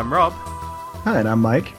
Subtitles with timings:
[0.00, 0.32] I'm Rob.
[1.04, 1.74] Hi, and I'm Mike.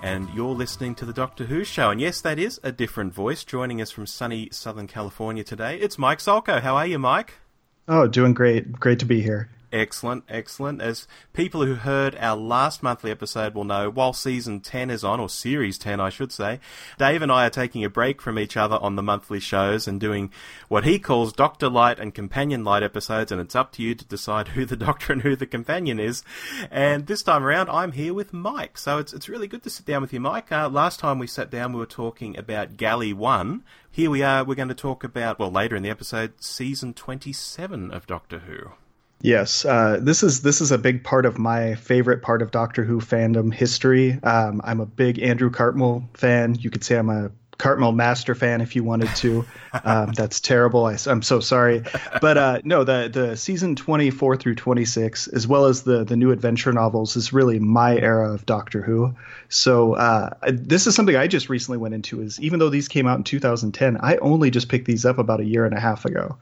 [0.00, 1.90] And you're listening to the Doctor Who show.
[1.90, 5.76] And yes, that is a different voice joining us from sunny Southern California today.
[5.76, 6.62] It's Mike Solko.
[6.62, 7.34] How are you, Mike?
[7.86, 8.72] Oh, doing great.
[8.72, 9.50] Great to be here.
[9.70, 10.80] Excellent, excellent.
[10.80, 15.20] As people who heard our last monthly episode will know, while season 10 is on,
[15.20, 16.58] or series 10, I should say,
[16.98, 20.00] Dave and I are taking a break from each other on the monthly shows and
[20.00, 20.32] doing
[20.68, 24.06] what he calls Doctor Light and Companion Light episodes, and it's up to you to
[24.06, 26.22] decide who the Doctor and who the companion is.
[26.70, 28.78] And this time around, I'm here with Mike.
[28.78, 30.50] So it's, it's really good to sit down with you, Mike.
[30.50, 33.62] Uh, last time we sat down, we were talking about Galley 1.
[33.90, 37.90] Here we are, we're going to talk about, well, later in the episode, season 27
[37.90, 38.70] of Doctor Who.
[39.20, 42.84] Yes, uh, this is this is a big part of my favorite part of Doctor
[42.84, 44.12] Who fandom history.
[44.22, 46.54] Um, I'm a big Andrew Cartmel fan.
[46.54, 49.44] You could say I'm a Cartmel master fan if you wanted to.
[49.84, 50.86] Um, that's terrible.
[50.86, 51.82] I, am so sorry,
[52.22, 56.30] but uh, no, the the season 24 through 26, as well as the the new
[56.30, 59.14] adventure novels, is really my era of Doctor Who.
[59.48, 62.22] So uh, this is something I just recently went into.
[62.22, 65.40] Is even though these came out in 2010, I only just picked these up about
[65.40, 66.38] a year and a half ago.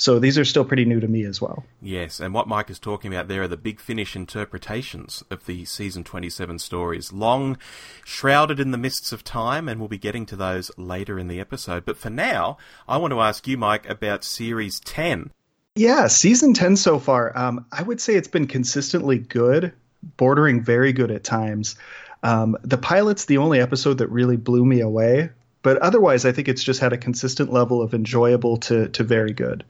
[0.00, 1.62] So these are still pretty new to me as well.
[1.82, 5.66] Yes, and what Mike is talking about there are the big finish interpretations of the
[5.66, 7.58] season 27 stories, long
[8.02, 11.38] shrouded in the mists of time, and we'll be getting to those later in the
[11.38, 11.84] episode.
[11.84, 12.56] But for now,
[12.88, 15.32] I want to ask you, Mike, about series 10.
[15.76, 19.70] Yeah, season 10 so far, um, I would say it's been consistently good,
[20.16, 21.76] bordering very good at times.
[22.22, 25.28] Um, the pilot's the only episode that really blew me away,
[25.60, 29.34] but otherwise, I think it's just had a consistent level of enjoyable to, to very
[29.34, 29.62] good.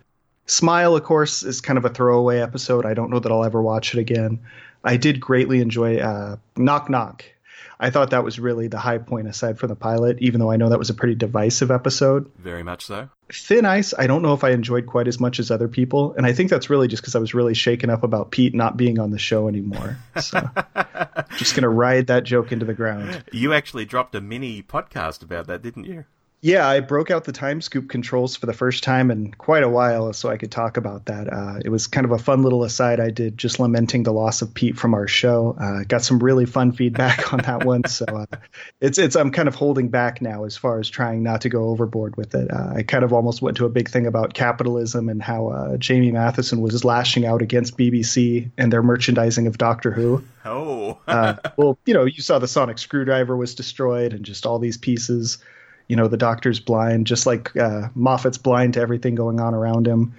[0.50, 2.84] Smile, of course, is kind of a throwaway episode.
[2.84, 4.40] I don't know that I'll ever watch it again.
[4.82, 7.24] I did greatly enjoy uh, Knock Knock.
[7.78, 10.56] I thought that was really the high point aside from the pilot, even though I
[10.56, 12.30] know that was a pretty divisive episode.
[12.36, 13.08] Very much so.
[13.32, 16.26] Thin Ice, I don't know if I enjoyed quite as much as other people, and
[16.26, 18.98] I think that's really just because I was really shaken up about Pete not being
[18.98, 19.98] on the show anymore.
[20.20, 20.50] So
[21.36, 23.22] just gonna ride that joke into the ground.
[23.32, 26.06] You actually dropped a mini podcast about that, didn't you?
[26.42, 29.68] Yeah, I broke out the time scoop controls for the first time in quite a
[29.68, 31.30] while, so I could talk about that.
[31.30, 34.40] Uh, it was kind of a fun little aside I did, just lamenting the loss
[34.40, 35.54] of Pete from our show.
[35.60, 38.36] Uh, got some really fun feedback on that one, so uh,
[38.80, 41.64] it's it's I'm kind of holding back now as far as trying not to go
[41.64, 42.50] overboard with it.
[42.50, 45.76] Uh, I kind of almost went to a big thing about capitalism and how uh,
[45.76, 50.24] Jamie Mathieson was lashing out against BBC and their merchandising of Doctor Who.
[50.46, 54.58] Oh, uh, well, you know, you saw the sonic screwdriver was destroyed and just all
[54.58, 55.36] these pieces
[55.90, 59.88] you know the doctor's blind just like uh, moffat's blind to everything going on around
[59.88, 60.14] him.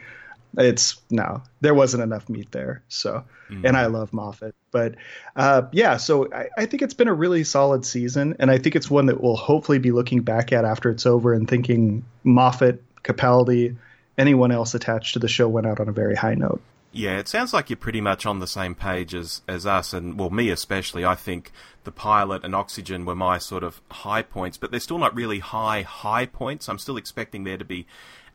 [0.58, 3.24] It's no there wasn't enough meat there so.
[3.50, 3.66] Mm-hmm.
[3.66, 4.96] and i love moffat but
[5.36, 8.78] uh, yeah so I, I, think it's been a really solid season and i think
[8.78, 12.82] it's one that we'll hopefully be looking back at after it's over and thinking moffat
[13.04, 13.76] capaldi
[14.18, 17.28] anyone else attached to the show went out on a very high note yeah, it
[17.28, 20.50] sounds like you're pretty much on the same page as, as us, and well, me
[20.50, 21.06] especially.
[21.06, 21.52] I think
[21.84, 25.40] the pilot and oxygen were my sort of high points, but they're still not really
[25.40, 26.68] high, high points.
[26.68, 27.88] I'm still expecting there to be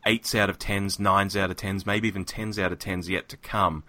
[0.06, 3.28] eights out of tens, nines out of tens, maybe even tens out of tens yet
[3.28, 3.84] to come.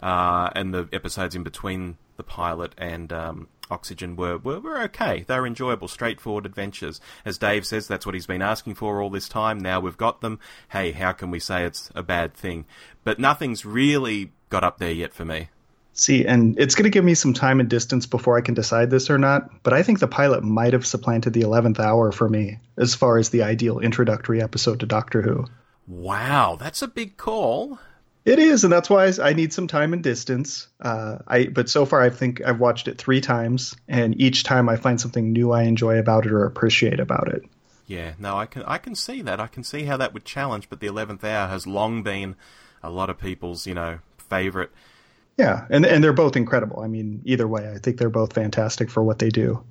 [0.00, 5.24] Uh, and the episodes in between the pilot and um, Oxygen were, were, were okay.
[5.26, 7.00] They were enjoyable, straightforward adventures.
[7.24, 9.58] As Dave says, that's what he's been asking for all this time.
[9.58, 10.38] Now we've got them.
[10.70, 12.66] Hey, how can we say it's a bad thing?
[13.04, 15.48] But nothing's really got up there yet for me.
[15.92, 18.90] See, and it's going to give me some time and distance before I can decide
[18.90, 22.28] this or not, but I think the pilot might have supplanted the 11th hour for
[22.28, 25.46] me as far as the ideal introductory episode to Doctor Who.
[25.86, 27.80] Wow, that's a big call.
[28.30, 30.68] It is, and that's why I need some time and distance.
[30.80, 34.68] Uh, I but so far I think I've watched it three times, and each time
[34.68, 37.42] I find something new I enjoy about it or appreciate about it.
[37.88, 39.40] Yeah, no, I can I can see that.
[39.40, 42.36] I can see how that would challenge, but the eleventh hour has long been
[42.84, 44.70] a lot of people's you know favorite.
[45.36, 46.78] Yeah, and and they're both incredible.
[46.84, 49.64] I mean, either way, I think they're both fantastic for what they do.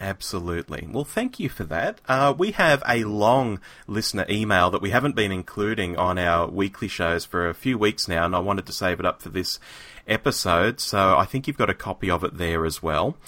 [0.00, 0.88] Absolutely.
[0.90, 2.00] Well, thank you for that.
[2.08, 6.88] Uh, we have a long listener email that we haven't been including on our weekly
[6.88, 9.60] shows for a few weeks now, and I wanted to save it up for this
[10.08, 10.80] episode.
[10.80, 13.18] So I think you've got a copy of it there as well.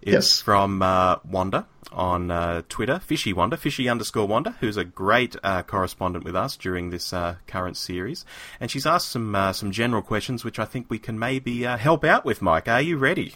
[0.00, 0.40] It's yes.
[0.40, 5.62] from uh, Wanda on uh, Twitter, Fishy Wanda, Fishy underscore Wanda, who's a great uh,
[5.62, 8.24] correspondent with us during this uh, current series,
[8.58, 11.76] and she's asked some uh, some general questions, which I think we can maybe uh,
[11.76, 12.40] help out with.
[12.40, 13.34] Mike, are you ready?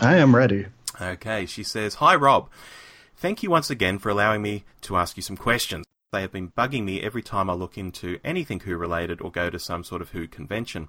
[0.00, 0.66] I am ready.
[1.02, 2.48] Okay, she says, Hi Rob.
[3.16, 5.84] Thank you once again for allowing me to ask you some questions.
[6.12, 9.50] They have been bugging me every time I look into anything Who related or go
[9.50, 10.88] to some sort of Who convention.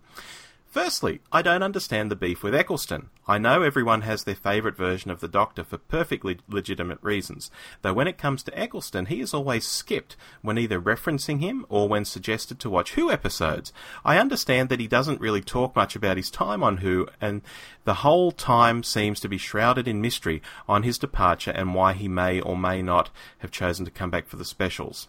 [0.73, 3.11] Firstly, I don't understand the beef with Eccleston.
[3.27, 7.51] I know everyone has their favourite version of the Doctor for perfectly legitimate reasons,
[7.83, 11.87] though when it comes to Eccleston, he is always skipped when either referencing him or
[11.87, 13.71] when suggested to watch Who episodes.
[14.03, 17.43] I understand that he doesn't really talk much about his time on Who, and
[17.83, 22.07] the whole time seems to be shrouded in mystery on his departure and why he
[22.07, 25.07] may or may not have chosen to come back for the specials.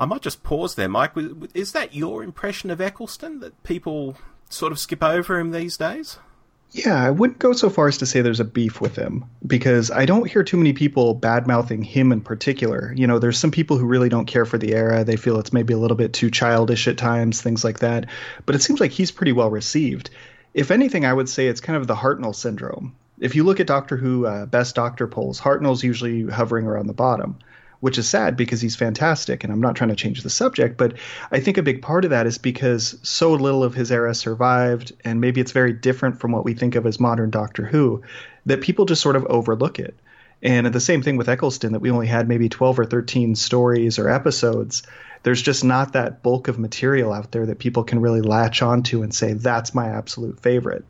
[0.00, 1.12] I might just pause there, Mike.
[1.52, 3.40] Is that your impression of Eccleston?
[3.40, 4.16] That people
[4.48, 6.18] sort of skip over him these days?
[6.70, 9.90] Yeah, I wouldn't go so far as to say there's a beef with him because
[9.90, 12.92] I don't hear too many people bad mouthing him in particular.
[12.94, 15.02] You know, there's some people who really don't care for the era.
[15.02, 18.06] They feel it's maybe a little bit too childish at times, things like that.
[18.44, 20.10] But it seems like he's pretty well received.
[20.52, 22.94] If anything, I would say it's kind of the Hartnell syndrome.
[23.18, 26.92] If you look at Doctor Who uh, best Doctor polls, Hartnell's usually hovering around the
[26.92, 27.38] bottom
[27.80, 29.44] which is sad because he's fantastic.
[29.44, 30.94] And I'm not trying to change the subject, but
[31.30, 34.92] I think a big part of that is because so little of his era survived,
[35.04, 38.02] and maybe it's very different from what we think of as modern Doctor Who,
[38.46, 39.94] that people just sort of overlook it.
[40.42, 43.98] And the same thing with Eccleston, that we only had maybe 12 or 13 stories
[43.98, 44.84] or episodes.
[45.24, 49.02] There's just not that bulk of material out there that people can really latch onto
[49.02, 50.84] and say, that's my absolute favorite.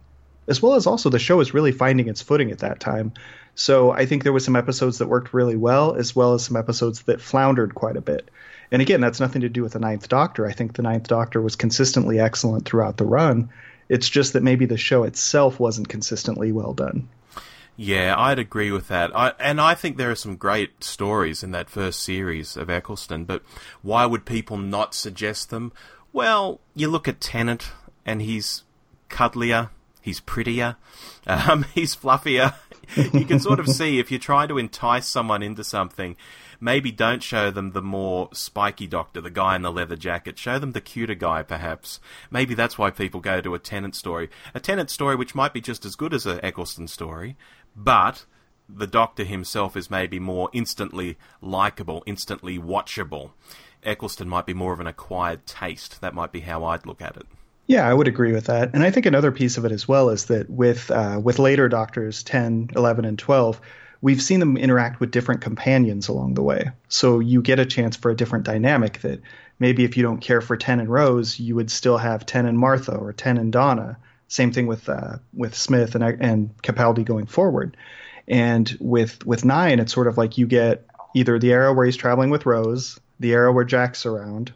[0.48, 3.12] As well as also, the show is really finding its footing at that time.
[3.58, 6.56] So I think there was some episodes that worked really well, as well as some
[6.56, 8.30] episodes that floundered quite a bit.
[8.70, 10.46] And again, that's nothing to do with the Ninth Doctor.
[10.46, 13.50] I think the Ninth Doctor was consistently excellent throughout the run.
[13.88, 17.08] It's just that maybe the show itself wasn't consistently well done.
[17.76, 19.10] Yeah, I'd agree with that.
[19.14, 23.24] I, and I think there are some great stories in that first series of Eccleston,
[23.24, 23.42] but
[23.82, 25.72] why would people not suggest them?
[26.12, 27.72] Well, you look at Tennant,
[28.06, 28.62] and he's
[29.10, 29.70] cuddlier,
[30.00, 30.76] he's prettier,
[31.26, 32.54] um, he's fluffier,
[32.96, 36.16] you can sort of see if you're trying to entice someone into something,
[36.60, 40.38] maybe don't show them the more spiky doctor, the guy in the leather jacket.
[40.38, 42.00] Show them the cuter guy, perhaps.
[42.30, 44.30] Maybe that's why people go to a Tennant story.
[44.54, 47.36] A Tennant story which might be just as good as a Eccleston story,
[47.76, 48.24] but
[48.68, 53.30] the Doctor himself is maybe more instantly likable, instantly watchable.
[53.82, 56.00] Eccleston might be more of an acquired taste.
[56.00, 57.26] That might be how I'd look at it.
[57.68, 58.70] Yeah, I would agree with that.
[58.72, 61.68] And I think another piece of it as well is that with uh, with later
[61.68, 63.60] Doctors 10, 11, and 12,
[64.00, 66.70] we've seen them interact with different companions along the way.
[66.88, 69.20] So you get a chance for a different dynamic that
[69.58, 72.58] maybe if you don't care for Ten and Rose, you would still have Ten and
[72.58, 73.98] Martha or Ten and Donna.
[74.28, 77.76] Same thing with uh, with Smith and and Capaldi going forward.
[78.26, 81.96] And with with nine, it's sort of like you get either the era where he's
[81.98, 84.54] traveling with Rose, the era where Jack's around,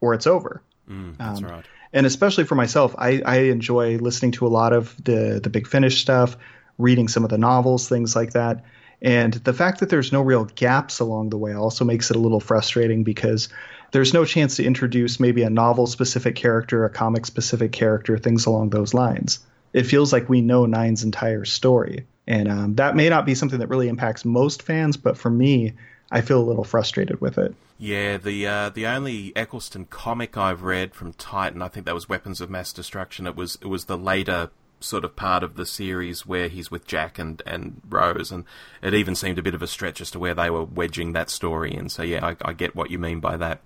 [0.00, 0.62] or it's over.
[0.88, 1.64] Mm, that's um, right
[1.94, 5.66] and especially for myself, I, I enjoy listening to a lot of the the Big
[5.66, 6.36] Finish stuff,
[6.76, 8.64] reading some of the novels, things like that.
[9.00, 12.20] And the fact that there's no real gaps along the way also makes it a
[12.20, 13.48] little frustrating because
[13.92, 18.46] there's no chance to introduce maybe a novel specific character, a comic specific character, things
[18.46, 19.40] along those lines.
[19.72, 22.06] It feels like we know Nine's entire story.
[22.26, 25.74] And um, that may not be something that really impacts most fans, but for me,
[26.10, 27.54] I feel a little frustrated with it.
[27.76, 32.08] Yeah, the uh, the only Eccleston comic I've read from Titan, I think that was
[32.08, 33.26] Weapons of Mass Destruction.
[33.26, 34.50] It was it was the later
[34.84, 38.44] sort of part of the series where he's with Jack and, and Rose, and
[38.82, 41.30] it even seemed a bit of a stretch as to where they were wedging that
[41.30, 41.88] story in.
[41.88, 43.60] So yeah, I, I get what you mean by that.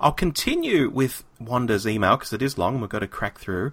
[0.00, 3.72] I'll continue with Wanda's email because it is long and we've got to crack through.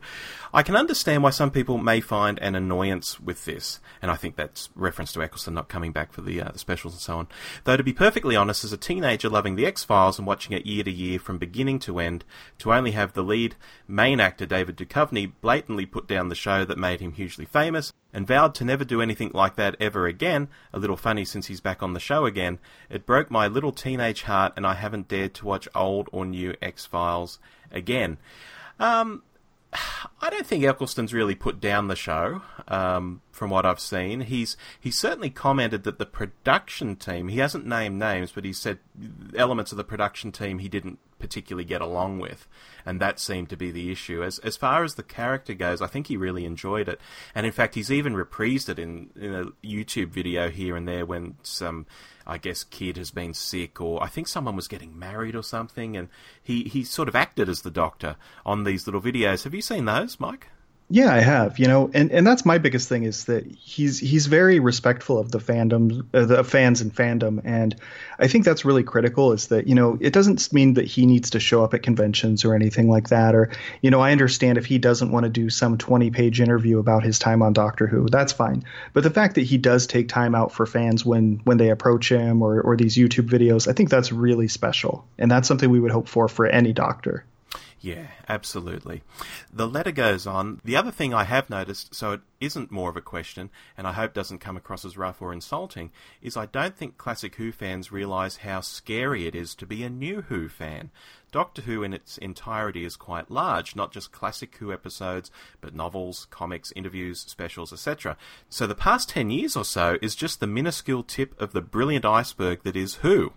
[0.54, 4.36] I can understand why some people may find an annoyance with this, and I think
[4.36, 7.28] that's reference to Eccleston not coming back for the, uh, the specials and so on.
[7.64, 10.66] Though to be perfectly honest, as a teenager loving the X Files and watching it
[10.66, 12.24] year to year from beginning to end,
[12.60, 13.56] to only have the lead
[13.88, 18.28] main actor David Duchovny blatantly put down the show that made him hugely famous and
[18.28, 21.82] vowed to never do anything like that ever again, a little funny since he's back
[21.82, 25.46] on the show again, it broke my little teenage heart and I haven't dared to
[25.46, 27.40] watch old or new X Files
[27.72, 28.18] again.
[28.80, 29.24] Um,
[30.22, 32.44] I don't think Eccleston's really put down the show.
[32.68, 37.28] Um, from what I've seen, he's he's certainly commented that the production team.
[37.30, 38.78] He hasn't named names, but he said
[39.36, 42.48] elements of the production team he didn't particularly get along with,
[42.86, 44.24] and that seemed to be the issue.
[44.24, 47.02] As as far as the character goes, I think he really enjoyed it,
[47.34, 51.06] and in fact, he's even reprised it in, in a YouTube video here and there
[51.06, 51.88] when some
[52.28, 55.98] I guess kid has been sick or I think someone was getting married or something
[55.98, 56.08] and
[56.42, 59.44] he, he sort of acted as the doctor on these little videos.
[59.44, 60.48] Have you seen those, Mike?
[60.94, 61.58] Yeah, I have.
[61.58, 65.32] You know, and, and that's my biggest thing is that he's he's very respectful of
[65.32, 67.76] the fandom, uh, the fans and fandom, and
[68.20, 69.32] I think that's really critical.
[69.32, 72.46] Is that you know it doesn't mean that he needs to show up at conventions
[72.46, 73.50] or anything like that, or
[73.82, 77.04] you know I understand if he doesn't want to do some twenty page interview about
[77.04, 78.64] his time on Doctor Who, that's fine.
[78.94, 82.12] But the fact that he does take time out for fans when when they approach
[82.12, 85.80] him or or these YouTube videos, I think that's really special, and that's something we
[85.80, 87.26] would hope for for any Doctor.
[87.84, 89.04] Yeah, absolutely.
[89.52, 90.62] The letter goes on.
[90.64, 93.92] The other thing I have noticed, so it isn't more of a question, and I
[93.92, 97.92] hope doesn't come across as rough or insulting, is I don't think classic Who fans
[97.92, 100.92] realise how scary it is to be a new Who fan.
[101.34, 106.26] Doctor Who in its entirety is quite large, not just classic Who episodes, but novels,
[106.30, 108.16] comics, interviews, specials, etc.
[108.48, 112.06] So the past 10 years or so is just the minuscule tip of the brilliant
[112.06, 113.34] iceberg that is Who.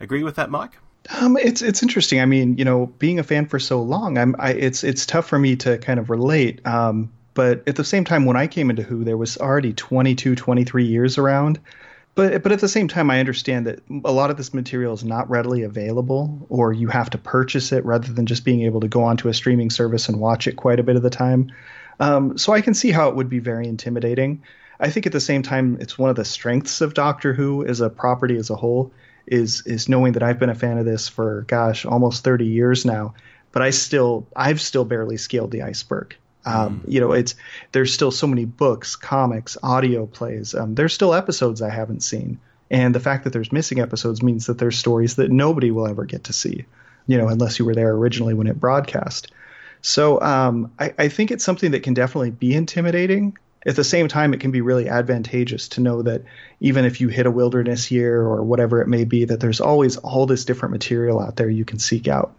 [0.00, 0.78] Agree with that, Mike?
[1.10, 2.20] Um, it's it's interesting.
[2.20, 5.26] I mean, you know, being a fan for so long, I'm I, it's it's tough
[5.26, 6.64] for me to kind of relate.
[6.66, 10.36] Um, but at the same time, when I came into Who, there was already 22,
[10.36, 11.58] 23 years around.
[12.14, 15.02] But but at the same time, I understand that a lot of this material is
[15.02, 18.88] not readily available, or you have to purchase it rather than just being able to
[18.88, 21.50] go onto a streaming service and watch it quite a bit of the time.
[22.00, 24.42] Um, so I can see how it would be very intimidating.
[24.78, 27.80] I think at the same time, it's one of the strengths of Doctor Who as
[27.80, 28.92] a property as a whole
[29.26, 32.84] is is knowing that I've been a fan of this for gosh almost 30 years
[32.84, 33.14] now,
[33.52, 36.16] but I still I've still barely scaled the iceberg.
[36.44, 36.92] Um, mm.
[36.92, 37.34] You know, it's
[37.72, 40.54] there's still so many books, comics, audio plays.
[40.54, 44.46] Um, there's still episodes I haven't seen, and the fact that there's missing episodes means
[44.46, 46.64] that there's stories that nobody will ever get to see.
[47.06, 49.32] You know, unless you were there originally when it broadcast.
[49.82, 54.08] So um, I, I think it's something that can definitely be intimidating at the same
[54.08, 56.22] time, it can be really advantageous to know that
[56.60, 59.96] even if you hit a wilderness year or whatever it may be, that there's always
[59.98, 62.34] all this different material out there you can seek out.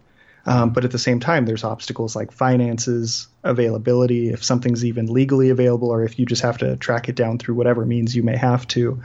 [0.46, 5.48] Um, but at the same time, there's obstacles like finances, availability, if something's even legally
[5.48, 8.36] available, or if you just have to track it down through whatever means you may
[8.36, 9.02] have to.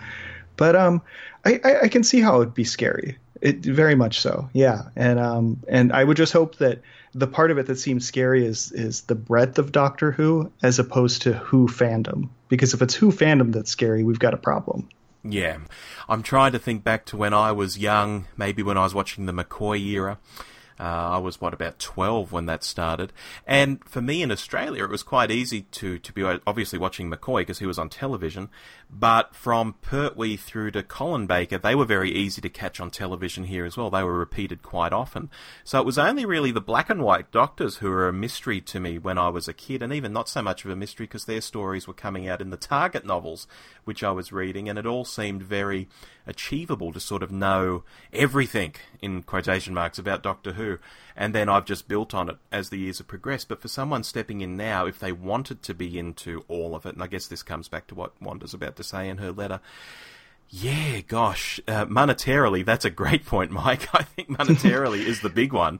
[0.57, 1.01] But um,
[1.45, 3.17] I, I, I can see how it'd be scary.
[3.41, 4.89] It very much so, yeah.
[4.97, 6.81] And um, and I would just hope that
[7.13, 10.79] the part of it that seems scary is is the breadth of Doctor Who as
[10.79, 12.29] opposed to Who fandom.
[12.47, 14.89] Because if it's Who fandom that's scary, we've got a problem.
[15.23, 15.57] Yeah.
[16.07, 19.25] I'm trying to think back to when I was young, maybe when I was watching
[19.25, 20.17] the McCoy era.
[20.79, 23.11] Uh, I was what about twelve when that started,
[23.45, 27.41] and for me in Australia, it was quite easy to to be obviously watching McCoy
[27.41, 28.47] because he was on television.
[28.91, 33.43] But from Pertwee through to Colin Baker, they were very easy to catch on television
[33.43, 33.91] here as well.
[33.91, 35.29] They were repeated quite often.
[35.63, 38.79] So it was only really the black and white doctors who were a mystery to
[38.79, 41.25] me when I was a kid, and even not so much of a mystery because
[41.25, 43.47] their stories were coming out in the Target novels,
[43.83, 45.87] which I was reading, and it all seemed very
[46.25, 50.79] achievable to sort of know everything in quotation marks about Doctor Who.
[51.15, 53.47] And then I've just built on it as the years have progressed.
[53.47, 56.95] But for someone stepping in now, if they wanted to be into all of it,
[56.95, 59.59] and I guess this comes back to what Wanda's about to say in her letter.
[60.51, 63.87] Yeah, gosh, uh, monetarily, that's a great point, Mike.
[63.93, 65.79] I think monetarily is the big one.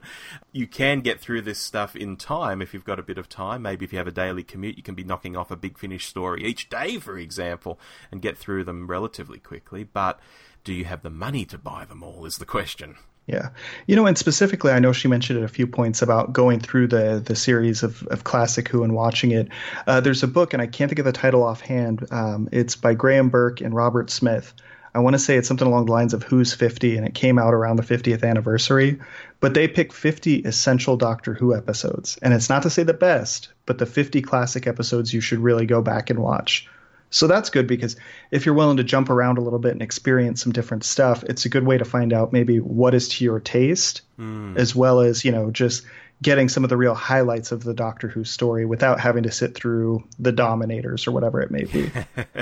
[0.52, 3.64] You can get through this stuff in time if you've got a bit of time.
[3.64, 6.06] Maybe if you have a daily commute, you can be knocking off a big finish
[6.06, 7.80] story each day, for example,
[8.12, 9.84] and get through them relatively quickly.
[9.84, 10.20] But
[10.64, 12.26] do you have the money to buy them all?
[12.26, 12.98] Is the question.
[13.30, 13.50] Yeah,
[13.86, 17.22] you know, and specifically, I know she mentioned a few points about going through the
[17.24, 19.50] the series of, of classic Who and watching it.
[19.86, 22.08] Uh, there's a book, and I can't think of the title offhand.
[22.10, 24.52] Um, it's by Graeme Burk and Robert Smith.
[24.96, 27.38] I want to say it's something along the lines of Who's 50, and it came
[27.38, 29.00] out around the 50th anniversary.
[29.40, 33.50] But they pick 50 essential Doctor Who episodes, and it's not to say the best,
[33.68, 36.68] but the 50 classic episodes you should really go back and watch.
[37.10, 37.96] So that's good because
[38.32, 41.46] if you're willing to jump around a little bit and experience some different stuff, it's
[41.46, 44.56] a good way to find out maybe what is to your taste, mm.
[44.58, 45.84] as well as, you know, just
[46.22, 49.56] getting some of the real highlights of the Doctor Who story without having to sit
[49.56, 51.90] through the Dominators or whatever it may be.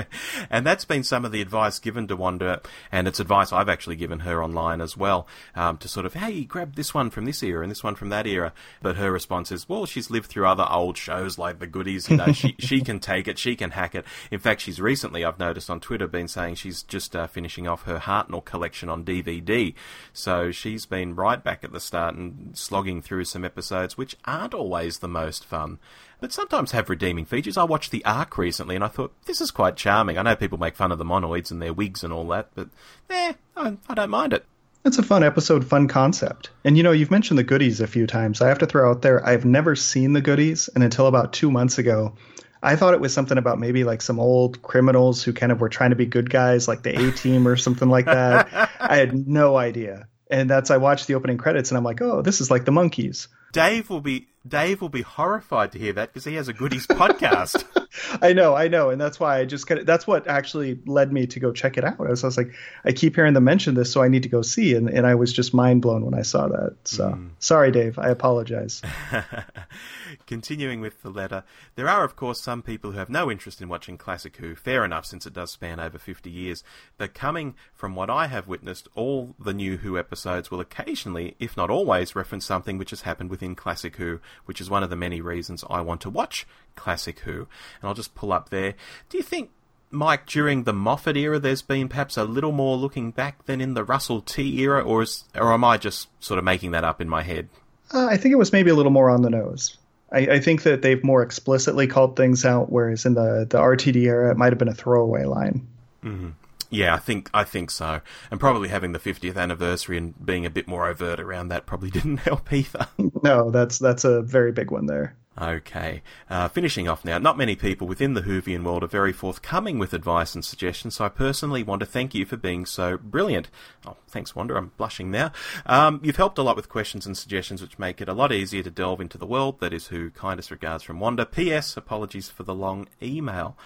[0.50, 3.94] and that's been some of the advice given to Wanda, and it's advice I've actually
[3.94, 7.40] given her online as well, um, to sort of, hey, grab this one from this
[7.42, 8.52] era and this one from that era.
[8.82, 12.16] But her response is, well, she's lived through other old shows like The Goodies, you
[12.16, 14.04] know, she, she can take it, she can hack it.
[14.32, 17.84] In fact, she's recently, I've noticed on Twitter, been saying she's just uh, finishing off
[17.84, 19.74] her Hartnell collection on DVD.
[20.12, 24.16] So she's been right back at the start and slogging through some episodes episodes which
[24.24, 25.78] aren't always the most fun,
[26.20, 27.58] but sometimes have redeeming features.
[27.58, 30.16] I watched The Ark recently and I thought, this is quite charming.
[30.16, 32.68] I know people make fun of the monoids and their wigs and all that, but
[33.10, 34.46] eh, I, I don't mind it.
[34.84, 36.50] It's a fun episode, fun concept.
[36.64, 38.40] And you know, you've mentioned the goodies a few times.
[38.40, 41.50] I have to throw out there, I've never seen the goodies, and until about two
[41.50, 42.14] months ago,
[42.62, 45.68] I thought it was something about maybe like some old criminals who kind of were
[45.68, 48.70] trying to be good guys, like the A team or something like that.
[48.80, 50.08] I had no idea.
[50.30, 52.72] And that's I watched the opening credits and I'm like, oh, this is like the
[52.72, 53.28] Monkees.
[53.52, 56.86] Dave will be Dave will be horrified to hear that because he has a goodies
[56.86, 57.64] podcast.
[58.22, 61.12] I know, I know, and that's why I just kind of that's what actually led
[61.12, 62.00] me to go check it out.
[62.00, 62.52] I was, I was like,
[62.84, 65.14] I keep hearing them mention this, so I need to go see, and, and I
[65.14, 66.76] was just mind blown when I saw that.
[66.84, 67.30] So mm.
[67.38, 68.82] sorry, Dave, I apologize.
[70.26, 73.68] Continuing with the letter, there are of course some people who have no interest in
[73.68, 74.54] watching classic Who.
[74.54, 76.62] Fair enough, since it does span over fifty years.
[76.96, 81.56] But coming from what I have witnessed, all the new Who episodes will occasionally, if
[81.56, 84.96] not always, reference something which has happened within classic Who, which is one of the
[84.96, 87.46] many reasons I want to watch classic Who.
[87.80, 88.74] And I'll just pull up there.
[89.08, 89.50] Do you think
[89.90, 93.74] Mike, during the Moffat era, there's been perhaps a little more looking back than in
[93.74, 97.00] the Russell T era, or is, or am I just sort of making that up
[97.00, 97.48] in my head?
[97.92, 99.76] Uh, I think it was maybe a little more on the nose.
[100.12, 103.96] I, I, think that they've more explicitly called things out, whereas in the, the RTD
[104.04, 105.66] era, it might have been a throwaway line.
[106.02, 106.30] Mm-hmm.
[106.70, 110.50] Yeah, I think I think so, and probably having the 50th anniversary and being a
[110.50, 112.88] bit more overt around that probably didn't help either.
[113.22, 115.16] no, that's that's a very big one there.
[115.40, 117.18] Okay, uh, finishing off now.
[117.18, 121.04] Not many people within the Whovian world are very forthcoming with advice and suggestions, so
[121.04, 123.48] I personally want to thank you for being so brilliant.
[123.86, 124.56] Oh, thanks, Wanda.
[124.56, 125.30] I'm blushing now.
[125.64, 128.64] Um, you've helped a lot with questions and suggestions, which make it a lot easier
[128.64, 129.60] to delve into the world.
[129.60, 130.10] That is Who.
[130.10, 131.24] Kindest regards from Wanda.
[131.24, 131.76] P.S.
[131.76, 133.56] Apologies for the long email.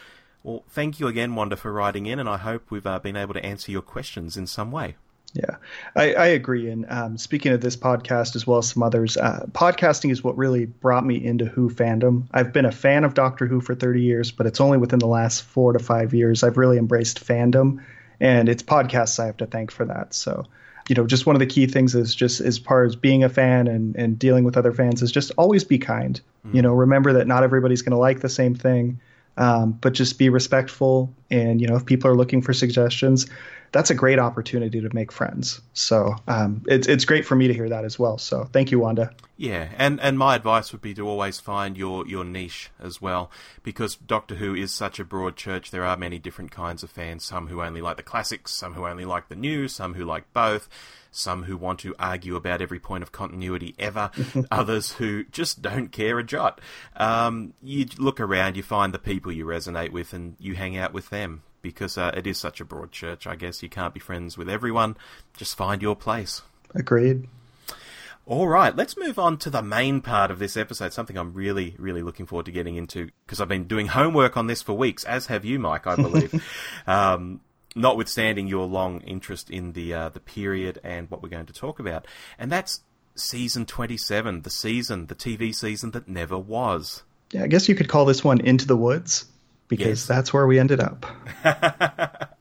[0.43, 3.35] Well, thank you again, Wanda, for writing in, and I hope we've uh, been able
[3.35, 4.97] to answer your questions in some way.
[5.35, 5.57] Yeah,
[5.97, 6.69] I, I agree.
[6.69, 10.37] And um, speaking of this podcast as well as some others, uh, podcasting is what
[10.37, 12.25] really brought me into Who fandom.
[12.33, 15.07] I've been a fan of Doctor Who for 30 years, but it's only within the
[15.07, 17.83] last four to five years I've really embraced fandom,
[18.21, 20.13] and it's podcasts I have to thank for that.
[20.13, 20.45] So,
[20.89, 23.31] you know, just one of the key things is just as far as being a
[23.31, 26.21] fan and, and dealing with other fans is just always be kind.
[26.47, 26.57] Mm-hmm.
[26.57, 29.01] You know, remember that not everybody's going to like the same thing.
[29.37, 33.27] Um, but just be respectful and you know if people are looking for suggestions
[33.73, 35.61] that's a great opportunity to make friends.
[35.73, 38.19] So um, it's it's great for me to hear that as well.
[38.19, 39.11] So thank you, Wanda.
[39.39, 43.31] Yeah, and and my advice would be to always find your your niche as well,
[43.63, 45.71] because Doctor Who is such a broad church.
[45.71, 47.25] There are many different kinds of fans.
[47.25, 50.33] Some who only like the classics, some who only like the new, some who like
[50.33, 50.69] both.
[51.15, 54.11] Some who want to argue about every point of continuity ever,
[54.51, 56.59] others who just don't care a jot.
[56.97, 60.95] Um, you look around, you find the people you resonate with, and you hang out
[60.95, 61.22] with them
[61.63, 63.27] because uh, it is such a broad church.
[63.27, 64.97] I guess you can't be friends with everyone.
[65.37, 66.43] Just find your place.
[66.75, 67.29] Agreed.
[68.25, 70.93] All right, let's move on to the main part of this episode.
[70.93, 74.47] Something I'm really, really looking forward to getting into because I've been doing homework on
[74.47, 75.87] this for weeks, as have you, Mike.
[75.87, 76.45] I believe.
[76.87, 77.41] um,
[77.75, 81.81] notwithstanding your long interest in the uh, the period and what we're going to talk
[81.81, 82.07] about,
[82.39, 82.83] and that's
[83.17, 87.03] season 27, the season, the TV season that never was.
[87.33, 89.27] Yeah, I guess you could call this one Into the Woods
[89.77, 90.07] because yes.
[90.07, 91.07] that's where we ended up.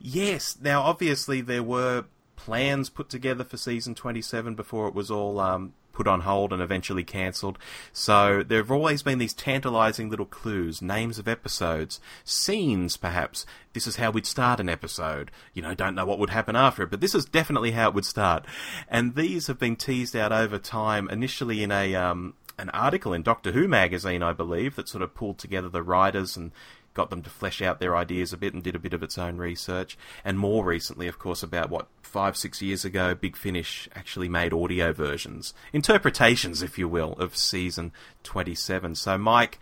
[0.00, 0.58] yes.
[0.60, 5.74] Now, obviously, there were plans put together for season 27 before it was all um,
[5.92, 7.56] put on hold and eventually cancelled.
[7.92, 13.46] So there have always been these tantalising little clues, names of episodes, scenes perhaps.
[13.72, 15.30] This is how we'd start an episode.
[15.52, 17.94] You know, don't know what would happen after it, but this is definitely how it
[17.94, 18.44] would start.
[18.88, 23.22] And these have been teased out over time, initially in a um, an article in
[23.22, 26.52] Doctor Who magazine, I believe, that sort of pulled together the writers and
[26.94, 29.18] got them to flesh out their ideas a bit and did a bit of its
[29.18, 29.98] own research.
[30.24, 34.52] And more recently, of course, about what, five, six years ago, Big Finish actually made
[34.52, 38.94] audio versions, interpretations, if you will, of season 27.
[38.94, 39.58] So, Mike,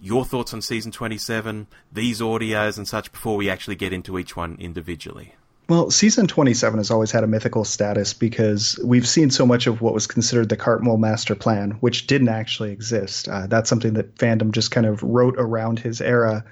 [0.00, 4.36] your thoughts on season 27, these audios and such, before we actually get into each
[4.36, 5.34] one individually.
[5.68, 9.82] Well, season 27 has always had a mythical status because we've seen so much of
[9.82, 13.28] what was considered the Cartmel master plan, which didn't actually exist.
[13.28, 16.42] Uh, that's something that fandom just kind of wrote around his era.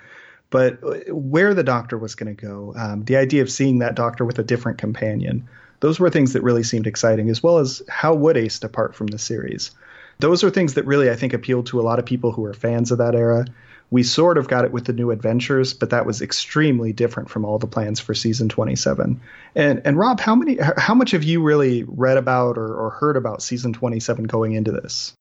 [0.51, 3.95] But uh, where the Doctor was going to go, um, the idea of seeing that
[3.95, 5.49] Doctor with a different companion,
[5.81, 9.07] those were things that really seemed exciting, as well as how would Ace depart from
[9.07, 9.71] the series.
[10.19, 12.53] Those are things that really, I think, appealed to a lot of people who were
[12.53, 13.47] fans of that era
[13.91, 17.45] we sort of got it with the new adventures, but that was extremely different from
[17.45, 19.21] all the plans for season 27.
[19.55, 23.17] And and Rob, how many how much have you really read about or, or heard
[23.17, 25.15] about season 27 going into this?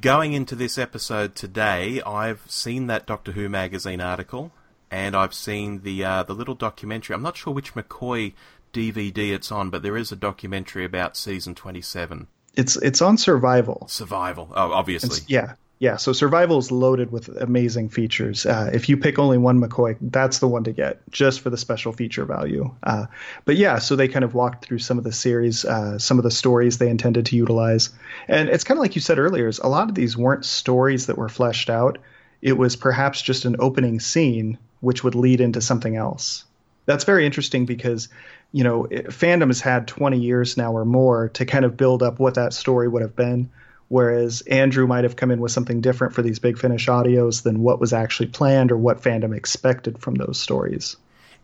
[0.00, 4.52] Going into this episode today, I've seen that Doctor Who magazine article,
[4.92, 7.14] and I've seen the uh, the little documentary.
[7.14, 8.34] I'm not sure which McCoy
[8.72, 12.28] DVD it's on, but there is a documentary about season 27.
[12.54, 13.86] It's it's on survival.
[13.88, 14.50] Survival.
[14.54, 15.08] Oh, obviously.
[15.08, 18.46] It's, yeah, yeah, so survival is loaded with amazing features.
[18.46, 21.56] Uh, if you pick only one McCoy, that's the one to get just for the
[21.56, 22.72] special feature value.
[22.84, 23.06] Uh,
[23.46, 26.22] but yeah, so they kind of walked through some of the series, uh, some of
[26.22, 27.90] the stories they intended to utilize,
[28.28, 29.48] and it's kind of like you said earlier.
[29.48, 31.98] Is a lot of these weren't stories that were fleshed out.
[32.42, 36.44] It was perhaps just an opening scene which would lead into something else.
[36.86, 38.08] That's very interesting because
[38.52, 42.20] you know fandom has had 20 years now or more to kind of build up
[42.20, 43.50] what that story would have been
[43.92, 47.60] whereas Andrew might have come in with something different for these Big Finish audios than
[47.60, 50.96] what was actually planned or what fandom expected from those stories.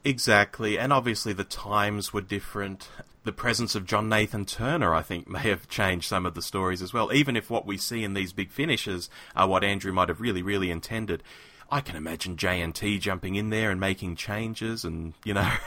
[0.02, 2.88] Exactly, and obviously the times were different.
[3.24, 6.80] The presence of John Nathan Turner, I think, may have changed some of the stories
[6.80, 7.12] as well.
[7.12, 10.42] Even if what we see in these big finishes are what Andrew might have really,
[10.42, 11.22] really intended,
[11.70, 15.52] I can imagine JNT jumping in there and making changes, and you know.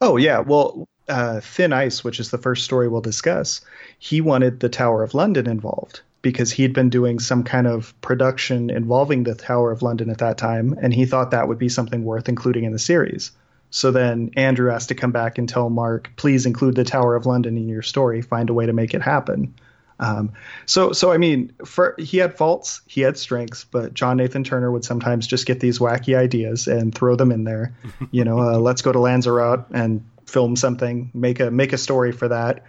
[0.00, 3.60] Oh yeah, well, uh, Thin Ice, which is the first story we'll discuss,
[4.00, 8.70] he wanted the Tower of London involved because he'd been doing some kind of production
[8.70, 12.02] involving the Tower of London at that time, and he thought that would be something
[12.02, 13.30] worth including in the series.
[13.70, 17.26] So then Andrew has to come back and tell Mark, please include the Tower of
[17.26, 18.22] London in your story.
[18.22, 19.54] Find a way to make it happen.
[20.00, 20.32] Um,
[20.64, 24.70] so, so I mean, for, he had faults, he had strengths, but John Nathan Turner
[24.70, 27.74] would sometimes just get these wacky ideas and throw them in there.
[28.10, 32.12] you know, uh, let's go to Lanzarote and film something, make a make a story
[32.12, 32.64] for that.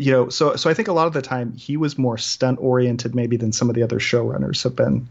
[0.00, 2.58] You know, so so I think a lot of the time he was more stunt
[2.58, 5.10] oriented maybe than some of the other showrunners have been.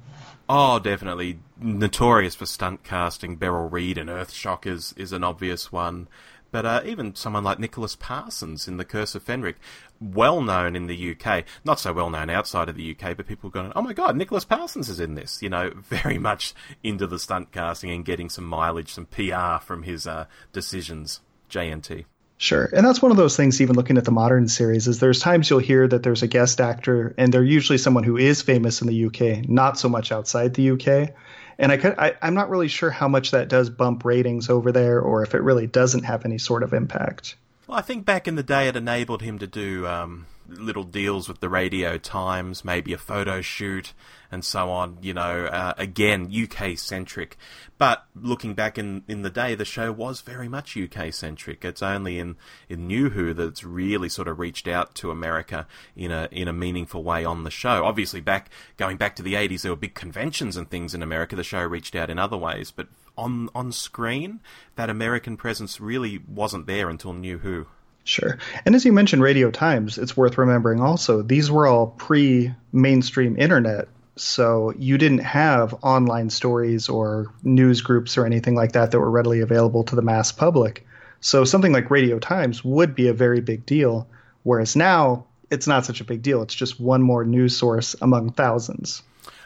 [0.49, 3.35] Oh, definitely notorious for stunt casting.
[3.35, 6.07] Beryl Reid and Earthshock is is an obvious one.
[6.51, 9.57] But uh, even someone like Nicholas Parsons in The Curse of Fenric,
[10.01, 13.51] well known in the UK, not so well known outside of the UK, but people
[13.51, 15.43] going, oh my god, Nicholas Parsons is in this.
[15.43, 19.83] You know, very much into the stunt casting and getting some mileage, some PR from
[19.83, 21.21] his uh, decisions.
[21.47, 22.05] JNT.
[22.41, 22.69] Sure.
[22.71, 25.49] And that's one of those things, even looking at the modern series, is there's times
[25.49, 28.87] you'll hear that there's a guest actor, and they're usually someone who is famous in
[28.87, 31.13] the UK, not so much outside the UK.
[31.57, 34.71] And I, could, I I'm not really sure how much that does bump ratings over
[34.71, 37.35] there, or if it really doesn't have any sort of impact.
[37.67, 41.27] Well, I think back in the day, it enabled him to do um, little deals
[41.27, 43.91] with the Radio Times, maybe a photo shoot,
[44.31, 44.97] and so on.
[45.01, 47.37] You know, uh, again, UK centric.
[47.77, 51.63] But looking back in, in the day, the show was very much UK centric.
[51.63, 52.35] It's only in,
[52.67, 55.65] in New Who that it's really sort of reached out to America
[55.95, 57.85] in a in a meaningful way on the show.
[57.85, 61.35] Obviously, back going back to the eighties, there were big conventions and things in America.
[61.35, 62.87] The show reached out in other ways, but
[63.17, 64.39] on on screen,
[64.75, 67.67] that American presence really wasn't there until New Who.
[68.03, 68.39] Sure.
[68.65, 73.37] And as you mentioned, Radio Times, it's worth remembering also, these were all pre mainstream
[73.37, 73.87] internet
[74.21, 79.09] so you didn't have online stories or news groups or anything like that that were
[79.09, 80.85] readily available to the mass public.
[81.21, 84.07] So something like Radio Times would be a very big deal,
[84.43, 86.41] whereas now it's not such a big deal.
[86.41, 89.03] It's just one more news source among thousands.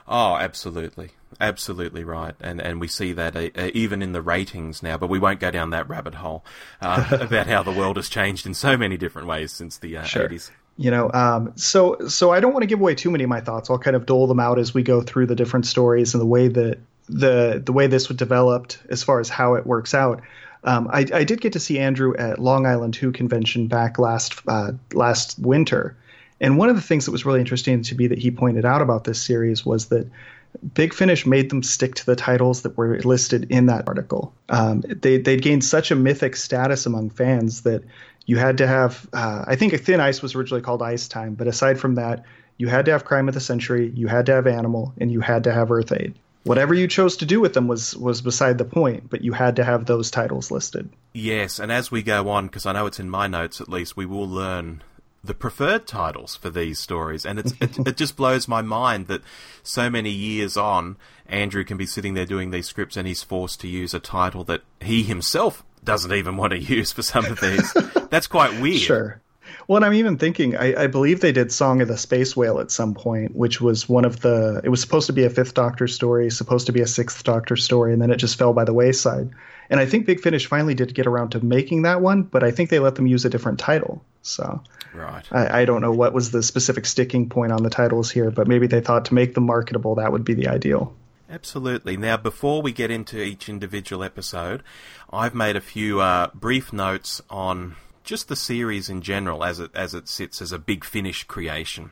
[0.07, 1.11] Oh, absolutely.
[1.41, 4.97] Absolutely right, and and we see that uh, uh even in the ratings now.
[4.97, 6.45] But we won't go down that rabbit hole
[6.79, 10.03] uh, about how the world has changed in so many different ways since the uh,
[10.03, 10.29] sure.
[10.29, 13.29] 80s you know um, so so i don't want to give away too many of
[13.29, 13.69] my thoughts.
[13.69, 16.25] I'll kind of dole them out as we go through the different stories and the
[16.25, 20.21] way that the the way this was developed as far as how it works out.
[20.65, 24.41] Um, I, I, did get to see andrew at long island who convention back last
[24.47, 25.97] uh, last winter.
[26.39, 28.81] And one of the things that was really interesting to me that he pointed out
[28.81, 30.09] about this series was that
[30.73, 34.33] Big Finish made them stick to the titles that were listed in that article.
[34.49, 37.83] Um, they they'd gained such a mythic status among fans that
[38.25, 41.33] you had to have uh, i think a thin ice was originally called ice time
[41.33, 42.23] but aside from that
[42.57, 45.21] you had to have crime of the century you had to have animal and you
[45.21, 46.15] had to have earth aid.
[46.43, 49.55] Whatever you chose to do with them was was beside the point but you had
[49.57, 50.89] to have those titles listed.
[51.13, 53.97] Yes and as we go on because i know it's in my notes at least
[53.97, 54.81] we will learn
[55.25, 59.21] the preferred titles for these stories, and it, it just blows my mind that
[59.63, 63.61] so many years on, Andrew can be sitting there doing these scripts, and he's forced
[63.61, 67.39] to use a title that he himself doesn't even want to use for some of
[67.39, 67.73] these.
[68.09, 68.79] That's quite weird.
[68.79, 69.21] Sure.
[69.67, 72.59] Well, and I'm even thinking, I, I, believe they did Song of the Space Whale
[72.59, 74.61] at some point, which was one of the.
[74.63, 77.55] It was supposed to be a Fifth Doctor story, supposed to be a Sixth Doctor
[77.55, 79.29] story, and then it just fell by the wayside.
[79.69, 82.51] And I think Big Finish finally did get around to making that one, but I
[82.51, 84.03] think they let them use a different title.
[84.21, 84.61] So,
[84.93, 85.25] right.
[85.31, 88.47] I, I don't know what was the specific sticking point on the titles here, but
[88.47, 90.93] maybe they thought to make them marketable, that would be the ideal.
[91.33, 91.97] Absolutely.
[91.97, 94.61] Now, before we get into each individual episode,
[95.11, 99.71] I've made a few uh, brief notes on just the series in general as it
[99.73, 101.89] as it sits as a Big Finish creation.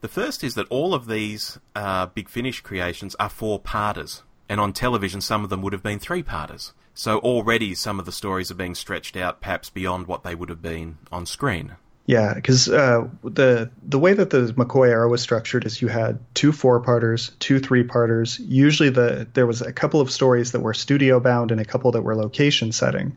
[0.00, 4.60] The first is that all of these uh, Big Finish creations are four parters, and
[4.60, 6.72] on television, some of them would have been three parters.
[6.94, 10.50] So already, some of the stories are being stretched out, perhaps beyond what they would
[10.50, 11.72] have been on screen.
[12.06, 16.18] Yeah, because uh, the the way that the McCoy era was structured is you had
[16.34, 18.38] two four parters, two three parters.
[18.38, 21.92] Usually, the there was a couple of stories that were studio bound and a couple
[21.92, 23.16] that were location setting.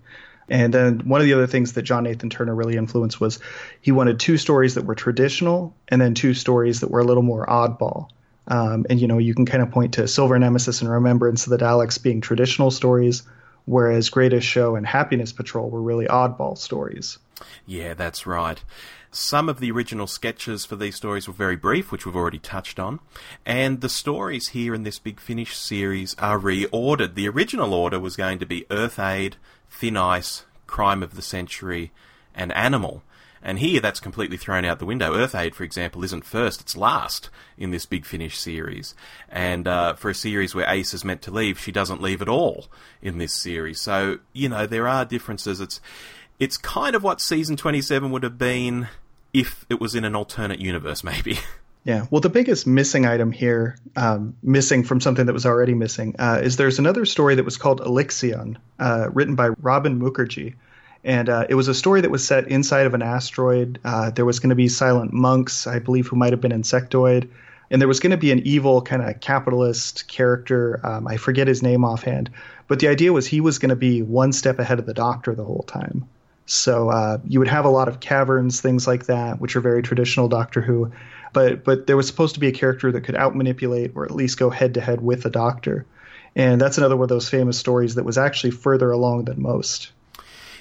[0.50, 3.40] And then one of the other things that John Nathan Turner really influenced was
[3.82, 7.24] he wanted two stories that were traditional and then two stories that were a little
[7.24, 8.08] more oddball.
[8.48, 11.50] Um, and you know, you can kind of point to Silver Nemesis and Remembrance of
[11.50, 13.24] the Daleks being traditional stories,
[13.68, 17.20] whereas Greatest Show and Happiness Patrol were really oddball stories.
[17.68, 18.64] Yeah, that's right.
[19.12, 22.80] Some of the original sketches for these stories were very brief, which we've already touched
[22.80, 23.00] on,
[23.46, 27.16] and the stories here in this Big Finish series are reordered.
[27.16, 29.36] The original order was going to be Earth Aid,
[29.70, 31.92] Thin Ice, Crime of the Century,
[32.34, 33.04] and Animal.
[33.42, 35.16] And here that's completely thrown out the window.
[35.16, 38.96] Earth Aid, for example, isn't first, it's last in this Big Finish series.
[39.30, 42.30] And uh, for a series where Ace is meant to leave, she doesn't leave at
[42.30, 42.68] all
[43.02, 43.80] in this series.
[43.82, 45.60] So, you know, there are differences.
[45.62, 45.80] It's
[46.40, 48.88] it's kind of what season 27 would have been
[49.34, 51.40] if it was in an alternate universe, maybe.
[51.84, 56.16] Yeah, well, the biggest missing item here, um, missing from something that was already missing,
[56.20, 60.56] uh, is there's another story that was called Alixion, uh, written by Robin Mukherjee.
[61.08, 63.80] And uh, it was a story that was set inside of an asteroid.
[63.86, 67.30] Uh, there was going to be silent monks, I believe, who might have been insectoid.
[67.72, 70.86] And there was going to be an evil kind of capitalist character.
[70.86, 72.30] Um, I forget his name offhand.
[72.68, 75.34] But the idea was he was going to be one step ahead of the doctor
[75.34, 76.10] the whole time.
[76.46, 79.82] So uh, you would have a lot of caverns, things like that, which are very
[79.84, 80.92] traditional Doctor Who.
[81.32, 84.40] But but there was supposed to be a character that could outmanipulate or at least
[84.40, 85.86] go head to head with the Doctor,
[86.38, 89.92] and that's another one of those famous stories that was actually further along than most.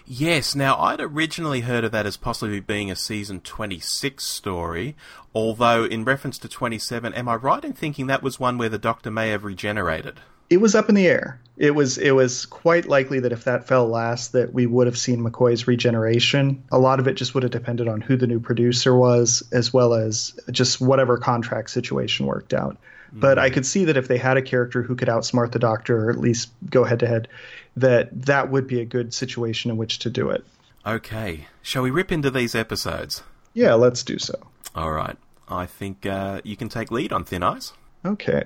[0.06, 4.94] Yes, now I'd originally heard of that as possibly being a season 26 story,
[5.34, 8.78] although in reference to 27, am I right in thinking that was one where the
[8.78, 10.20] Doctor may have regenerated?
[10.48, 11.40] it was up in the air.
[11.56, 14.98] It was it was quite likely that if that fell last, that we would have
[14.98, 16.62] seen McCoy's regeneration.
[16.70, 19.72] A lot of it just would have depended on who the new producer was, as
[19.72, 22.76] well as just whatever contract situation worked out.
[23.16, 23.20] Mm-hmm.
[23.20, 26.04] But I could see that if they had a character who could outsmart the Doctor,
[26.06, 27.28] or at least go head to head,
[27.74, 30.44] that that would be a good situation in which to do it.
[30.84, 33.22] Okay, shall we rip into these episodes?
[33.54, 34.34] Yeah, let's do so.
[34.74, 35.16] All right,
[35.48, 37.72] I think uh, you can take lead on Thin Ice.
[38.04, 38.44] Okay,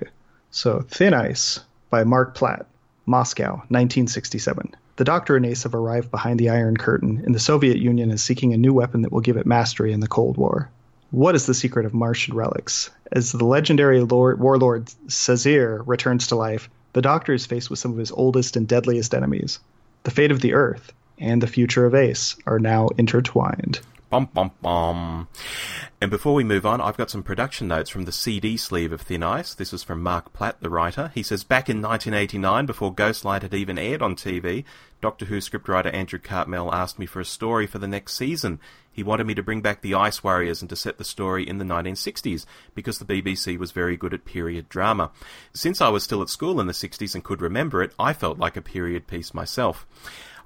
[0.51, 2.65] so Thin Ice by Mark Platt,
[3.05, 4.73] Moscow, 1967.
[4.95, 8.23] The Doctor and Ace have arrived behind the Iron Curtain, and the Soviet Union is
[8.23, 10.69] seeking a new weapon that will give it mastery in the Cold War.
[11.11, 12.89] What is the secret of Martian relics?
[13.11, 17.91] As the legendary Lord, warlord Sezhyr returns to life, the Doctor is faced with some
[17.91, 19.59] of his oldest and deadliest enemies.
[20.03, 23.81] The fate of the Earth and the future of Ace are now intertwined.
[24.11, 25.29] Bum, bum, bum.
[26.01, 28.99] And before we move on, I've got some production notes from the CD sleeve of
[28.99, 29.53] Thin Ice.
[29.53, 31.13] This is from Mark Platt, the writer.
[31.15, 34.65] He says, Back in 1989, before Ghost Light had even aired on TV,
[34.99, 38.59] Doctor Who scriptwriter Andrew Cartmel asked me for a story for the next season.
[38.91, 41.57] He wanted me to bring back the Ice Warriors and to set the story in
[41.57, 42.45] the 1960s,
[42.75, 45.11] because the BBC was very good at period drama.
[45.53, 48.37] Since I was still at school in the 60s and could remember it, I felt
[48.37, 49.87] like a period piece myself.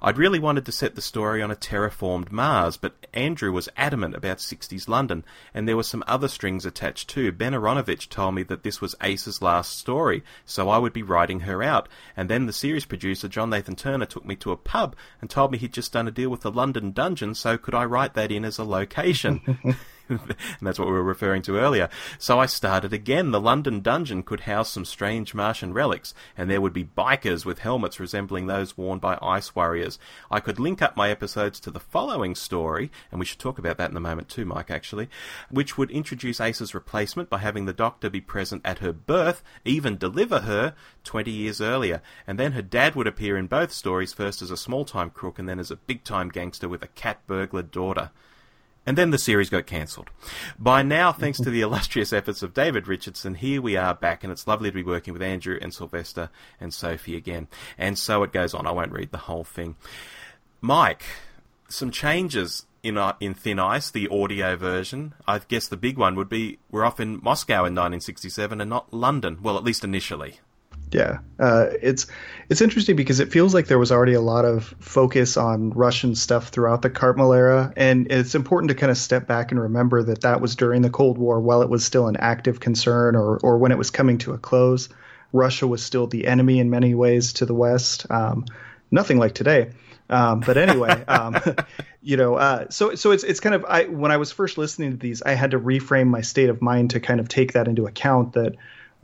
[0.02, 4.14] I'd really wanted to set the story on a terraformed Mars, but Andrew was adamant
[4.14, 7.32] about 60s London, and there were some other strings attached too.
[7.32, 11.40] Ben Aaronovitch told me that this was Ace's last story, so I would be writing
[11.40, 11.88] her out.
[12.16, 15.52] And then the series producer, John Nathan Turner, took me to a pub and told
[15.52, 18.30] me he'd just done a deal with the London Dungeon, so could I write that
[18.32, 19.40] in as a location?
[20.08, 21.88] and that's what we were referring to earlier.
[22.18, 23.32] So I started again.
[23.32, 27.60] The London dungeon could house some strange Martian relics, and there would be bikers with
[27.60, 29.98] helmets resembling those worn by ice warriors.
[30.30, 33.78] I could link up my episodes to the following story, and we should talk about
[33.78, 35.08] that in a moment too, Mike, actually,
[35.50, 39.96] which would introduce Ace's replacement by having the Doctor be present at her birth, even
[39.96, 42.00] deliver her 20 years earlier.
[42.26, 45.38] And then her dad would appear in both stories, first as a small time crook
[45.38, 48.10] and then as a big time gangster with a cat burglar daughter.
[48.86, 50.10] And then the series got cancelled.
[50.58, 54.32] By now, thanks to the illustrious efforts of David Richardson, here we are back, and
[54.32, 57.48] it's lovely to be working with Andrew and Sylvester and Sophie again.
[57.76, 58.66] And so it goes on.
[58.66, 59.74] I won't read the whole thing.
[60.60, 61.02] Mike,
[61.68, 65.14] some changes in uh, in Thin Ice, the audio version.
[65.26, 68.94] I guess the big one would be we're off in Moscow in 1967 and not
[68.94, 69.38] London.
[69.42, 70.38] Well, at least initially.
[70.92, 72.06] Yeah, uh, it's
[72.48, 76.14] it's interesting because it feels like there was already a lot of focus on Russian
[76.14, 80.04] stuff throughout the Cartmel era, and it's important to kind of step back and remember
[80.04, 83.38] that that was during the Cold War, while it was still an active concern, or
[83.38, 84.88] or when it was coming to a close.
[85.32, 88.06] Russia was still the enemy in many ways to the West.
[88.10, 88.46] Um,
[88.90, 89.72] nothing like today.
[90.08, 91.36] Um, but anyway, um,
[92.02, 94.92] you know, uh, so so it's it's kind of I when I was first listening
[94.92, 97.66] to these, I had to reframe my state of mind to kind of take that
[97.66, 98.54] into account that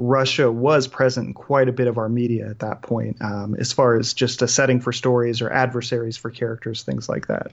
[0.03, 3.73] Russia was present in quite a bit of our media at that point, um, as
[3.73, 7.53] far as just a setting for stories or adversaries for characters, things like that.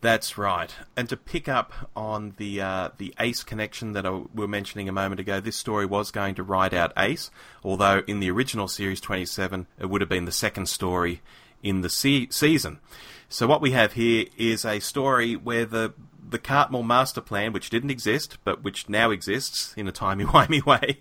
[0.00, 0.74] That's right.
[0.96, 4.88] And to pick up on the uh, the Ace connection that I, we were mentioning
[4.88, 7.30] a moment ago, this story was going to ride out Ace,
[7.62, 11.20] although in the original series 27, it would have been the second story
[11.62, 12.80] in the se- season.
[13.28, 15.92] So what we have here is a story where the
[16.28, 20.98] the Cartmel master plan, which didn't exist, but which now exists in a timey-wimey way,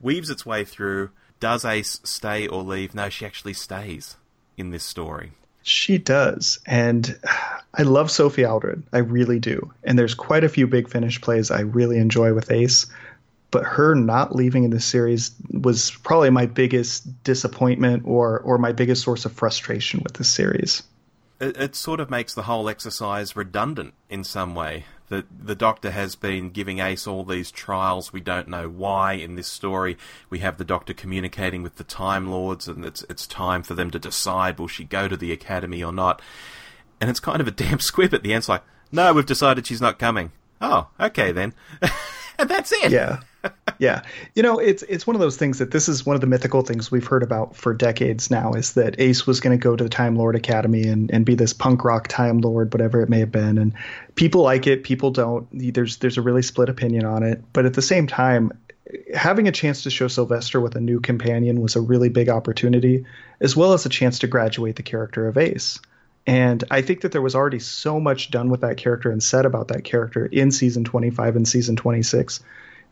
[0.00, 1.10] weaves its way through.
[1.40, 2.94] Does Ace stay or leave?
[2.94, 4.16] No, she actually stays
[4.56, 5.32] in this story.
[5.62, 6.60] She does.
[6.64, 7.18] And
[7.74, 8.84] I love Sophie Aldred.
[8.92, 9.72] I really do.
[9.82, 12.86] And there's quite a few big finish plays I really enjoy with Ace.
[13.50, 18.72] But her not leaving in the series was probably my biggest disappointment or, or my
[18.72, 20.82] biggest source of frustration with the series.
[21.40, 25.90] It, it sort of makes the whole exercise redundant in some way that the Doctor
[25.90, 28.12] has been giving Ace all these trials.
[28.12, 29.96] We don't know why in this story.
[30.30, 33.90] We have the Doctor communicating with the Time Lords, and it's it's time for them
[33.90, 36.20] to decide will she go to the Academy or not.
[37.00, 38.40] And it's kind of a damn squib at the end.
[38.40, 40.32] It's like, no, we've decided she's not coming.
[40.60, 41.54] Oh, okay then.
[42.38, 42.90] and that's it.
[42.90, 43.20] Yeah.
[43.78, 44.02] Yeah.
[44.34, 46.62] You know, it's it's one of those things that this is one of the mythical
[46.62, 49.84] things we've heard about for decades now is that Ace was going to go to
[49.84, 53.20] the Time Lord Academy and, and be this punk rock Time Lord, whatever it may
[53.20, 53.58] have been.
[53.58, 53.74] And
[54.14, 55.46] people like it, people don't.
[55.52, 57.42] There's there's a really split opinion on it.
[57.52, 58.52] But at the same time,
[59.14, 63.04] having a chance to show Sylvester with a new companion was a really big opportunity,
[63.40, 65.78] as well as a chance to graduate the character of Ace.
[66.26, 69.46] And I think that there was already so much done with that character and said
[69.46, 72.40] about that character in season 25 and season 26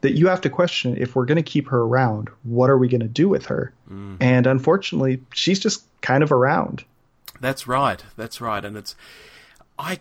[0.05, 2.89] that you have to question if we're going to keep her around, what are we
[2.89, 3.73] going to do with her?
[3.91, 4.19] Mm.
[4.21, 6.85] And unfortunately, she's just kind of around.
[7.41, 8.05] That's right.
[8.15, 8.63] That's right.
[8.63, 8.95] And it's
[9.79, 10.01] I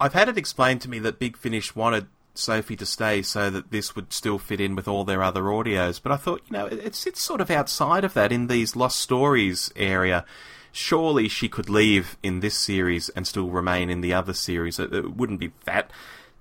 [0.00, 3.72] I've had it explained to me that Big Finish wanted Sophie to stay so that
[3.72, 6.66] this would still fit in with all their other audios, but I thought, you know,
[6.66, 10.24] it, it sits sort of outside of that in these lost stories area
[10.70, 14.78] surely she could leave in this series and still remain in the other series.
[14.78, 15.90] It, it wouldn't be that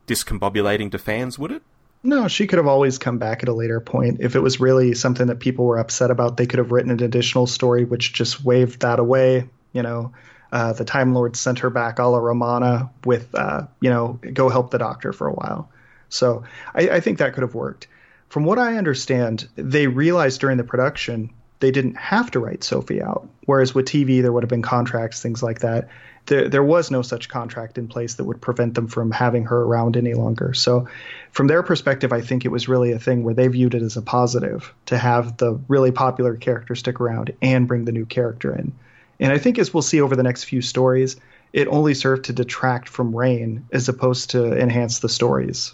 [0.06, 1.64] discombobulating to fans, would it?
[2.04, 4.18] No, she could have always come back at a later point.
[4.22, 7.04] If it was really something that people were upset about, they could have written an
[7.04, 9.50] additional story which just waved that away.
[9.74, 10.14] You know,
[10.52, 14.50] uh, the Time Lord sent her back a la Romana with, uh, you know, go
[14.50, 15.70] help the doctor for a while.
[16.10, 17.88] So I, I think that could have worked.
[18.30, 23.02] From what I understand, they realized during the production they didn't have to write Sophie
[23.02, 23.28] out.
[23.46, 25.88] Whereas with TV, there would have been contracts, things like that.
[26.28, 29.62] There, there was no such contract in place that would prevent them from having her
[29.62, 30.54] around any longer.
[30.54, 30.88] So,
[31.32, 33.96] from their perspective, I think it was really a thing where they viewed it as
[33.96, 38.54] a positive to have the really popular character stick around and bring the new character
[38.54, 38.74] in.
[39.20, 41.16] And I think as we'll see over the next few stories,
[41.54, 45.74] it only served to detract from Raine as opposed to enhance the stories.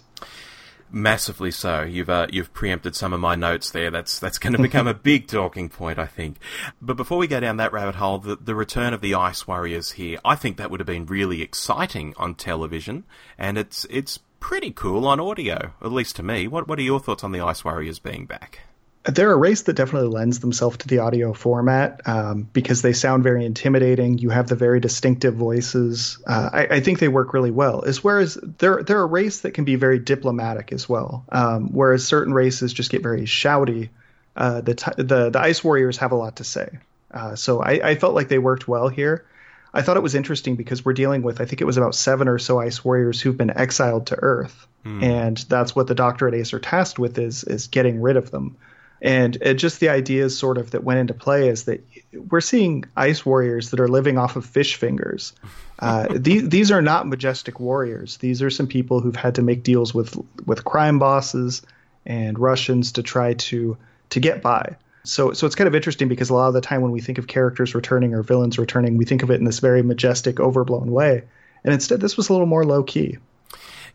[0.94, 1.82] Massively so.
[1.82, 3.90] You've uh, you've preempted some of my notes there.
[3.90, 6.36] That's that's going to become a big talking point, I think.
[6.80, 9.90] But before we go down that rabbit hole, the, the return of the Ice Warriors
[9.92, 13.02] here, I think that would have been really exciting on television,
[13.36, 16.46] and it's it's pretty cool on audio, at least to me.
[16.46, 18.60] What what are your thoughts on the Ice Warriors being back?
[19.04, 23.22] They're a race that definitely lends themselves to the audio format um, because they sound
[23.22, 24.16] very intimidating.
[24.16, 26.18] You have the very distinctive voices.
[26.26, 27.84] Uh, I, I, think they work really well.
[27.84, 31.24] As whereas they're they're a race that can be very diplomatic as well.
[31.28, 33.90] Um, whereas certain races just get very shouty.
[34.36, 36.78] Uh, the, t- the the Ice Warriors have a lot to say.
[37.10, 39.26] Uh, so I, I felt like they worked well here.
[39.74, 42.26] I thought it was interesting because we're dealing with I think it was about seven
[42.26, 45.02] or so Ice Warriors who've been exiled to Earth, mm.
[45.02, 48.30] and that's what the Doctor at Ace are tasked with is is getting rid of
[48.30, 48.56] them.
[49.04, 51.86] And it, just the ideas sort of that went into play is that
[52.30, 55.34] we're seeing ice warriors that are living off of fish fingers.
[55.78, 58.16] Uh, these these are not majestic warriors.
[58.16, 61.60] These are some people who've had to make deals with with crime bosses
[62.06, 63.76] and Russians to try to
[64.08, 64.76] to get by.
[65.04, 67.18] So so it's kind of interesting because a lot of the time when we think
[67.18, 70.90] of characters returning or villains returning, we think of it in this very majestic, overblown
[70.90, 71.24] way.
[71.62, 73.18] And instead, this was a little more low key.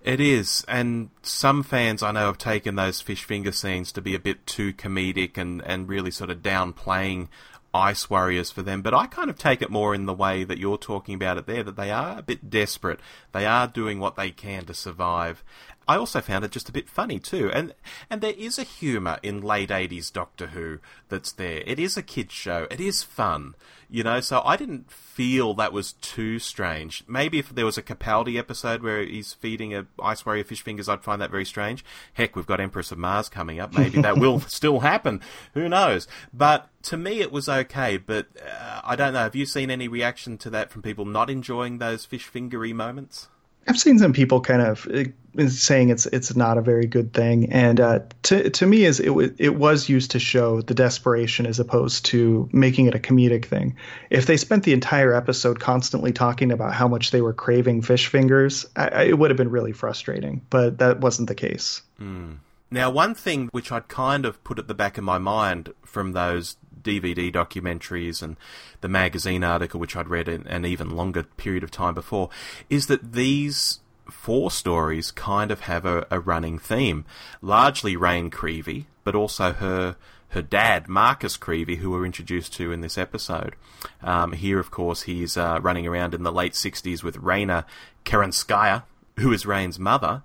[0.02, 4.16] It is, and some fans I know have taken those fish finger scenes to be
[4.16, 7.28] a bit too comedic and, and really sort of downplaying
[7.74, 10.58] Ice Warriors for them, but I kind of take it more in the way that
[10.58, 13.00] you're talking about it there, that they are a bit desperate.
[13.32, 15.44] They are doing what they can to survive.
[15.90, 17.74] I also found it just a bit funny too, and
[18.12, 21.64] and there is a humour in late '80s Doctor Who that's there.
[21.66, 22.68] It is a kids show.
[22.70, 23.56] It is fun,
[23.90, 24.20] you know.
[24.20, 27.04] So I didn't feel that was too strange.
[27.08, 30.88] Maybe if there was a Capaldi episode where he's feeding a ice warrior fish fingers,
[30.88, 31.84] I'd find that very strange.
[32.14, 33.76] Heck, we've got Empress of Mars coming up.
[33.76, 35.22] Maybe that will still happen.
[35.56, 36.08] Who knows?
[36.32, 37.98] But to me, it was okay.
[37.98, 39.24] But uh, I don't know.
[39.24, 43.28] Have you seen any reaction to that from people not enjoying those fish fingery moments?
[43.68, 47.52] I've seen some people kind of uh, saying it's it's not a very good thing,
[47.52, 51.60] and uh, to to me, is it it was used to show the desperation as
[51.60, 53.76] opposed to making it a comedic thing.
[54.10, 58.08] If they spent the entire episode constantly talking about how much they were craving fish
[58.08, 60.42] fingers, I, I, it would have been really frustrating.
[60.50, 61.82] But that wasn't the case.
[62.02, 62.38] Mm.
[62.72, 66.12] Now, one thing which I'd kind of put at the back of my mind from
[66.12, 68.38] those DVD documentaries and
[68.82, 72.30] the magazine article, which I'd read an, an even longer period of time before,
[72.70, 77.06] is that these four stories kind of have a, a running theme.
[77.42, 79.96] Largely Raine Creevy, but also her
[80.30, 83.56] her dad, Marcus Creevy, who we're introduced to in this episode.
[84.04, 87.66] Um, here, of course, he's uh, running around in the late 60s with Raina
[88.06, 88.84] Kerenskaya,
[89.18, 90.22] who is Raine's mother,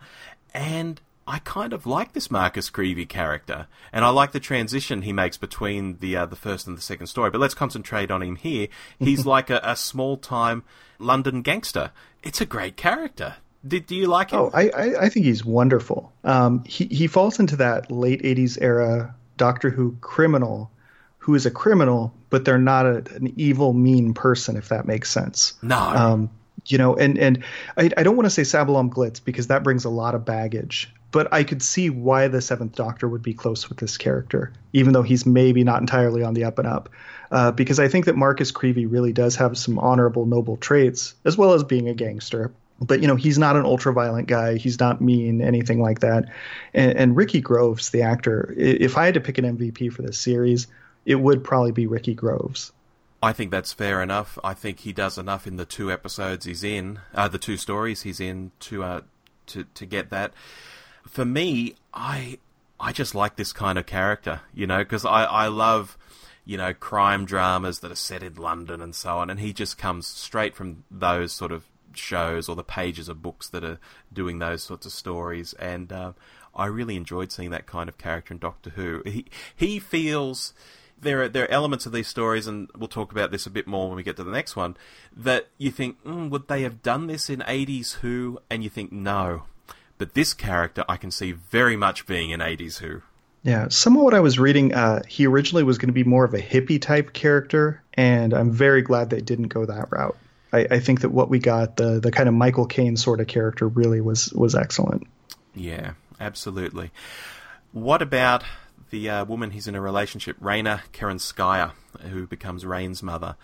[0.52, 5.12] and I kind of like this Marcus Creevy character, and I like the transition he
[5.12, 7.30] makes between the uh, the first and the second story.
[7.30, 8.68] But let's concentrate on him here.
[8.98, 10.64] He's like a, a small time
[10.98, 11.92] London gangster.
[12.22, 13.36] It's a great character.
[13.66, 14.40] Did do you like him?
[14.40, 16.12] Oh, I I, I think he's wonderful.
[16.24, 20.70] Um, he he falls into that late '80s era Doctor Who criminal
[21.24, 25.10] who is a criminal, but they're not a, an evil, mean person, if that makes
[25.10, 25.54] sense.
[25.62, 25.78] No.
[25.78, 26.30] Um,
[26.66, 27.42] you know, and and
[27.78, 30.92] I, I don't want to say Sabalom Glitz because that brings a lot of baggage
[31.14, 34.92] but I could see why the Seventh Doctor would be close with this character, even
[34.92, 36.88] though he's maybe not entirely on the up and up.
[37.30, 41.38] Uh, because I think that Marcus Creevy really does have some honorable, noble traits, as
[41.38, 42.50] well as being a gangster.
[42.80, 44.56] But you know, he's not an ultra-violent guy.
[44.56, 46.24] He's not mean, anything like that.
[46.74, 50.18] And, and Ricky Groves, the actor, if I had to pick an MVP for this
[50.18, 50.66] series,
[51.06, 52.72] it would probably be Ricky Groves.
[53.22, 54.36] I think that's fair enough.
[54.42, 58.02] I think he does enough in the two episodes he's in, uh, the two stories
[58.02, 59.00] he's in to uh,
[59.46, 60.32] to to get that
[61.06, 62.38] for me, I
[62.80, 65.96] I just like this kind of character, you know, because I I love
[66.44, 69.78] you know crime dramas that are set in London and so on, and he just
[69.78, 73.78] comes straight from those sort of shows or the pages of books that are
[74.12, 76.12] doing those sorts of stories, and uh,
[76.54, 79.02] I really enjoyed seeing that kind of character in Doctor Who.
[79.04, 80.52] He he feels
[81.00, 83.66] there are there are elements of these stories, and we'll talk about this a bit
[83.66, 84.76] more when we get to the next one.
[85.14, 88.40] That you think, mm, would they have done this in '80s Who?
[88.50, 89.44] And you think, no,
[90.04, 93.00] but this character I can see very much being an 80s Who.
[93.42, 96.26] Yeah, some of what I was reading, uh, he originally was going to be more
[96.26, 100.16] of a hippie type character, and I'm very glad they didn't go that route.
[100.52, 103.28] I, I think that what we got, the the kind of Michael Caine sort of
[103.28, 105.06] character, really was was excellent.
[105.54, 106.90] Yeah, absolutely.
[107.72, 108.44] What about
[108.90, 111.72] the uh, woman he's in a relationship, Raina Kerenskaya,
[112.10, 113.36] who becomes Raine's mother?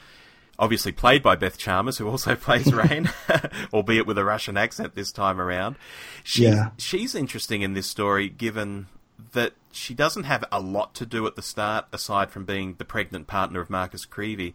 [0.61, 3.11] Obviously played by Beth Chalmers, who also plays Raine,
[3.73, 5.75] albeit with a Russian accent this time around.
[6.23, 6.71] She's, yeah.
[6.79, 8.87] she's interesting in this story, given
[9.33, 12.85] that she doesn't have a lot to do at the start, aside from being the
[12.85, 14.55] pregnant partner of Marcus Creevy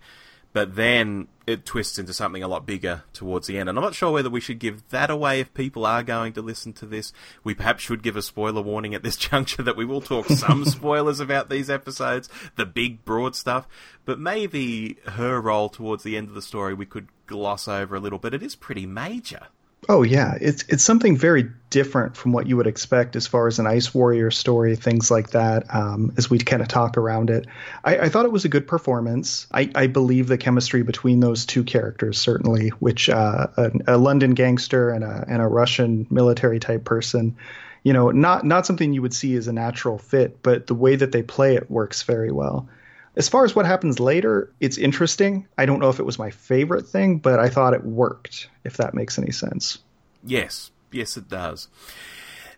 [0.56, 3.68] but then it twists into something a lot bigger towards the end.
[3.68, 6.41] And I'm not sure whether we should give that away if people are going to
[6.41, 7.12] listen to this.
[7.43, 10.64] We perhaps should give a spoiler warning at this juncture that we will talk some
[10.66, 13.68] spoilers about these episodes, the big, broad stuff.
[14.06, 17.99] But maybe her role towards the end of the story we could gloss over a
[17.99, 19.47] little but It is pretty major.
[19.88, 23.59] Oh yeah, it's it's something very different from what you would expect as far as
[23.59, 25.63] an Ice Warrior story, things like that.
[25.73, 27.45] Um, as we kind of talk around it,
[27.83, 29.45] I, I, thought it was a good performance.
[29.51, 34.33] I, I, believe the chemistry between those two characters certainly, which uh, a, a, London
[34.33, 37.36] gangster and a and a Russian military type person,
[37.83, 40.95] you know, not not something you would see as a natural fit, but the way
[40.95, 42.67] that they play it works very well.
[43.16, 45.47] As far as what happens later, it's interesting.
[45.57, 48.78] I don't know if it was my favorite thing, but I thought it worked, if
[48.78, 49.80] that makes any sense.
[50.24, 51.70] Yes, yes, it does.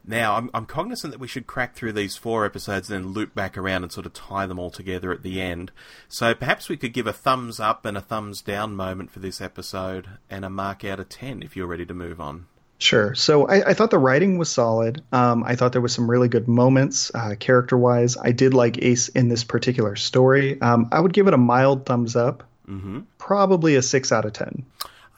[0.09, 3.35] Now, I'm, I'm cognizant that we should crack through these four episodes and then loop
[3.35, 5.71] back around and sort of tie them all together at the end.
[6.07, 9.41] So perhaps we could give a thumbs up and a thumbs down moment for this
[9.41, 12.47] episode and a mark out of 10 if you're ready to move on.
[12.79, 13.15] Sure.
[13.15, 15.01] So I, I, thought the writing was solid.
[15.11, 18.17] Um, I thought there was some really good moments, uh, character wise.
[18.17, 20.61] I did like Ace in this particular story.
[20.61, 23.01] Um, I would give it a mild thumbs up, mm-hmm.
[23.17, 24.63] probably a six out of ten.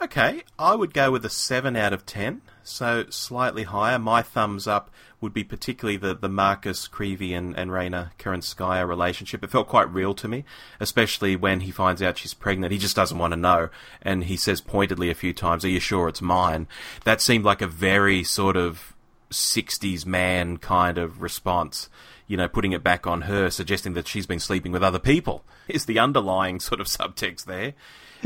[0.01, 3.99] Okay, I would go with a seven out of ten so slightly higher.
[3.99, 4.89] My thumbs up
[5.21, 9.43] would be particularly the, the Marcus Creevy and, and Raina Kerenskaya relationship.
[9.43, 10.45] It felt quite real to me,
[10.79, 12.71] especially when he finds out she's pregnant.
[12.71, 13.69] He just doesn't want to know.
[14.01, 16.67] And he says pointedly a few times, Are you sure it's mine?
[17.03, 18.95] That seemed like a very sort of
[19.29, 21.89] 60s man kind of response.
[22.27, 25.43] You know, putting it back on her, suggesting that she's been sleeping with other people,
[25.67, 27.73] is the underlying sort of subtext there,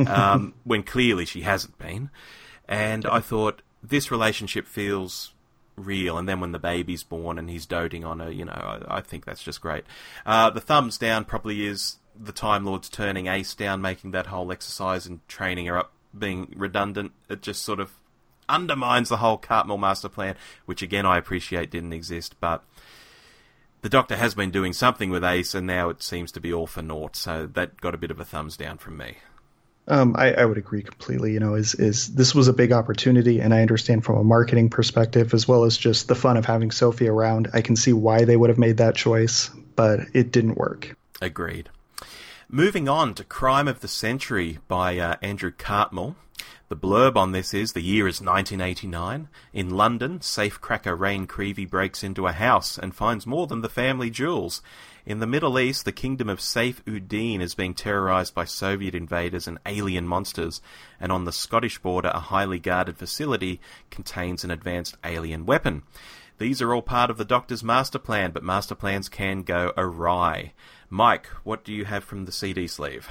[0.07, 2.09] um, when clearly she hasn't been.
[2.67, 5.33] And I thought, this relationship feels
[5.75, 6.17] real.
[6.17, 9.01] And then when the baby's born and he's doting on her, you know, I, I
[9.01, 9.83] think that's just great.
[10.25, 14.51] Uh, the thumbs down probably is the Time Lords turning Ace down, making that whole
[14.51, 17.11] exercise and training her up being redundant.
[17.29, 17.91] It just sort of
[18.47, 22.63] undermines the whole Cartmel master plan, which again I appreciate didn't exist, but
[23.81, 26.67] the Doctor has been doing something with Ace, and now it seems to be all
[26.67, 27.15] for naught.
[27.15, 29.17] So that got a bit of a thumbs down from me.
[29.87, 31.33] Um, I, I, would agree completely.
[31.33, 34.69] You know, is is this was a big opportunity, and I understand from a marketing
[34.69, 37.49] perspective as well as just the fun of having Sophie around.
[37.53, 40.95] I can see why they would have made that choice, but it didn't work.
[41.21, 41.69] Agreed.
[42.47, 46.15] Moving on to Crime of the Century by uh, Andrew Cartmel.
[46.73, 49.29] The blurb on this is the year is 1989.
[49.53, 54.09] In London, safecracker Raine Creevy breaks into a house and finds more than the family
[54.09, 54.63] jewels.
[55.05, 59.47] In the Middle East, the kingdom of Saif ud-Din is being terrorized by Soviet invaders
[59.47, 60.63] and alien monsters,
[60.99, 63.61] and on the Scottish border, a highly guarded facility
[63.91, 65.83] contains an advanced alien weapon.
[66.39, 70.53] These are all part of the Doctor's master plan, but master plans can go awry.
[70.89, 73.09] Mike, what do you have from the CD sleeve?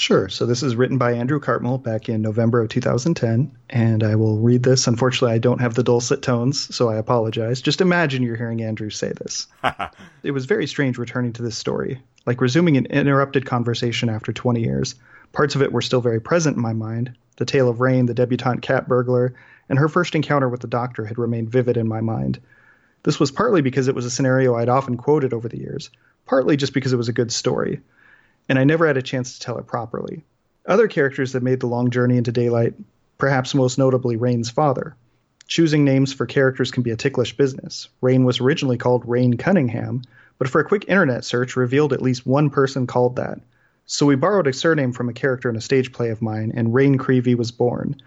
[0.00, 0.30] Sure.
[0.30, 4.38] So this is written by Andrew Cartmel back in November of 2010, and I will
[4.38, 4.86] read this.
[4.86, 7.60] Unfortunately, I don't have the dulcet tones, so I apologize.
[7.60, 9.46] Just imagine you're hearing Andrew say this.
[10.22, 14.62] it was very strange returning to this story, like resuming an interrupted conversation after 20
[14.62, 14.94] years.
[15.34, 17.14] Parts of it were still very present in my mind.
[17.36, 19.34] The tale of Raine, the debutante cat burglar,
[19.68, 22.40] and her first encounter with the doctor had remained vivid in my mind.
[23.02, 25.90] This was partly because it was a scenario I'd often quoted over the years,
[26.24, 27.82] partly just because it was a good story
[28.50, 30.24] and I never had a chance to tell it properly.
[30.66, 32.74] Other characters that made the long journey into daylight,
[33.16, 34.96] perhaps most notably Raine's father.
[35.46, 37.88] Choosing names for characters can be a ticklish business.
[38.00, 40.02] Raine was originally called Raine Cunningham,
[40.36, 43.38] but for a quick internet search revealed at least one person called that.
[43.86, 46.74] So we borrowed a surname from a character in a stage play of mine, and
[46.74, 48.02] Raine Creevy was born.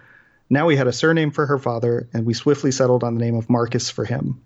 [0.50, 3.36] Now we had a surname for her father, and we swiftly settled on the name
[3.36, 4.41] of Marcus for him.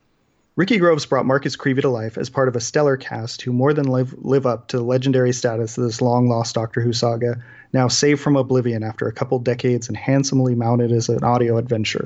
[0.58, 3.76] Ricky Groves brought Marcus Creevy to life as part of a stellar cast who more
[3.76, 7.44] than live, live up to the legendary status of this long lost Doctor Who saga,
[7.74, 12.06] now saved from oblivion after a couple decades and handsomely mounted as an audio adventure.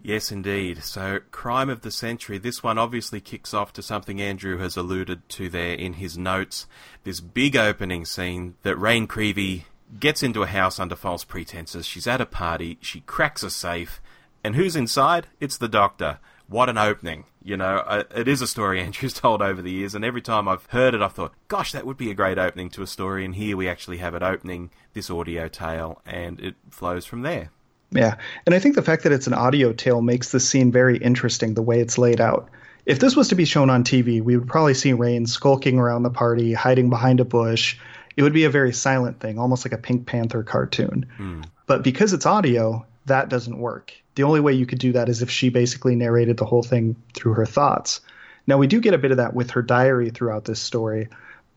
[0.00, 0.84] Yes, indeed.
[0.84, 2.38] So, Crime of the Century.
[2.38, 6.68] This one obviously kicks off to something Andrew has alluded to there in his notes.
[7.02, 9.64] This big opening scene that Raine Creevy
[9.98, 11.84] gets into a house under false pretenses.
[11.84, 14.00] She's at a party, she cracks a safe,
[14.44, 15.26] and who's inside?
[15.40, 17.24] It's the Doctor what an opening.
[17.42, 20.66] You know, it is a story Andrew's told over the years, and every time I've
[20.66, 23.24] heard it, I've thought, gosh, that would be a great opening to a story.
[23.24, 27.50] And here we actually have it opening this audio tale, and it flows from there.
[27.90, 30.98] Yeah, and I think the fact that it's an audio tale makes the scene very
[30.98, 32.50] interesting the way it's laid out.
[32.84, 36.02] If this was to be shown on TV, we would probably see Raine skulking around
[36.02, 37.78] the party, hiding behind a bush.
[38.16, 41.06] It would be a very silent thing, almost like a Pink Panther cartoon.
[41.18, 41.44] Mm.
[41.66, 43.92] But because it's audio, that doesn't work.
[44.14, 46.96] The only way you could do that is if she basically narrated the whole thing
[47.14, 48.00] through her thoughts.
[48.46, 51.08] Now, we do get a bit of that with her diary throughout this story,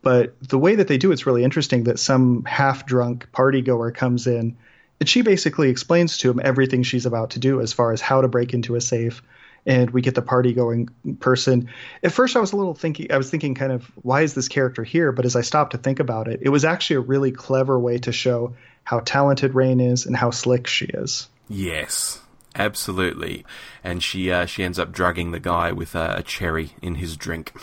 [0.01, 3.91] but the way that they do it's really interesting that some half drunk party goer
[3.91, 4.57] comes in
[4.99, 8.21] and she basically explains to him everything she's about to do as far as how
[8.21, 9.23] to break into a safe
[9.65, 10.89] and we get the party going
[11.19, 11.69] person.
[12.03, 14.47] At first, I was a little thinking, I was thinking kind of, why is this
[14.47, 15.11] character here?
[15.11, 17.97] But as I stopped to think about it, it was actually a really clever way
[17.99, 21.27] to show how talented Raine is and how slick she is.
[21.53, 22.21] Yes,
[22.55, 23.45] absolutely.
[23.83, 27.53] And she uh, she ends up drugging the guy with a, cherry in his drink.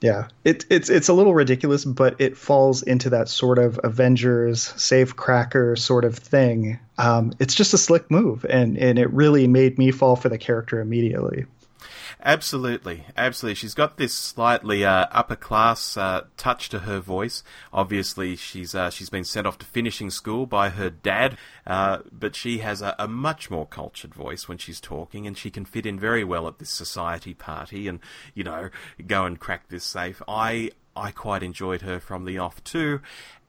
[0.00, 4.62] Yeah, it, it's it's a little ridiculous, but it falls into that sort of Avengers
[4.80, 6.78] safe cracker sort of thing.
[6.96, 10.38] Um, it's just a slick move, and and it really made me fall for the
[10.38, 11.44] character immediately.
[12.22, 13.54] Absolutely, absolutely.
[13.54, 17.42] She's got this slightly uh, upper class uh, touch to her voice.
[17.72, 22.36] Obviously, she's uh, she's been sent off to finishing school by her dad, uh, but
[22.36, 25.86] she has a, a, much more cultured voice when she's talking, and she can fit
[25.86, 28.00] in very well at this society party, and
[28.34, 28.68] you know,
[29.06, 30.20] go and crack this safe.
[30.28, 33.00] I I quite enjoyed her from the off too,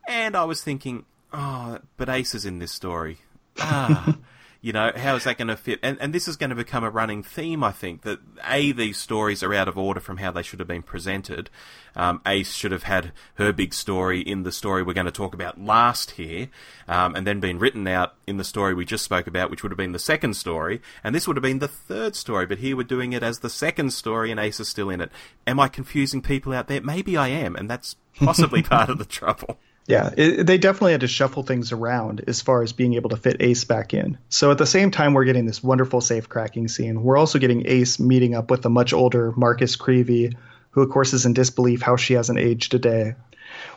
[0.08, 3.18] and I was thinking, oh, but Ace is in this story.
[3.58, 4.16] Ah.
[4.64, 5.80] You know, how is that going to fit?
[5.82, 8.96] And, and this is going to become a running theme, I think, that A, these
[8.96, 11.50] stories are out of order from how they should have been presented.
[11.96, 15.34] Um, Ace should have had her big story in the story we're going to talk
[15.34, 16.48] about last here,
[16.86, 19.72] um, and then been written out in the story we just spoke about, which would
[19.72, 22.76] have been the second story, and this would have been the third story, but here
[22.76, 25.10] we're doing it as the second story, and Ace is still in it.
[25.44, 26.80] Am I confusing people out there?
[26.80, 29.58] Maybe I am, and that's possibly part of the trouble.
[29.86, 33.16] Yeah, it, they definitely had to shuffle things around as far as being able to
[33.16, 34.16] fit Ace back in.
[34.28, 37.02] So at the same time, we're getting this wonderful safe cracking scene.
[37.02, 40.36] We're also getting Ace meeting up with the much older Marcus Creevy,
[40.70, 43.14] who of course is in disbelief how she hasn't aged a day.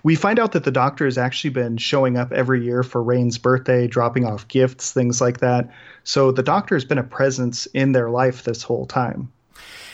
[0.03, 3.37] We find out that the doctor has actually been showing up every year for Raine's
[3.37, 5.71] birthday, dropping off gifts, things like that.
[6.03, 9.31] So the doctor has been a presence in their life this whole time.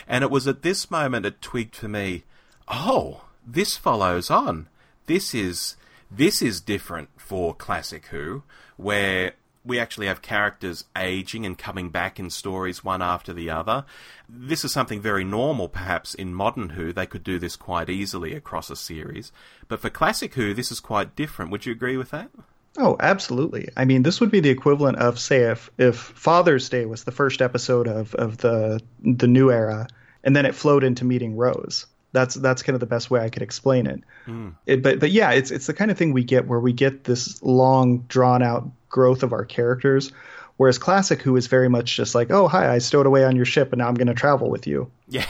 [0.06, 2.24] And it was at this moment it twigged for me,
[2.68, 4.68] oh, this follows on.
[5.06, 5.76] This is
[6.14, 8.42] this is different for Classic Who,
[8.76, 9.32] where
[9.64, 13.84] we actually have characters aging and coming back in stories one after the other.
[14.28, 16.92] This is something very normal, perhaps, in modern Who.
[16.92, 19.30] They could do this quite easily across a series.
[19.68, 21.50] But for Classic Who, this is quite different.
[21.50, 22.30] Would you agree with that?
[22.78, 23.68] Oh, absolutely.
[23.76, 27.12] I mean, this would be the equivalent of, say, if, if Father's Day was the
[27.12, 29.86] first episode of, of the the new era,
[30.24, 31.86] and then it flowed into meeting Rose.
[32.12, 34.02] That's that's kind of the best way I could explain it.
[34.26, 34.54] Mm.
[34.66, 34.82] it.
[34.82, 37.42] But but yeah, it's it's the kind of thing we get where we get this
[37.42, 40.12] long drawn out growth of our characters
[40.56, 43.44] Whereas Classic Who is very much just like, oh hi, I stowed away on your
[43.44, 44.90] ship and now I'm going to travel with you.
[45.08, 45.26] Yeah.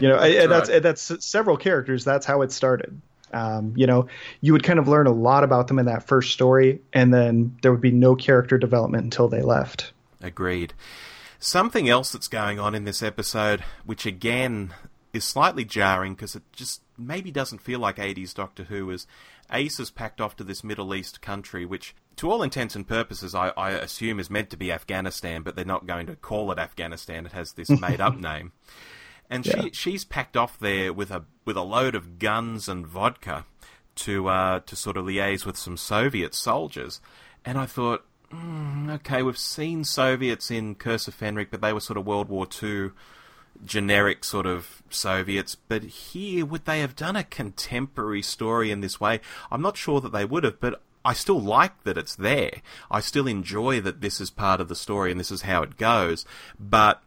[0.00, 0.80] you know, that's, right.
[0.80, 2.04] that's that's several characters.
[2.04, 3.00] That's how it started.
[3.32, 4.06] Um, you know,
[4.40, 7.58] you would kind of learn a lot about them in that first story, and then
[7.62, 9.92] there would be no character development until they left.
[10.22, 10.72] Agreed.
[11.40, 14.72] Something else that's going on in this episode, which again
[15.18, 19.06] is slightly jarring because it just maybe doesn't feel like 80s Doctor Who, is
[19.52, 23.34] Ace is packed off to this Middle East country, which, to all intents and purposes,
[23.34, 26.58] I, I assume is meant to be Afghanistan, but they're not going to call it
[26.58, 27.26] Afghanistan.
[27.26, 28.52] It has this made up name.
[29.30, 29.60] And yeah.
[29.60, 33.44] she she's packed off there with a with a load of guns and vodka
[33.96, 37.00] to uh, to sort of liaise with some Soviet soldiers.
[37.44, 41.80] And I thought, mm, okay, we've seen Soviets in Curse of Fenric, but they were
[41.80, 42.90] sort of World War II
[43.64, 45.54] generic sort of Soviets.
[45.54, 49.20] But here, would they have done a contemporary story in this way?
[49.50, 52.62] I'm not sure that they would have, but I still like that it's there.
[52.90, 55.76] I still enjoy that this is part of the story and this is how it
[55.76, 56.24] goes.
[56.58, 57.02] But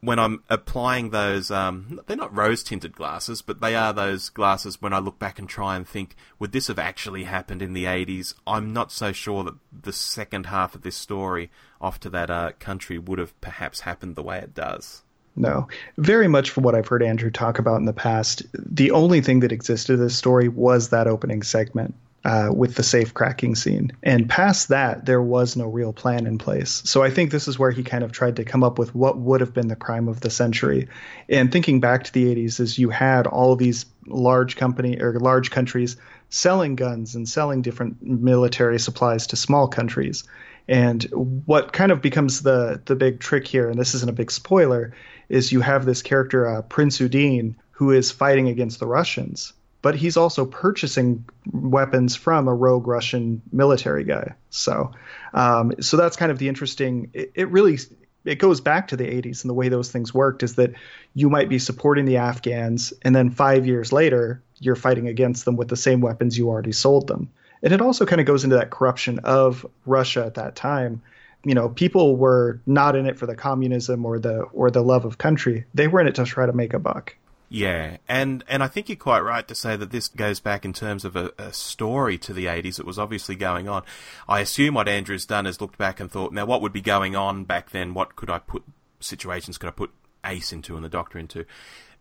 [0.00, 4.80] when I'm applying those, um, they're not rose tinted glasses, but they are those glasses
[4.80, 7.84] when I look back and try and think, would this have actually happened in the
[7.84, 8.34] 80s?
[8.46, 11.50] I'm not so sure that the second half of this story
[11.80, 15.02] off to that uh, country would have perhaps happened the way it does.
[15.36, 15.68] No,
[15.98, 19.40] very much from what I've heard Andrew talk about in the past, the only thing
[19.40, 21.94] that existed in this story was that opening segment
[22.26, 23.92] uh, with the safe cracking scene.
[24.02, 26.82] And past that, there was no real plan in place.
[26.84, 29.18] So I think this is where he kind of tried to come up with what
[29.18, 30.88] would have been the crime of the century.
[31.28, 35.52] And thinking back to the 80s, is you had all these large company or large
[35.52, 35.96] countries
[36.28, 40.24] selling guns and selling different military supplies to small countries.
[40.66, 44.32] And what kind of becomes the the big trick here, and this isn't a big
[44.32, 44.92] spoiler,
[45.28, 49.52] is you have this character uh, Prince ud-Din who is fighting against the Russians
[49.86, 54.34] but he's also purchasing weapons from a rogue Russian military guy.
[54.50, 54.90] So,
[55.32, 57.08] um, so that's kind of the interesting.
[57.12, 57.78] It, it, really
[58.24, 60.72] it goes back to the 80s and the way those things worked is that
[61.14, 65.54] you might be supporting the Afghans, and then five years later you're fighting against them
[65.54, 67.30] with the same weapons you already sold them.
[67.62, 71.00] And it also kind of goes into that corruption of Russia at that time.
[71.46, 75.04] You know, people were not in it for the communism or the or the love
[75.04, 75.64] of country.
[75.72, 77.14] They were in it to try to make a buck.
[77.48, 80.72] Yeah, and and I think you're quite right to say that this goes back in
[80.72, 82.80] terms of a, a, story to the 80s.
[82.80, 83.84] It was obviously going on.
[84.28, 87.14] I assume what Andrew's done is looked back and thought, now what would be going
[87.14, 87.94] on back then?
[87.94, 88.64] What could I put
[88.98, 89.92] situations could I put
[90.24, 91.44] Ace into and the Doctor into?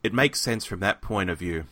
[0.01, 1.65] It makes sense from that point of view,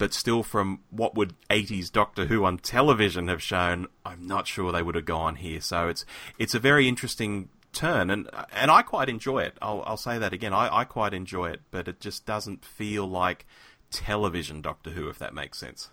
[0.00, 4.72] but still, from what would 80s Doctor Who on television have shown, I'm not sure
[4.72, 5.60] they would have gone here.
[5.60, 6.06] So it's
[6.38, 9.58] it's a very interesting turn, and and I quite enjoy it.
[9.60, 10.54] I'll I'll say that again.
[10.54, 13.44] I, I quite enjoy it, but it just doesn't feel like
[13.90, 15.90] television Doctor Who, if that makes sense.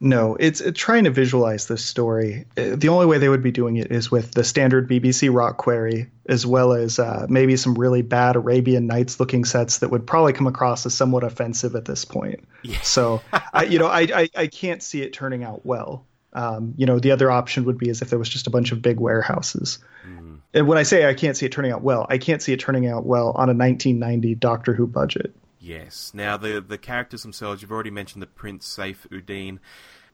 [0.00, 2.44] No, it's, it's trying to visualize this story.
[2.56, 5.56] Uh, the only way they would be doing it is with the standard BBC rock
[5.56, 10.06] quarry, as well as uh, maybe some really bad Arabian Nights looking sets that would
[10.06, 12.46] probably come across as somewhat offensive at this point.
[12.62, 12.80] Yeah.
[12.82, 13.20] So,
[13.52, 16.06] I, you know, I, I, I can't see it turning out well.
[16.32, 18.70] Um, you know, the other option would be as if there was just a bunch
[18.70, 19.80] of big warehouses.
[20.06, 20.38] Mm.
[20.54, 22.60] And when I say I can't see it turning out well, I can't see it
[22.60, 25.34] turning out well on a 1990 Doctor Who budget.
[25.60, 26.12] Yes.
[26.14, 29.60] Now the the characters themselves, you've already mentioned the Prince Saif ud-Din.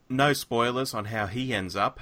[0.08, 2.00] No spoilers on how he ends up,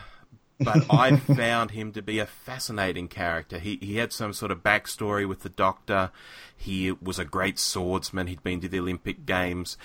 [0.58, 3.58] but I found him to be a fascinating character.
[3.58, 6.10] He he had some sort of backstory with the Doctor.
[6.56, 8.28] He was a great swordsman.
[8.28, 9.76] He'd been to the Olympic Games.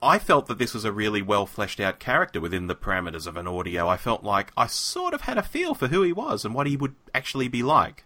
[0.00, 3.36] I felt that this was a really well fleshed out character within the parameters of
[3.36, 3.88] an audio.
[3.88, 6.68] I felt like I sort of had a feel for who he was and what
[6.68, 8.04] he would actually be like.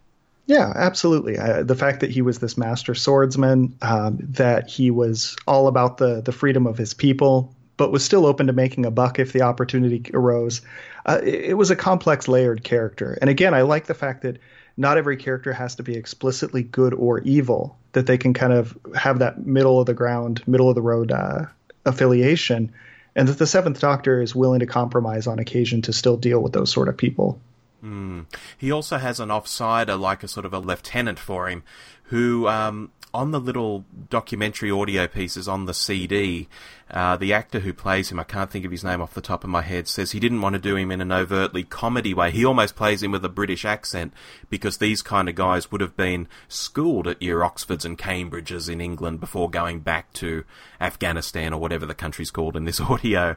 [0.53, 1.39] Yeah, absolutely.
[1.39, 5.97] Uh, the fact that he was this master swordsman, um, that he was all about
[5.97, 9.33] the the freedom of his people, but was still open to making a buck if
[9.33, 10.61] the opportunity arose.
[11.07, 13.17] Uh, it, it was a complex, layered character.
[13.23, 14.41] And again, I like the fact that
[14.77, 17.79] not every character has to be explicitly good or evil.
[17.93, 21.13] That they can kind of have that middle of the ground, middle of the road
[21.13, 21.47] uh,
[21.87, 22.71] affiliation,
[23.17, 26.53] and that the Seventh Doctor is willing to compromise on occasion to still deal with
[26.53, 27.41] those sort of people.
[27.83, 28.27] Mm.
[28.57, 31.65] He also has an offsider, like a sort of a lieutenant for him,
[32.05, 36.49] who um, on the little documentary audio pieces on the CD,
[36.91, 39.45] uh, the actor who plays him, I can't think of his name off the top
[39.45, 42.31] of my head, says he didn't want to do him in an overtly comedy way.
[42.31, 44.15] He almost plays him with a British accent
[44.49, 48.81] because these kind of guys would have been schooled at your Oxfords and Cambridges in
[48.81, 50.45] England before going back to
[50.81, 53.37] Afghanistan or whatever the country's called in this audio.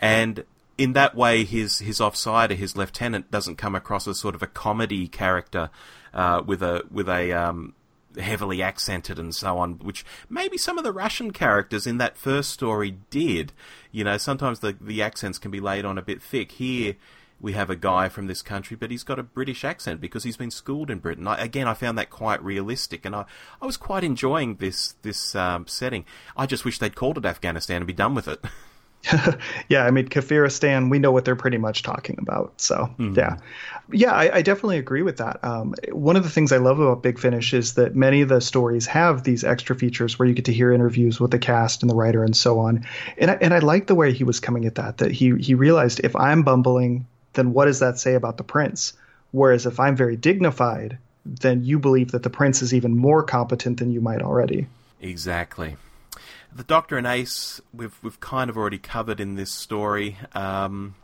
[0.00, 0.44] And
[0.76, 4.46] in that way, his his offsider, his lieutenant, doesn't come across as sort of a
[4.46, 5.70] comedy character
[6.12, 7.74] uh, with a with a um,
[8.18, 12.50] heavily accented and so on, which maybe some of the Russian characters in that first
[12.50, 13.52] story did.
[13.92, 16.52] You know, sometimes the the accents can be laid on a bit thick.
[16.52, 16.96] Here,
[17.40, 20.36] we have a guy from this country, but he's got a British accent because he's
[20.36, 21.28] been schooled in Britain.
[21.28, 23.24] I, again, I found that quite realistic, and I,
[23.60, 26.04] I was quite enjoying this this um, setting.
[26.36, 28.44] I just wish they'd called it Afghanistan and be done with it.
[29.68, 32.60] yeah, I mean, Kafiristan, we know what they're pretty much talking about.
[32.60, 33.16] So, mm.
[33.16, 33.36] yeah.
[33.92, 35.44] Yeah, I, I, definitely agree with that.
[35.44, 38.40] Um, one of the things I love about Big Finish is that many of the
[38.40, 41.90] stories have these extra features where you get to hear interviews with the cast and
[41.90, 42.86] the writer and so on.
[43.18, 45.54] And I, and I like the way he was coming at that, that he, he
[45.54, 48.94] realized if I'm bumbling, then what does that say about the prince?
[49.32, 50.96] Whereas if I'm very dignified,
[51.26, 54.66] then you believe that the prince is even more competent than you might already.
[55.02, 55.76] Exactly
[56.54, 60.16] the Doctor and Ace we've we've kind of already covered in this story.
[60.32, 60.94] Um,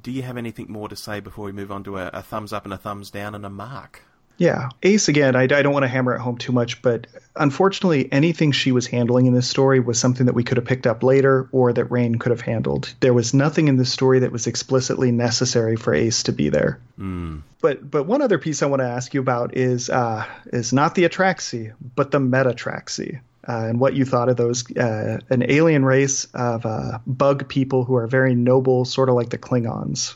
[0.00, 2.52] do you have anything more to say before we move on to a, a thumbs
[2.52, 4.02] up and a thumbs down and a mark?
[4.38, 5.34] Yeah, Ace again.
[5.34, 7.06] I, I don't want to hammer it home too much, but
[7.36, 10.86] unfortunately, anything she was handling in this story was something that we could have picked
[10.86, 12.92] up later, or that Raine could have handled.
[13.00, 16.78] There was nothing in this story that was explicitly necessary for Ace to be there.
[16.98, 17.42] Mm.
[17.60, 20.94] But but one other piece I want to ask you about is uh, is not
[20.94, 25.84] the Atraxi, but the Metatraxi uh, and what you thought of those uh, an alien
[25.84, 30.14] race of uh, bug people who are very noble, sort of like the Klingons.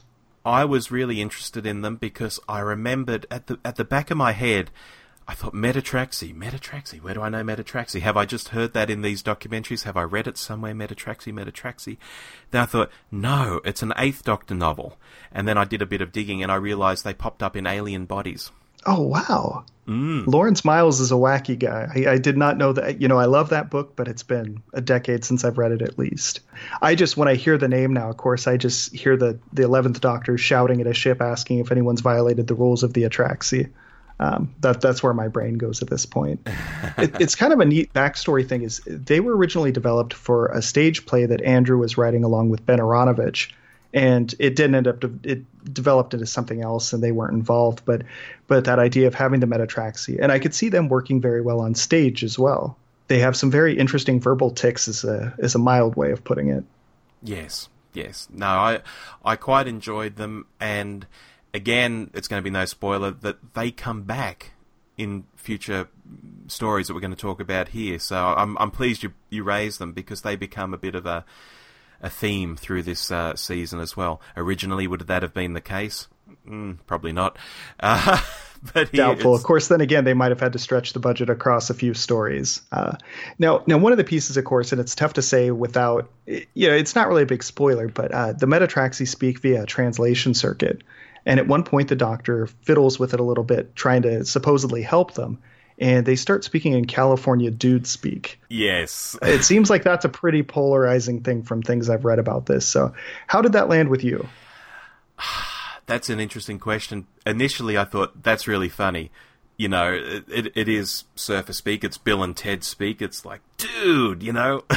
[0.51, 4.17] I was really interested in them because I remembered at the at the back of
[4.17, 4.71] my head,
[5.29, 7.01] I thought Metatraxi, Metatraxi.
[7.01, 8.01] Where do I know Metatraxi?
[8.01, 9.85] Have I just heard that in these documentaries?
[9.85, 10.75] Have I read it somewhere?
[10.75, 11.99] Metatraxi, Metatraxi.
[12.51, 14.99] Then I thought, no, it's an Eighth Doctor novel.
[15.31, 17.65] And then I did a bit of digging and I realised they popped up in
[17.65, 18.51] alien bodies.
[18.87, 19.65] Oh wow!
[19.91, 20.25] Mm.
[20.27, 21.91] Lawrence Miles is a wacky guy.
[21.93, 23.01] I, I, did not know that.
[23.01, 25.83] You know, I love that book, but it's been a decade since I've read it
[25.83, 26.41] at least.
[26.81, 29.65] I just, when I hear the name now, of course, I just hear the the
[29.65, 33.69] Eleventh Doctor shouting at a ship, asking if anyone's violated the rules of the Atraxi.
[34.21, 36.41] Um, that that's where my brain goes at this point.
[36.99, 38.63] it, it's kind of a neat backstory thing.
[38.63, 42.65] Is they were originally developed for a stage play that Andrew was writing along with
[42.65, 43.51] Ben Aaronovitch
[43.93, 47.83] and it didn't end up de- it developed into something else and they weren't involved
[47.85, 48.03] but
[48.47, 51.61] but that idea of having the metatraxi and i could see them working very well
[51.61, 52.77] on stage as well.
[53.09, 56.49] They have some very interesting verbal tics as a as a mild way of putting
[56.49, 56.65] it.
[57.23, 58.29] Yes yes.
[58.33, 58.81] No i
[59.25, 61.07] i quite enjoyed them and
[61.53, 64.53] again it's going to be no spoiler that they come back
[64.97, 65.89] in future
[66.47, 67.99] stories that we're going to talk about here.
[67.99, 71.25] So i'm i'm pleased you you raised them because they become a bit of a
[72.03, 74.21] a theme through this uh, season as well.
[74.37, 76.09] Originally, would that have been the case?
[76.47, 77.39] Mm, probably not.
[77.83, 78.21] Uh,
[78.75, 79.35] but doubtful.
[79.35, 81.95] Of course, then again, they might have had to stretch the budget across a few
[81.95, 82.61] stories.
[82.71, 82.97] Uh,
[83.39, 86.69] now, now one of the pieces, of course, and it's tough to say without, you
[86.69, 90.35] know, it's not really a big spoiler, but uh, the Metatraxi speak via a translation
[90.35, 90.83] circuit.
[91.25, 94.83] And at one point, the doctor fiddles with it a little bit, trying to supposedly
[94.83, 95.39] help them
[95.81, 98.39] and they start speaking in California dude speak.
[98.51, 99.17] Yes.
[99.23, 102.67] it seems like that's a pretty polarizing thing from things I've read about this.
[102.69, 102.93] So,
[103.27, 104.29] how did that land with you?
[105.87, 107.09] That's an interesting question.
[107.27, 109.11] Initially, I thought that's really funny.
[109.57, 111.83] You know, it, it, it is surfer speak.
[111.83, 113.03] It's Bill and Ted speak.
[113.03, 114.63] It's like, dude, you know,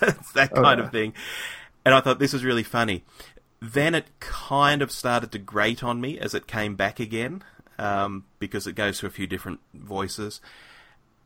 [0.00, 0.86] it's that oh, kind oh, yeah.
[0.86, 1.12] of thing.
[1.84, 3.02] And I thought this was really funny.
[3.60, 7.42] Then it kind of started to grate on me as it came back again
[7.80, 10.40] um, because it goes to a few different voices.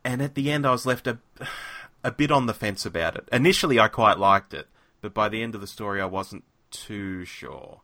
[0.05, 1.19] And at the end, I was left a,
[2.05, 3.29] a bit on the fence about it.
[3.33, 4.69] Initially, I quite liked it,
[5.01, 7.81] but by the end of the story, I wasn't too sure.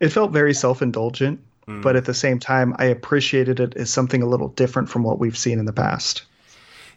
[0.00, 1.82] It felt very self indulgent, mm.
[1.82, 5.18] but at the same time, I appreciated it as something a little different from what
[5.18, 6.24] we've seen in the past.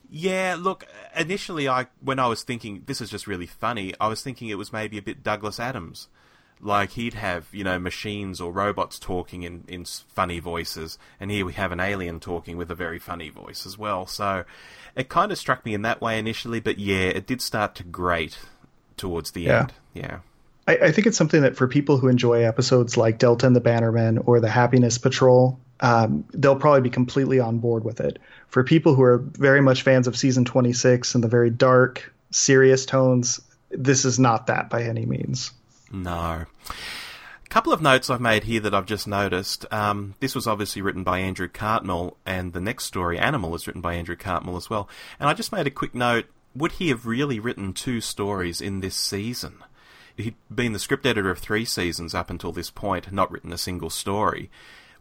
[0.10, 0.86] Yeah, look,
[1.16, 4.58] initially I when I was thinking this is just really funny, I was thinking it
[4.58, 6.08] was maybe a bit Douglas Adams
[6.60, 11.46] like he'd have you know machines or robots talking in in funny voices, and here
[11.46, 14.06] we have an alien talking with a very funny voice as well.
[14.06, 14.44] So
[14.96, 17.84] it kind of struck me in that way initially, but yeah, it did start to
[17.84, 18.40] grate
[18.98, 19.60] towards the yeah.
[19.60, 19.74] end.
[19.94, 20.20] Yeah.
[20.68, 23.62] I, I, think it's something that for people who enjoy episodes like Delta and the
[23.62, 28.20] bannerman or the Happiness Patrol, um, they'll probably be completely on board with it.
[28.48, 32.86] For people who are very much fans of season 26 and the very dark, serious
[32.86, 33.40] tones,
[33.70, 35.52] this is not that by any means.
[35.92, 36.46] No.
[37.46, 39.66] A couple of notes I've made here that I've just noticed.
[39.72, 43.82] Um, this was obviously written by Andrew Cartmel, and the next story, Animal, is written
[43.82, 44.90] by Andrew Cartmel as well.
[45.20, 46.26] And I just made a quick note
[46.56, 49.64] would he have really written two stories in this season?
[50.16, 53.58] He'd been the script editor of three seasons up until this point, not written a
[53.58, 54.50] single story.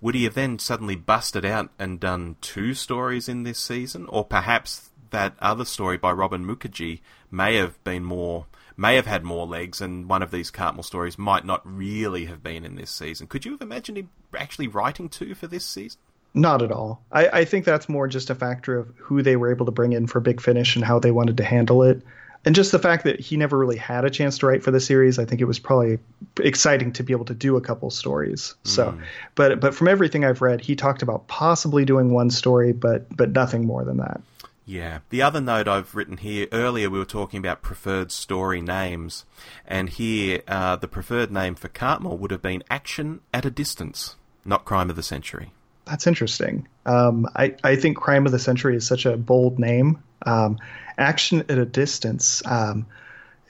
[0.03, 4.05] Would he have then suddenly busted out and done two stories in this season?
[4.11, 8.47] Or perhaps that other story by Robin Mukherjee may have been more
[8.77, 12.43] may have had more legs, and one of these Cartmel stories might not really have
[12.43, 13.27] been in this season.
[13.27, 15.99] Could you have imagined him actually writing two for this season?
[16.35, 17.03] Not at all.
[17.11, 19.95] I, I think that's more just a factor of who they were able to bring
[19.95, 22.03] in for Big Finish and how they wanted to handle it.
[22.47, 24.79] and just the fact that he never really had a chance to write for the
[24.79, 25.99] series, I think it was probably
[26.39, 28.55] exciting to be able to do a couple stories.
[28.63, 29.03] So, mm.
[29.35, 33.33] but but from everything I've read, he talked about possibly doing one story, but but
[33.33, 34.21] nothing more than that.
[34.67, 34.99] Yeah.
[35.11, 39.25] The other note I've written here earlier, we were talking about preferred story names,
[39.65, 44.17] and here uh, the preferred name for Cartmel would have been Action at a Distance,
[44.45, 45.53] not Crime of the Century.
[45.87, 46.67] That's interesting.
[46.85, 50.03] Um, I I think Crime of the Century is such a bold name.
[50.27, 50.59] Um,
[50.99, 52.43] action at a distance.
[52.45, 52.87] Um,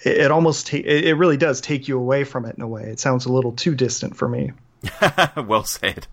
[0.04, 2.68] it, it, almost ta- it, it really does take you away from it in a
[2.68, 2.82] way.
[2.82, 4.52] It sounds a little too distant for me.
[5.46, 6.06] well said.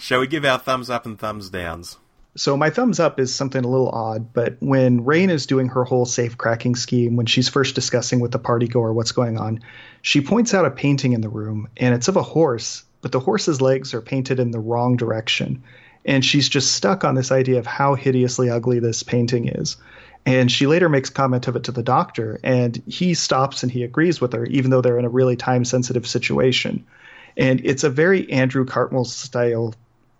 [0.00, 1.98] Shall we give our thumbs up and thumbs downs?
[2.36, 5.84] So my thumbs up is something a little odd, but when Raine is doing her
[5.84, 9.60] whole safe cracking scheme, when she's first discussing with the party goer what's going on,
[10.02, 13.20] she points out a painting in the room, and it's of a horse, but the
[13.20, 15.62] horse's legs are painted in the wrong direction.
[16.04, 19.76] And she's just stuck on this idea of how hideously ugly this painting is.
[20.24, 23.82] And she later makes comment of it to the doctor, and he stops and he
[23.82, 26.86] agrees with her, even though they're in a really time sensitive situation.
[27.36, 29.74] And it's a very Andrew Cartmel style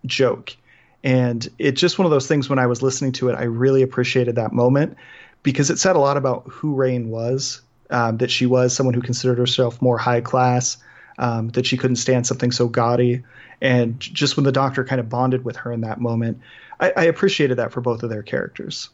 [0.06, 0.56] joke.
[1.02, 3.82] And it's just one of those things when I was listening to it, I really
[3.82, 4.96] appreciated that moment
[5.42, 9.00] because it said a lot about who Raine was, um, that she was someone who
[9.00, 10.76] considered herself more high class,
[11.18, 13.22] um, that she couldn't stand something so gaudy.
[13.60, 16.40] And just when the doctor kind of bonded with her in that moment,
[16.78, 18.90] I, I appreciated that for both of their characters.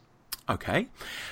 [0.49, 0.87] Okay.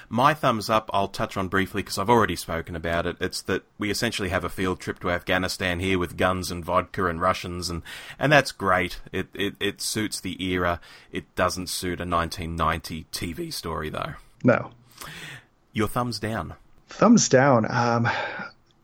[0.09, 3.15] My thumbs up, I'll touch on briefly because I've already spoken about it.
[3.21, 7.05] It's that we essentially have a field trip to Afghanistan here with guns and vodka
[7.05, 7.81] and Russians, and,
[8.19, 8.99] and that's great.
[9.13, 10.81] It, it, it suits the era.
[11.11, 14.15] It doesn't suit a 1990 TV story, though.
[14.43, 14.71] No.
[15.71, 16.55] Your thumbs down.
[16.89, 17.65] Thumbs down.
[17.69, 18.09] Um,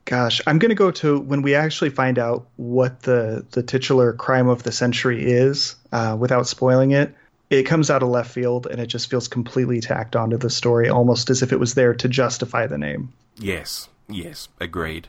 [0.06, 4.14] gosh, I'm going to go to when we actually find out what the, the titular
[4.14, 7.14] crime of the century is uh, without spoiling it
[7.52, 10.88] it comes out of left field and it just feels completely tacked onto the story,
[10.88, 13.12] almost as if it was there to justify the name.
[13.36, 15.08] Yes, yes, agreed.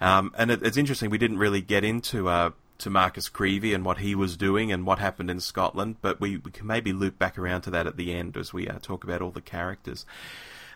[0.00, 3.84] Um, and it, it's interesting, we didn't really get into uh, to Marcus Creevy and
[3.84, 7.18] what he was doing and what happened in Scotland, but we, we can maybe loop
[7.18, 10.06] back around to that at the end as we uh, talk about all the characters.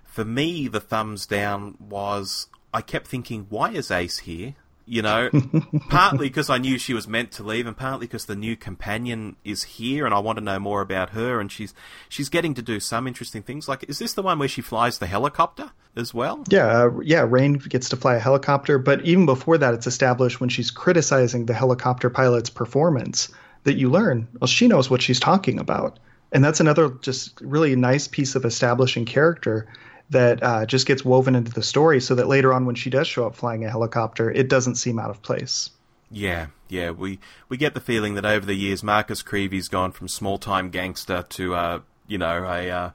[0.04, 4.54] For me, the thumbs down was I kept thinking, why is Ace here?
[4.86, 5.30] You know,
[5.88, 9.36] partly because I knew she was meant to leave, and partly because the new companion
[9.44, 11.40] is here, and I want to know more about her.
[11.40, 11.74] And she's
[12.08, 13.68] she's getting to do some interesting things.
[13.68, 16.44] Like, is this the one where she flies the helicopter as well?
[16.48, 17.24] Yeah, uh, yeah.
[17.28, 21.46] Raine gets to fly a helicopter, but even before that, it's established when she's criticizing
[21.46, 23.28] the helicopter pilot's performance
[23.64, 24.28] that you learn.
[24.40, 25.98] Well, she knows what she's talking about,
[26.32, 29.68] and that's another just really nice piece of establishing character
[30.10, 33.06] that uh, just gets woven into the story so that later on when she does
[33.06, 35.70] show up flying a helicopter it doesn't seem out of place
[36.10, 40.08] yeah yeah we we get the feeling that over the years marcus creevy's gone from
[40.08, 42.90] small time gangster to uh you know a uh,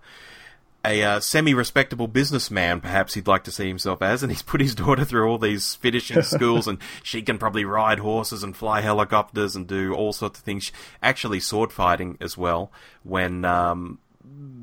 [0.87, 4.73] a uh, semi-respectable businessman, perhaps he'd like to see himself as, and he's put his
[4.73, 9.55] daughter through all these finishing schools, and she can probably ride horses and fly helicopters
[9.55, 10.71] and do all sorts of things.
[11.03, 12.71] Actually, sword fighting as well.
[13.03, 13.99] When um,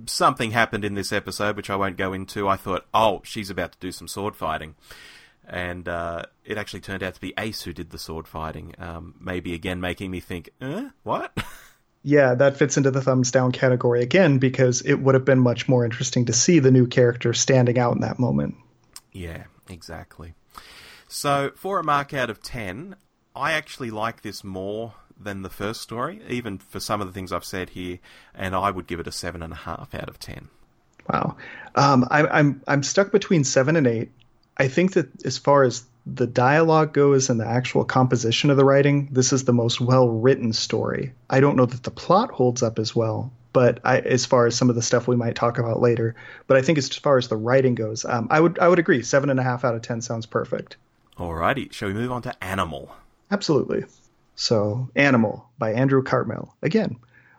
[0.07, 2.49] something happened in this episode, which I won't go into.
[2.49, 4.75] I thought, oh, she's about to do some sword fighting.
[5.47, 8.75] And uh, it actually turned out to be Ace who did the sword fighting.
[8.79, 11.37] Um, maybe again making me think, eh, what?
[12.03, 15.69] yeah, that fits into the thumbs down category again because it would have been much
[15.69, 18.57] more interesting to see the new character standing out in that moment.
[19.13, 20.35] Yeah, exactly.
[21.09, 22.97] So, for a mark out of 10,
[23.37, 27.33] I actually like this more than the first story, even for some of the things
[27.33, 27.99] I've said here,
[28.35, 30.49] and I would give it a seven and a half out of ten.
[31.11, 31.37] Wow,
[31.75, 34.11] um, I, I'm I'm stuck between seven and eight.
[34.57, 38.65] I think that as far as the dialogue goes and the actual composition of the
[38.65, 41.13] writing, this is the most well written story.
[41.31, 44.55] I don't know that the plot holds up as well, but I, as far as
[44.55, 46.15] some of the stuff we might talk about later,
[46.47, 49.03] but I think as far as the writing goes, um, I would I would agree.
[49.03, 50.77] Seven and a half out of ten sounds perfect.
[51.19, 52.95] Alrighty, shall we move on to Animal?
[53.31, 53.85] Absolutely.
[54.37, 56.55] So, Animal by Andrew Cartmel.
[56.63, 56.97] Again,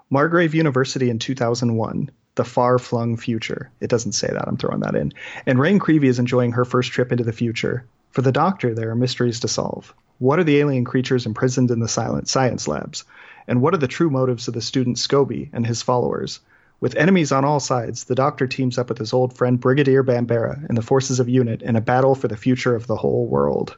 [0.10, 2.10] Margrave University in 2001.
[2.36, 3.72] The Far Flung Future.
[3.80, 4.48] It doesn't say that.
[4.48, 5.14] I'm throwing that in.
[5.46, 7.86] And Raine Creevy is enjoying her first trip into the future.
[8.12, 9.94] For the Doctor, there are mysteries to solve.
[10.20, 13.06] What are the alien creatures imprisoned in the silent science labs?
[13.48, 16.40] And what are the true motives of the student Scobie and his followers?
[16.82, 20.66] With enemies on all sides, the Doctor teams up with his old friend Brigadier Bambera
[20.68, 23.78] and the forces of UNIT in a battle for the future of the whole world.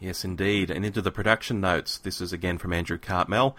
[0.00, 0.70] Yes, indeed.
[0.70, 1.98] And into the production notes.
[1.98, 3.56] This is again from Andrew Cartmel.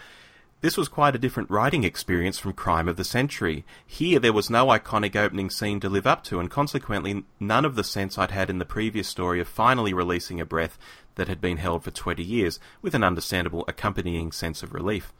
[0.61, 3.63] This was quite a different writing experience from Crime of the Century.
[3.85, 7.75] Here there was no iconic opening scene to live up to, and consequently none of
[7.75, 10.77] the sense I'd had in the previous story of finally releasing a breath
[11.15, 15.13] that had been held for 20 years, with an understandable accompanying sense of relief.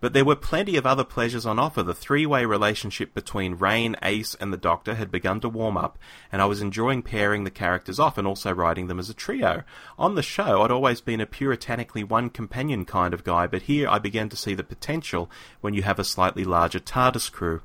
[0.00, 1.82] But there were plenty of other pleasures on offer.
[1.82, 5.98] The three way relationship between Raine, Ace, and the Doctor had begun to warm up,
[6.30, 9.64] and I was enjoying pairing the characters off and also writing them as a trio.
[9.98, 13.88] On the show, I'd always been a puritanically one companion kind of guy, but here
[13.88, 15.30] I began to see the potential
[15.60, 17.62] when you have a slightly larger TARDIS crew.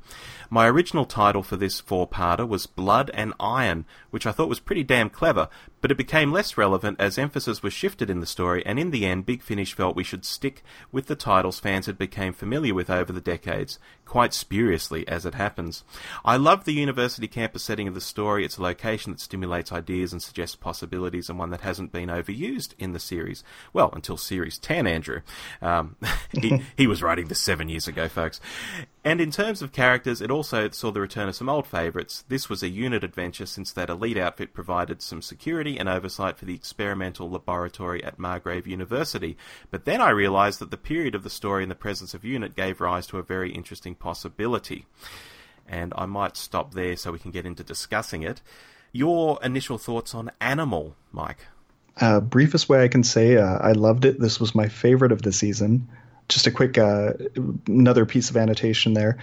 [0.53, 4.83] My original title for this four-parter was Blood and Iron, which I thought was pretty
[4.83, 5.49] damn clever,
[5.81, 9.07] but it became less relevant as emphasis was shifted in the story, and in the
[9.07, 12.91] end, Big Finish felt we should stick with the titles fans had become familiar with
[12.91, 13.79] over the decades,
[14.13, 15.83] quite spuriously as it happens.
[16.23, 18.45] I love the university campus setting of the story.
[18.45, 22.75] It's a location that stimulates ideas and suggests possibilities, and one that hasn't been overused
[22.77, 23.43] in the series.
[23.73, 25.21] Well, until series 10, Andrew.
[25.63, 25.95] Um,
[26.31, 28.39] he, he was writing this seven years ago, folks.
[29.03, 32.23] And in terms of characters, it also saw the return of some old favourites.
[32.29, 36.45] This was a unit adventure since that elite outfit provided some security and oversight for
[36.45, 39.37] the experimental laboratory at Margrave University.
[39.71, 42.55] But then I realised that the period of the story and the presence of unit
[42.55, 44.85] gave rise to a very interesting possibility.
[45.67, 48.41] And I might stop there so we can get into discussing it.
[48.91, 51.47] Your initial thoughts on Animal, Mike?
[51.99, 54.19] Uh, briefest way I can say, uh, I loved it.
[54.19, 55.87] This was my favorite of the season
[56.27, 57.13] just a quick uh,
[57.67, 59.17] another piece of annotation there.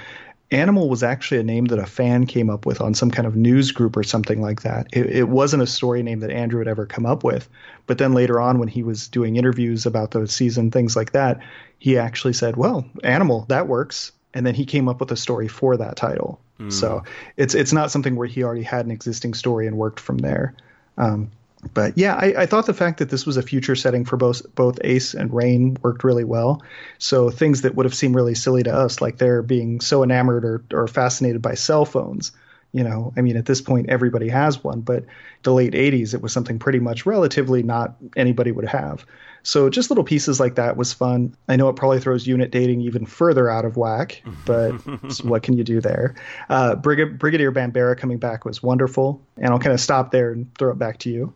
[0.53, 3.37] Animal was actually a name that a fan came up with on some kind of
[3.37, 4.89] news group or something like that.
[4.93, 7.49] It, it, wasn't a story name that Andrew had ever come up with.
[7.87, 11.41] But then later on, when he was doing interviews about the season, things like that,
[11.79, 15.49] he actually said, "Well, Animal, that works." And then he came up with a story
[15.49, 16.41] for that title.
[16.59, 16.73] Mm.
[16.73, 17.03] So
[17.37, 20.55] it's it's not something where he already had an existing story and worked from there.
[20.99, 21.31] Um,
[21.75, 24.43] but yeah, I, I, thought the fact that this was a future setting for both
[24.55, 26.63] both Ace and Raine worked really well.
[26.99, 30.45] So things that would have seemed really silly to us, like they're being so enamored
[30.45, 32.33] or, or fascinated by cell phones,
[32.73, 35.05] you know, I mean, at this point everybody has one, but
[35.43, 39.05] the late '80s it was something pretty much relatively not anybody would have.
[39.43, 41.35] So just little pieces like that was fun.
[41.49, 44.73] I know it probably throws unit dating even further out of whack, but
[45.25, 46.15] what can you do there?
[46.49, 50.55] Uh, Brig- Brigadier Bambera coming back was wonderful, and I'll kind of stop there and
[50.57, 51.33] throw it back to you.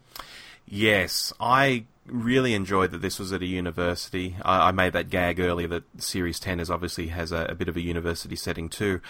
[0.66, 4.36] Yes, I really enjoyed that this was at a university.
[4.42, 7.68] I, I, made that gag earlier that Series 10 is obviously has a, a, bit
[7.68, 9.00] of a university setting too.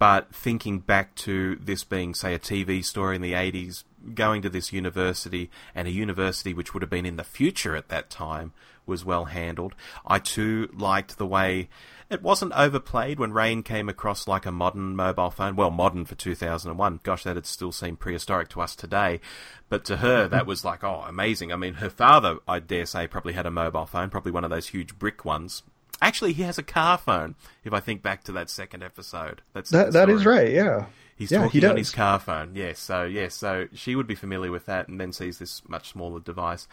[0.00, 3.84] But thinking back to this being, say, a TV story in the 80s,
[4.14, 7.90] going to this university, and a university which would have been in the future at
[7.90, 8.54] that time,
[8.86, 9.74] was well handled.
[10.06, 11.68] I too liked the way
[12.08, 15.54] it wasn't overplayed when Raine came across like a modern mobile phone.
[15.54, 17.00] Well, modern for 2001.
[17.02, 19.20] Gosh, that'd still seem prehistoric to us today.
[19.68, 21.52] But to her, that was like, oh, amazing.
[21.52, 24.50] I mean, her father, I dare say, probably had a mobile phone, probably one of
[24.50, 25.62] those huge brick ones.
[26.02, 27.34] Actually, he has a car phone.
[27.64, 29.92] If I think back to that second episode, that's that.
[29.92, 30.50] That is right.
[30.50, 30.86] Yeah,
[31.16, 32.52] he's yeah, talking he on his car phone.
[32.54, 35.90] Yes, so yes, so she would be familiar with that, and then sees this much
[35.90, 36.66] smaller device.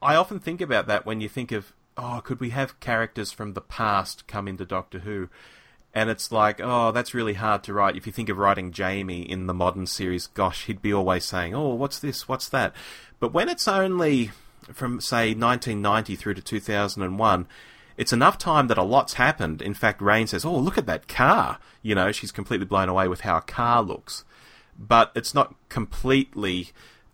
[0.00, 3.52] I often think about that when you think of oh, could we have characters from
[3.52, 5.28] the past come into Doctor Who?
[5.92, 7.96] And it's like, oh, that's really hard to write.
[7.96, 11.54] If you think of writing Jamie in the modern series, gosh, he'd be always saying,
[11.54, 12.28] oh, what's this?
[12.28, 12.72] What's that?
[13.18, 14.30] But when it's only
[14.72, 17.48] from, say, 1990 through to 2001,
[17.98, 19.60] it's enough time that a lot's happened.
[19.60, 21.58] In fact, Raine says, oh, look at that car.
[21.82, 24.24] You know, she's completely blown away with how a car looks.
[24.78, 26.68] But it's not completely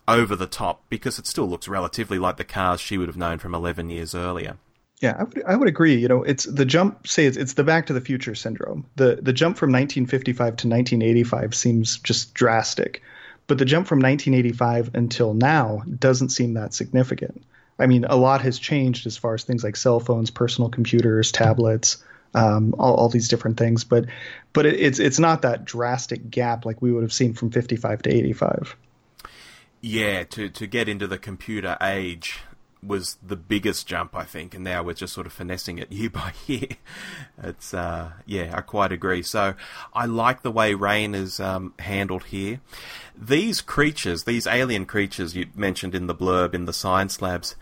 [0.07, 3.39] over the top because it still looks relatively like the cars she would have known
[3.39, 4.59] from 11 years earlier.
[5.01, 5.97] Yeah, I would, I would agree.
[5.97, 7.07] You know, it's the jump.
[7.09, 8.87] Say it's, it's the Back to the Future syndrome.
[8.97, 13.03] The the jump from 1955 to 1985 seems just drastic,
[13.47, 17.43] but the jump from 1985 until now doesn't seem that significant.
[17.79, 21.33] I mean, a lot has changed as far as things like cell phones, personal computers,
[21.33, 22.03] tablets,
[22.35, 23.85] um, all, all, these different things.
[23.85, 24.07] But
[24.53, 28.03] but it, it's it's not that drastic gap like we would have seen from 55
[28.03, 28.77] to 85.
[29.81, 32.41] Yeah, to to get into the computer age,
[32.87, 36.11] was the biggest jump, I think, and now we're just sort of finessing it year
[36.11, 36.69] by year.
[37.43, 39.23] It's uh, yeah, I quite agree.
[39.23, 39.55] So
[39.93, 42.61] I like the way Raine is um, handled here.
[43.17, 47.57] These creatures, these alien creatures you mentioned in the blurb in the science labs,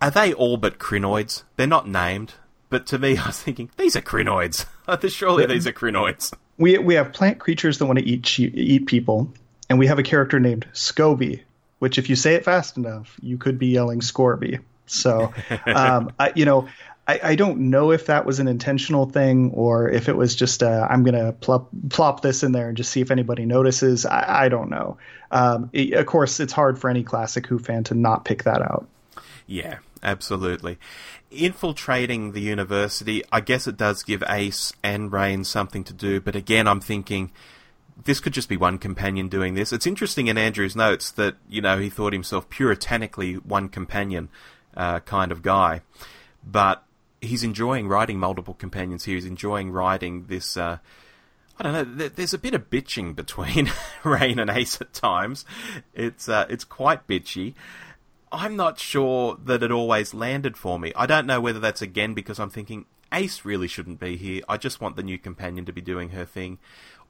[0.00, 1.44] are they all but Krynoids?
[1.56, 2.34] They're not named,
[2.70, 4.66] but to me, I was thinking these are Krynoids.
[5.10, 6.32] Surely these are Krynoids.
[6.58, 9.32] We we have plant creatures that want to eat eat people,
[9.68, 11.42] and we have a character named Scoby
[11.82, 14.60] which if you say it fast enough, you could be yelling Scorby.
[14.86, 15.34] So,
[15.66, 16.68] um, I, you know,
[17.08, 20.62] I, I, don't know if that was an intentional thing or if it was just
[20.62, 24.06] uh, I'm going to plop, plop this in there and just see if anybody notices.
[24.06, 24.96] I, I don't know.
[25.32, 28.62] Um, it, of course, it's hard for any classic Who fan to not pick that
[28.62, 28.86] out.
[29.48, 30.78] Yeah, absolutely.
[31.32, 36.36] Infiltrating the university, I guess it does give Ace and Raine something to do, but
[36.36, 37.32] again, I'm thinking
[38.04, 39.72] this could just be one companion doing this.
[39.72, 44.28] It's interesting in Andrew's notes that you know he thought himself puritanically one companion
[44.76, 45.82] uh, kind of guy,
[46.46, 46.84] but
[47.20, 49.14] he's enjoying writing multiple companions here.
[49.14, 50.56] He's enjoying writing this.
[50.56, 50.78] Uh,
[51.58, 52.08] I don't know.
[52.08, 53.70] There's a bit of bitching between
[54.04, 55.44] Raine and Ace at times.
[55.94, 57.54] It's uh, it's quite bitchy.
[58.32, 60.92] I'm not sure that it always landed for me.
[60.96, 64.42] I don't know whether that's again because I'm thinking Ace really shouldn't be here.
[64.48, 66.58] I just want the new companion to be doing her thing,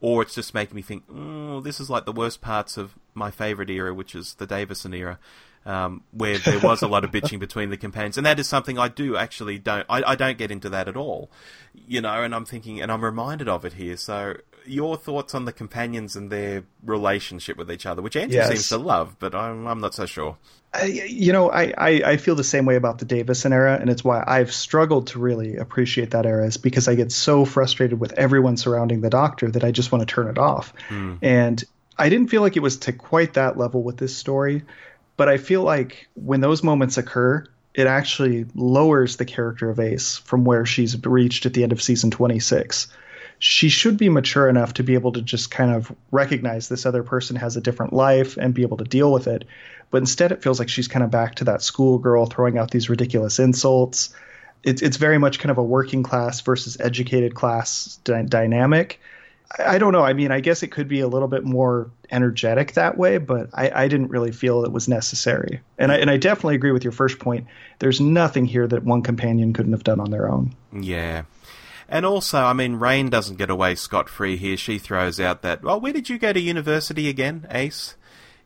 [0.03, 3.31] or it's just making me think, oh, this is like the worst parts of my
[3.31, 5.19] favourite era, which is the Davison era
[5.65, 8.79] um, where there was a lot of bitching between the companions, and that is something
[8.79, 11.31] I do actually don't I, I don't get into that at all,
[11.75, 12.23] you know.
[12.23, 13.97] And I'm thinking, and I'm reminded of it here.
[13.97, 14.37] So
[14.67, 18.49] your thoughts on the companions and their relationship with each other, which Andrew yes.
[18.49, 20.37] seems to love, but I'm, I'm not so sure.
[20.75, 23.91] I, you know, I, I, I, feel the same way about the Davison era, and
[23.91, 28.01] it's why I've struggled to really appreciate that era, is because I get so frustrated
[28.01, 30.73] with everyone surrounding the Doctor that I just want to turn it off.
[30.89, 31.19] Mm.
[31.21, 31.65] And
[31.99, 34.63] I didn't feel like it was to quite that level with this story.
[35.17, 40.17] But I feel like when those moments occur, it actually lowers the character of Ace
[40.17, 42.89] from where she's reached at the end of season 26.
[43.45, 47.03] She should be mature enough to be able to just kind of recognize this other
[47.03, 49.43] person has a different life and be able to deal with it.
[49.91, 52.89] But instead, it feels like she's kind of back to that schoolgirl throwing out these
[52.89, 54.15] ridiculous insults.
[54.63, 59.01] It's, it's very much kind of a working class versus educated class dy- dynamic.
[59.59, 60.05] I don't know.
[60.05, 63.51] I mean, I guess it could be a little bit more energetic that way, but
[63.53, 65.61] I, I, didn't really feel it was necessary.
[65.79, 67.49] And I, and I definitely agree with your first point.
[67.81, 70.55] There's nothing here that one companion couldn't have done on their own.
[70.73, 71.25] Yeah.
[71.93, 74.57] And also, I mean, Raine doesn't get away scot free here.
[74.57, 77.97] She throws out that, well, where did you go to university again, Ace?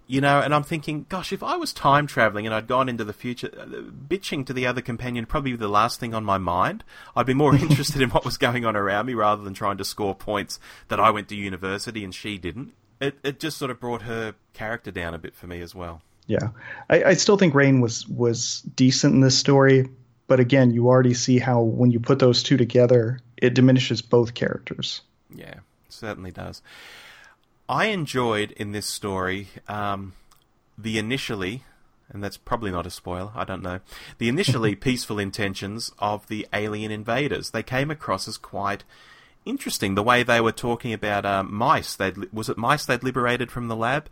[0.08, 3.04] You know, and I'm thinking, gosh, if I was time traveling and I'd gone into
[3.04, 6.24] the future, uh, bitching to the other companion would probably be the last thing on
[6.24, 6.82] my mind.
[7.14, 9.84] I'd be more interested in what was going on around me rather than trying to
[9.84, 12.72] score points that I went to university and she didn't.
[13.00, 16.02] It it just sort of brought her character down a bit for me as well.
[16.26, 16.48] Yeah,
[16.90, 19.88] I, I still think Raine was was decent in this story,
[20.26, 24.34] but again, you already see how when you put those two together, it diminishes both
[24.34, 25.02] characters.
[25.34, 26.62] Yeah, certainly does.
[27.68, 30.12] I enjoyed in this story um,
[30.78, 31.64] the initially,
[32.08, 33.80] and that's probably not a spoiler, I don't know,
[34.18, 37.50] the initially peaceful intentions of the alien invaders.
[37.50, 38.84] They came across as quite
[39.44, 39.94] interesting.
[39.94, 43.68] The way they were talking about uh, mice, they was it mice they'd liberated from
[43.68, 44.08] the lab,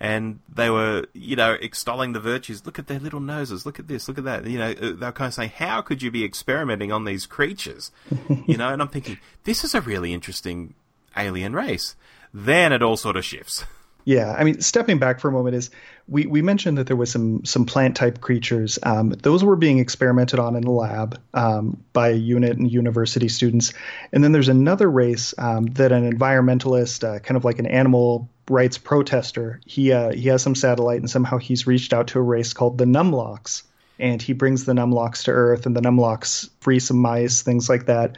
[0.00, 2.66] and they were, you know, extolling the virtues.
[2.66, 3.64] Look at their little noses.
[3.64, 4.08] Look at this.
[4.08, 4.46] Look at that.
[4.46, 7.26] You know, uh, they were kind of saying, "How could you be experimenting on these
[7.26, 7.90] creatures?"
[8.46, 10.74] you know, and I'm thinking, this is a really interesting
[11.16, 11.96] alien race
[12.36, 13.64] then it all sort of shifts.
[14.06, 15.68] Yeah, I mean, stepping back for a moment is
[16.06, 18.78] we, we mentioned that there was some some plant type creatures.
[18.84, 23.26] Um, those were being experimented on in the lab um, by a unit and university
[23.26, 23.74] students,
[24.12, 28.28] and then there's another race um, that an environmentalist, uh, kind of like an animal
[28.48, 32.22] rights protester, he uh, he has some satellite and somehow he's reached out to a
[32.22, 33.64] race called the Numlox,
[33.98, 37.86] and he brings the Numlox to Earth, and the Numlox free some mice, things like
[37.86, 38.16] that.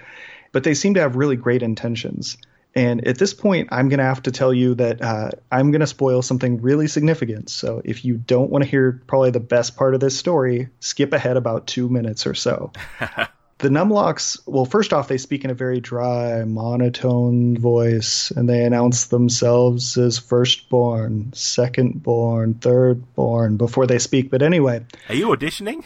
[0.52, 2.36] But they seem to have really great intentions.
[2.78, 5.80] And at this point, I'm going to have to tell you that uh, I'm going
[5.80, 7.50] to spoil something really significant.
[7.50, 11.12] So if you don't want to hear probably the best part of this story, skip
[11.12, 12.70] ahead about two minutes or so.
[13.58, 18.64] the Numlox, well, first off, they speak in a very dry, monotone voice, and they
[18.64, 24.30] announce themselves as firstborn, secondborn, thirdborn before they speak.
[24.30, 24.86] But anyway.
[25.08, 25.82] Are you auditioning?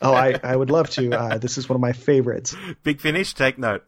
[0.00, 1.12] oh, I, I would love to.
[1.12, 2.56] Uh, this is one of my favorites.
[2.82, 3.86] Big Finish, take note.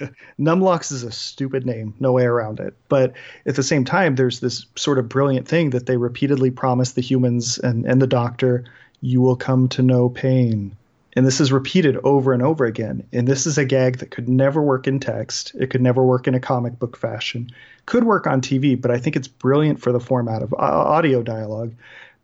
[0.40, 2.74] Numlox is a stupid name, no way around it.
[2.88, 3.14] But
[3.46, 7.00] at the same time, there's this sort of brilliant thing that they repeatedly promise the
[7.00, 8.64] humans and, and the doctor,
[9.00, 10.76] you will come to know pain.
[11.16, 13.06] And this is repeated over and over again.
[13.12, 15.52] And this is a gag that could never work in text.
[15.58, 17.50] It could never work in a comic book fashion.
[17.86, 21.22] Could work on TV, but I think it's brilliant for the format of uh, audio
[21.22, 21.74] dialogue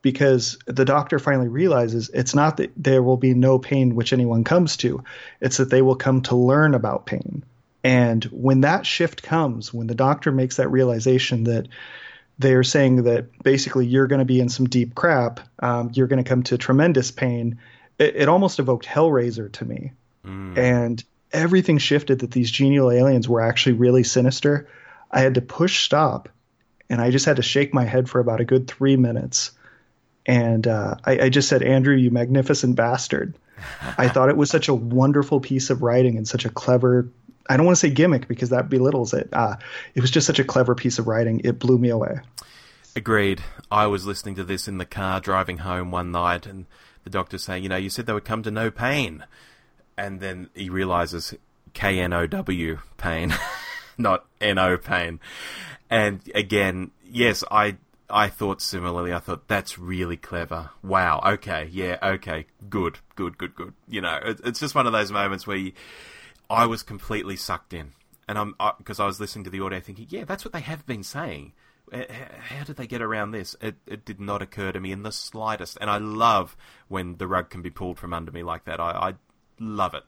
[0.05, 4.45] because the doctor finally realizes it's not that there will be no pain which anyone
[4.45, 5.03] comes to,
[5.41, 7.43] it's that they will come to learn about pain.
[7.85, 11.68] And when that shift comes, when the doctor makes that realization that
[12.39, 16.22] they're saying that basically you're going to be in some deep crap, um, you're going
[16.22, 17.59] to come to tremendous pain,
[17.99, 19.93] it, it, almost evoked Hellraiser to me.
[20.24, 20.57] Mm.
[20.57, 24.66] And everything shifted that these genial aliens were actually really sinister.
[25.11, 26.30] I had to push stop
[26.88, 29.53] and I just had to shake my head for about a good three minutes.
[30.26, 33.34] And uh, I, I just said, Andrew, you magnificent bastard.
[33.99, 37.09] I thought it was such a wonderful piece of writing and such a clever
[37.49, 39.29] I don't want to say gimmick because that belittles it.
[39.33, 39.57] Uh,
[39.95, 41.41] it was just such a clever piece of writing.
[41.45, 42.21] It blew me away.
[42.96, 43.42] Agreed.
[43.71, 46.66] I was listening to this in the car driving home one night, and
[47.03, 49.25] the doctor saying, "You know, you said they would come to no pain,"
[49.96, 51.34] and then he realizes
[51.72, 53.34] K N O W pain,
[53.99, 55.21] not N O pain.
[55.91, 57.76] And again, yes, I
[58.08, 59.12] I thought similarly.
[59.12, 60.71] I thought that's really clever.
[60.83, 61.21] Wow.
[61.25, 61.68] Okay.
[61.72, 61.99] Yeah.
[62.03, 62.46] Okay.
[62.71, 62.99] Good.
[63.16, 63.38] Good.
[63.38, 63.54] Good.
[63.54, 63.75] Good.
[63.88, 65.72] You know, it, it's just one of those moments where you,
[66.50, 67.92] I was completely sucked in,
[68.29, 70.61] and I'm because I, I was listening to the audio, thinking, yeah, that's what they
[70.61, 71.53] have been saying.
[71.92, 73.54] How did they get around this?
[73.61, 76.57] It, it did not occur to me in the slightest, and I love
[76.88, 78.80] when the rug can be pulled from under me like that.
[78.80, 79.14] I, I
[79.58, 80.03] love it.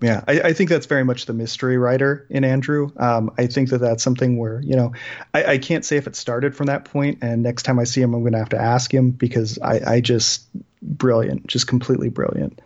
[0.00, 2.92] Yeah, I, I, think that's very much the mystery writer in Andrew.
[2.98, 4.92] Um, I think that that's something where you know
[5.34, 8.00] I, I, can't say if it started from that point, and next time I see
[8.00, 10.46] him, I'm going to have to ask him because I, I just
[10.82, 12.60] brilliant, just completely brilliant.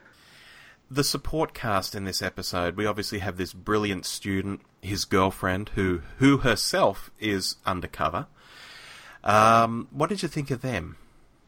[0.93, 6.03] The support cast in this episode, we obviously have this brilliant student, his girlfriend, who
[6.19, 8.27] who herself is undercover.
[9.25, 10.97] Um, what did you think of them?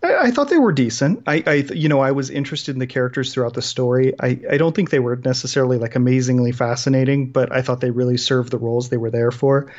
[0.03, 1.25] I, I thought they were decent.
[1.27, 4.15] I, I, you know, I was interested in the characters throughout the story.
[4.19, 8.17] I, I don't think they were necessarily like amazingly fascinating, but I thought they really
[8.17, 9.71] served the roles they were there for.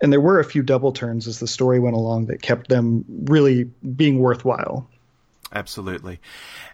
[0.00, 3.04] And there were a few double turns as the story went along that kept them
[3.24, 4.88] really being worthwhile.
[5.52, 6.20] Absolutely.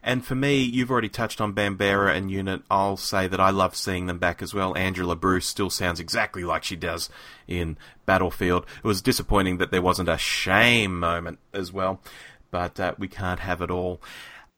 [0.03, 2.63] And for me, you've already touched on Bambera and Unit.
[2.71, 4.77] I'll say that I love seeing them back as well.
[4.77, 7.09] Angela Bruce still sounds exactly like she does
[7.49, 8.67] in Battlefield.
[8.79, 12.01] It was disappointing that there wasn't a shame moment as well
[12.51, 14.01] but uh, we can't have it all.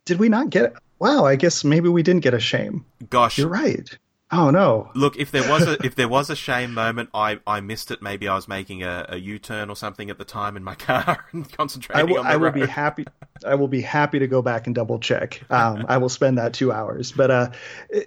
[0.05, 0.65] Did we not get?
[0.67, 0.73] it?
[0.99, 2.85] Wow, I guess maybe we didn't get a shame.
[3.11, 3.89] Gosh, you're right.
[4.31, 4.91] Oh no!
[4.95, 8.03] Look, if there was a if there was a shame moment, I, I missed it.
[8.03, 10.75] Maybe I was making a, a U turn or something at the time in my
[10.77, 12.55] car and concentrating I will, on the I will road.
[12.55, 13.07] be happy.
[13.45, 15.43] I will be happy to go back and double check.
[15.51, 17.13] Um, I will spend that two hours.
[17.13, 17.51] But uh,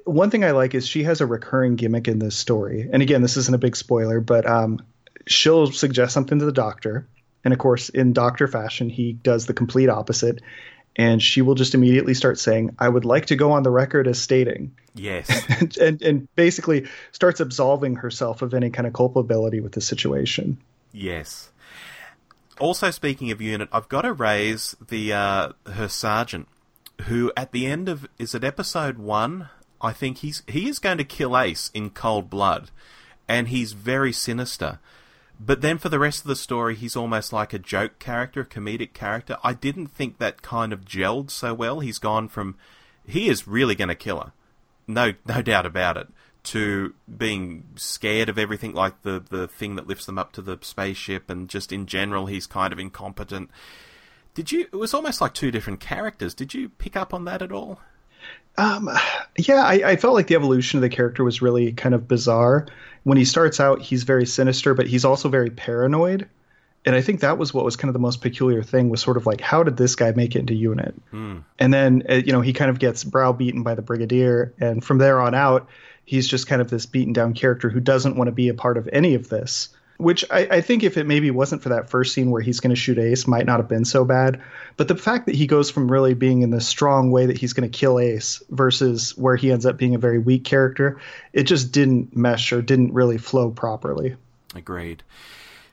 [0.06, 2.90] one thing I like is she has a recurring gimmick in this story.
[2.92, 4.80] And again, this isn't a big spoiler, but um,
[5.28, 7.08] she'll suggest something to the doctor,
[7.44, 10.42] and of course, in Doctor fashion, he does the complete opposite.
[10.98, 14.08] And she will just immediately start saying, I would like to go on the record
[14.08, 14.76] as stating.
[14.94, 15.30] Yes.
[15.62, 20.58] and, and, and basically starts absolving herself of any kind of culpability with the situation.
[20.92, 21.50] Yes.
[22.62, 26.48] Also, speaking of unit, I've got to raise the uh, her sergeant,
[27.08, 29.50] who at the end of is it episode one?
[29.82, 32.70] I think he's he is going to kill Ace in cold blood,
[33.28, 34.78] and he's very sinister.
[35.40, 38.46] But then for the rest of the story, he's almost like a joke character, a
[38.46, 39.38] comedic character.
[39.44, 41.80] I didn't think that kind of gelled so well.
[41.80, 42.58] He's gone from
[43.08, 44.34] he is really going to kill her,
[44.86, 46.10] no no doubt about it,
[46.44, 50.58] to being scared of everything, like the the thing that lifts them up to the
[50.62, 53.50] spaceship, and just in general, he's kind of incompetent.
[54.34, 54.62] Did you?
[54.62, 56.34] It was almost like two different characters.
[56.34, 57.80] Did you pick up on that at all?
[58.58, 58.90] Um,
[59.38, 62.68] yeah, I, I, felt like the evolution of the character was really kind of bizarre.
[63.04, 66.28] When he starts out, he's very sinister, but he's also very paranoid.
[66.84, 69.18] And I think that was what was kind of the most peculiar thing was sort
[69.18, 70.96] of like, how did this guy make it into unit?
[71.12, 71.44] Mm.
[71.60, 74.54] And then, uh, you know, he kind of gets browbeaten by the brigadier.
[74.60, 75.70] And from there on out,
[76.12, 78.78] he's just kind of this beaten down character who doesn't want to be a part
[78.78, 82.16] of any of this which I, I, think if it maybe wasn't for that first
[82.16, 84.42] scene where he's going to shoot Ace, might not have been so bad.
[84.76, 87.54] But the fact that he goes from really being in this strong way that he's
[87.54, 91.00] going to kill Ace versus where he ends up being a very weak character,
[91.34, 94.16] it just didn't mesh or didn't really flow properly.
[94.56, 95.04] Agreed.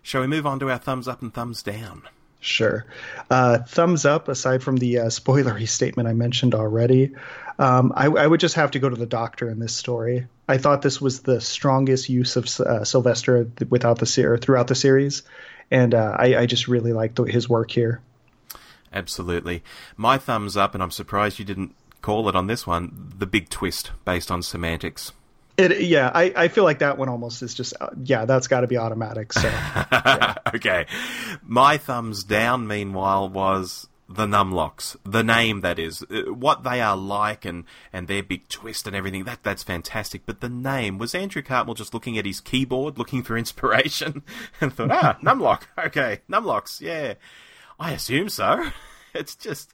[0.03, 2.03] Shall we move on to our thumbs up and thumbs down?
[2.41, 2.87] Sure.
[3.31, 7.15] Uh, thumbs up, aside from the uh, spoilery statement I mentioned already,
[7.59, 10.27] um, I, I, would just have to go to the doctor in this story.
[10.49, 14.77] I thought this was the strongest use of uh, Sylvester without the ser- throughout the
[14.77, 15.23] series,
[15.71, 18.01] and uh, I, I, just really liked his work here.
[18.93, 19.65] Absolutely,
[19.97, 23.13] my thumbs up, and I'm surprised you didn't call it on this one.
[23.19, 25.13] The big twist based on semantics.
[25.59, 28.61] It, yeah, I, I feel like that one almost is just uh, yeah, that's got
[28.61, 29.33] to be automatic.
[29.33, 30.35] So yeah.
[30.55, 30.87] okay,
[31.43, 32.69] my thumbs down.
[32.69, 38.07] Meanwhile, was the Numlox, the name that is, uh, what they are like, and and
[38.07, 39.25] their big twist and everything.
[39.25, 40.25] That that's fantastic.
[40.25, 44.23] But the name was Andrew Cartmel just looking at his keyboard, looking for inspiration,
[44.61, 47.15] and thought, ah, Numlock, okay, Numlocks, yeah.
[47.81, 48.71] I assume so.
[49.15, 49.73] It's just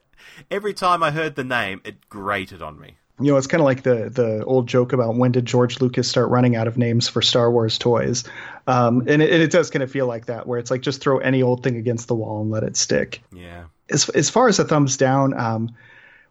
[0.48, 3.65] every time I heard the name, it grated on me you know, it's kind of
[3.65, 7.09] like the the old joke about when did George Lucas start running out of names
[7.09, 8.24] for Star Wars toys,
[8.66, 11.19] um, and, it, it, does kind of feel like that, where it's like just throw
[11.19, 13.23] any old thing against the wall and let it stick.
[13.32, 13.65] Yeah.
[13.89, 15.77] As as far as a thumbs down, um,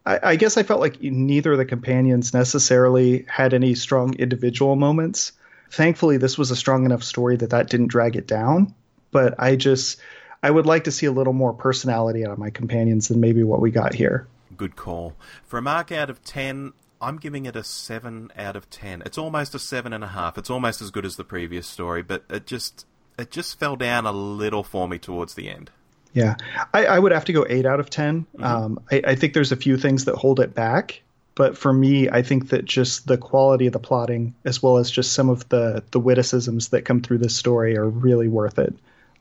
[0.04, 4.76] I, I, guess I felt like neither of the companions necessarily had any strong individual
[4.76, 5.32] moments.
[5.70, 8.74] Thankfully, this was a strong enough story that that didn't drag it down.
[9.10, 10.00] But I just
[10.42, 13.42] I would like to see a little more personality out of my companions than maybe
[13.42, 14.26] what we got here.
[14.56, 15.14] Good call.
[15.44, 19.02] For a mark out of 10, I'm giving it a 7 out of 10.
[19.04, 20.38] It's almost a 7.5.
[20.38, 22.86] It's almost as good as the previous story, but it just
[23.18, 25.70] it just fell down a little for me towards the end.
[26.12, 26.36] Yeah,
[26.72, 28.22] I, I would have to go 8 out of 10.
[28.22, 28.44] Mm-hmm.
[28.44, 31.02] Um, I, I think there's a few things that hold it back,
[31.34, 34.90] but for me, I think that just the quality of the plotting, as well as
[34.90, 38.74] just some of the, the witticisms that come through this story, are really worth it.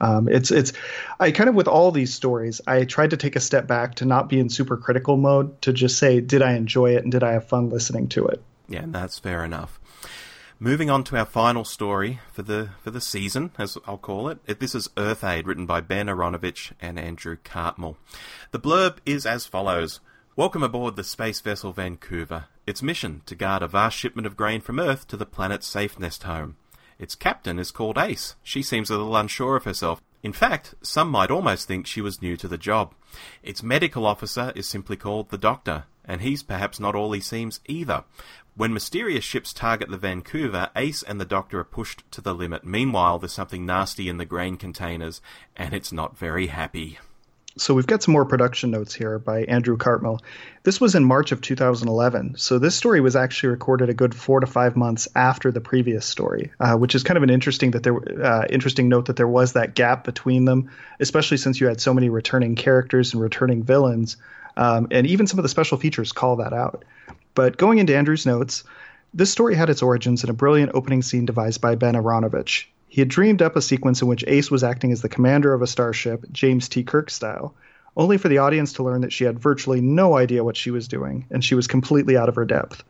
[0.04, 0.74] Um, it's it's
[1.22, 4.06] I kind of with all these stories, I tried to take a step back to
[4.06, 7.24] not be in super critical mode to just say, did I enjoy it and did
[7.24, 8.44] I have fun listening to it?
[8.68, 9.80] Yeah, that's fair enough.
[10.60, 14.60] Moving on to our final story for the for the season, as I'll call it.
[14.60, 17.96] This is Earth Aid, written by Ben Aaronovitch and Andrew Cartmel.
[18.52, 20.02] The blurb is as follows.
[20.36, 22.46] Welcome aboard the space vessel Vancouver.
[22.68, 25.98] Its mission to guard a vast shipment of grain from Earth to the planet's safe
[25.98, 26.58] nest home.
[26.99, 28.36] Its captain is called Ace.
[28.44, 30.02] She seems a little unsure of herself.
[30.22, 32.94] In fact, some might almost think she was new to the job.
[33.41, 37.60] Its medical officer is simply called the Doctor, and he's perhaps not all he seems
[37.65, 38.03] either.
[38.56, 42.64] When mysterious ships target the Vancouver, Ace and the Doctor are pushed to the limit.
[42.64, 45.22] Meanwhile, there's something nasty in the grain containers,
[45.56, 46.99] and it's not very happy.
[47.58, 50.22] So we've got some more production notes here by Andrew Cartmel.
[50.64, 52.36] This was in March of 2011.
[52.38, 56.06] So this story was actually recorded a good four to five months after the previous
[56.06, 59.28] story, uh, which is kind of an interesting that there uh, interesting note that there
[59.28, 63.62] was that gap between them, especially since you had so many returning characters and returning
[63.62, 64.18] villains,
[64.58, 66.84] um, and even some of the special features call that out.
[67.36, 68.64] But going into Andrew's notes,
[69.14, 72.66] this story had its origins in a brilliant opening scene devised by Ben Aaronovitch.
[72.94, 75.64] He had dreamed up a sequence in which Ace was acting as the commander of
[75.64, 76.84] a starship, James T.
[76.84, 77.56] Kirk style,
[77.98, 80.88] only for the audience to learn that she had virtually no idea what she was
[80.88, 82.84] doing, and she was completely out of her depth.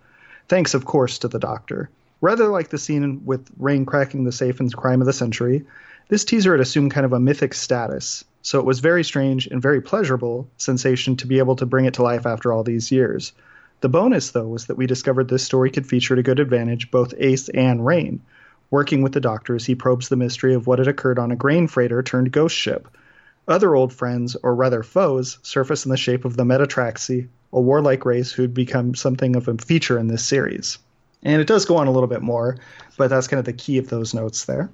[0.49, 1.89] Thanks, of course, to the doctor.
[2.19, 5.63] Rather like the scene with Raine cracking the safe in Crime of the Century,
[6.09, 9.61] this teaser had assumed kind of a mythic status, so it was very strange and
[9.61, 13.31] very pleasurable sensation to be able to bring it to life after all these years.
[13.80, 17.13] The bonus, though, was that we discovered this story could feature to good advantage both
[17.17, 18.19] Ace and Raine,
[18.73, 21.67] working with the doctors, he probes the mystery of what had occurred on a grain
[21.67, 22.87] freighter turned ghost ship.
[23.47, 28.03] Other old friends, or rather foes, surface in the shape of the Metatraxi, a warlike
[28.03, 30.79] race who'd become something of a feature in this series.
[31.23, 32.57] And it does go on a little bit more,
[32.97, 34.69] but that's kind of the key of those notes there.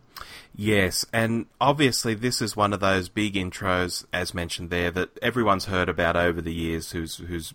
[0.55, 5.65] Yes, and obviously this is one of those big intros, as mentioned there, that everyone's
[5.65, 7.53] heard about over the years who's who's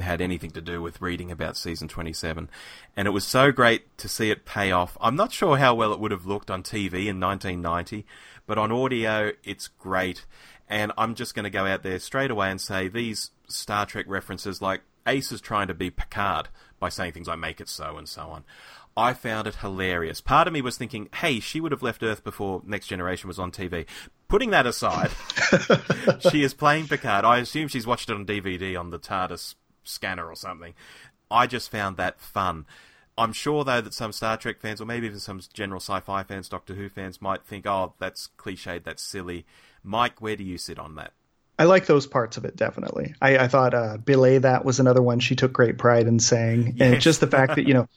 [0.00, 2.48] had anything to do with reading about season 27.
[2.96, 4.96] And it was so great to see it pay off.
[5.00, 8.06] I'm not sure how well it would have looked on TV in 1990,
[8.46, 10.24] but on audio, it's great.
[10.68, 14.06] And I'm just going to go out there straight away and say these Star Trek
[14.06, 16.48] references, like Ace is trying to be Picard
[16.84, 18.44] by saying things like make it so and so on.
[18.94, 20.20] I found it hilarious.
[20.20, 23.38] Part of me was thinking, hey, she would have left Earth before Next Generation was
[23.38, 23.86] on TV.
[24.28, 25.10] Putting that aside,
[26.30, 27.24] she is playing Picard.
[27.24, 30.74] I assume she's watched it on DVD on the TARDIS scanner or something.
[31.30, 32.66] I just found that fun.
[33.16, 36.22] I'm sure, though, that some Star Trek fans, or maybe even some general sci fi
[36.22, 39.46] fans, Doctor Who fans, might think, oh, that's cliched, that's silly.
[39.82, 41.14] Mike, where do you sit on that?
[41.58, 43.14] I like those parts of it definitely.
[43.22, 46.76] I, I thought uh, Belay that was another one she took great pride in saying,
[46.80, 47.88] and just the fact that you know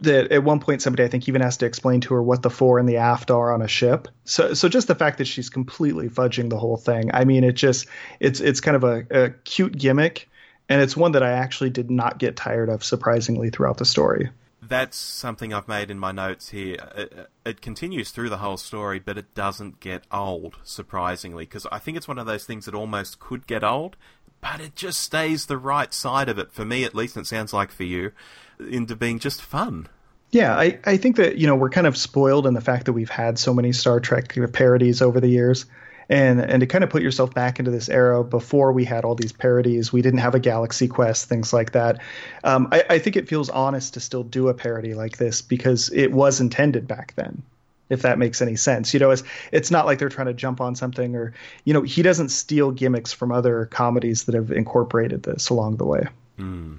[0.00, 2.50] that at one point somebody I think even has to explain to her what the
[2.50, 4.08] fore and the aft are on a ship.
[4.24, 7.10] So so just the fact that she's completely fudging the whole thing.
[7.14, 7.86] I mean, it just
[8.18, 10.28] it's it's kind of a, a cute gimmick,
[10.68, 14.30] and it's one that I actually did not get tired of surprisingly throughout the story
[14.68, 16.76] that's something I've made in my notes here.
[16.94, 21.78] It, it, continues through the whole story, but it doesn't get old, surprisingly, because I
[21.78, 23.96] think it's one of those things that almost could get old,
[24.40, 27.52] but it just stays the right side of it, for me at least, it sounds
[27.52, 28.12] like for you,
[28.58, 29.88] into being just fun.
[30.30, 32.92] Yeah, I, I think that, you know, we're kind of spoiled in the fact that
[32.92, 35.64] we've had so many Star Trek parodies over the years
[36.08, 39.14] and and to kind of put yourself back into this era before we had all
[39.14, 42.00] these parodies, we didn't have a Galaxy Quest, things like that.
[42.44, 45.90] Um, I, I think it feels honest to still do a parody like this because
[45.92, 47.42] it was intended back then
[47.90, 48.92] if that makes any sense.
[48.92, 49.22] You know, it's
[49.52, 51.32] it's not like they're trying to jump on something or
[51.64, 55.84] you know, he doesn't steal gimmicks from other comedies that have incorporated this along the
[55.84, 56.06] way.
[56.38, 56.78] Mm,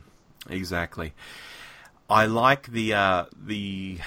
[0.50, 1.14] exactly.
[2.10, 4.00] I like the uh, the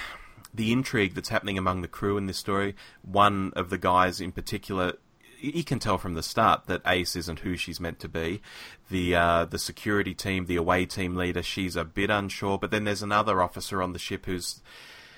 [0.53, 2.75] the intrigue that's happening among the crew in this story.
[3.01, 4.93] One of the guys in particular
[5.43, 8.41] you can tell from the start that Ace isn't who she's meant to be.
[8.89, 12.57] The uh, the security team, the away team leader, she's a bit unsure.
[12.57, 14.61] But then there's another officer on the ship who's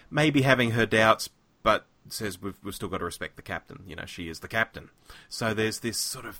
[0.09, 1.29] maybe having her doubts,
[1.63, 3.83] but says we've, we've still got to respect the captain.
[3.87, 4.89] You know, she is the captain.
[5.29, 6.39] So there's this sort of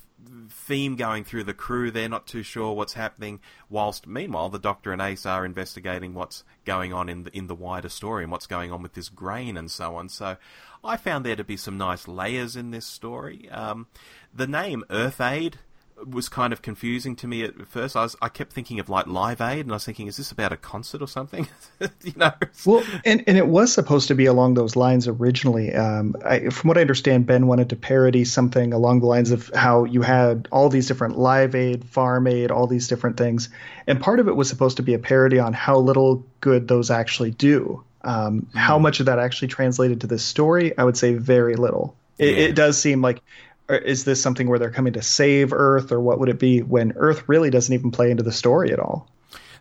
[0.49, 1.91] theme going through the crew.
[1.91, 3.39] They're not too sure what's happening.
[3.69, 7.55] Whilst meanwhile, the Doctor and Ace are investigating what's going on in the in the
[7.55, 10.09] wider story and what's going on with this grain and so on.
[10.09, 10.37] So
[10.83, 13.49] I found there to be some nice layers in this story.
[13.49, 13.87] Um,
[14.33, 15.59] the name Earthaid
[16.03, 17.95] was kind of confusing to me at first.
[17.95, 20.31] I was I kept thinking of like Live Aid, and I was thinking, is this
[20.31, 21.47] about a concert or something?
[22.03, 22.34] you know.
[22.65, 25.73] Well, and and it was supposed to be along those lines originally.
[25.73, 29.49] Um, I, from what I understand, Ben wanted to parody something along the lines of
[29.55, 33.49] how you had all these different Live Aid, Farm Aid, all these different things,
[33.88, 36.91] and part of it was supposed to be a parody on how little good those
[36.91, 37.84] actually do.
[38.01, 38.55] Um, mm.
[38.55, 40.77] How much of that actually translated to this story?
[40.77, 41.95] I would say very little.
[42.17, 42.43] It, yeah.
[42.45, 43.22] it does seem like
[43.69, 46.93] is this something where they're coming to save Earth, or what would it be when
[46.95, 49.07] Earth really doesn't even play into the story at all?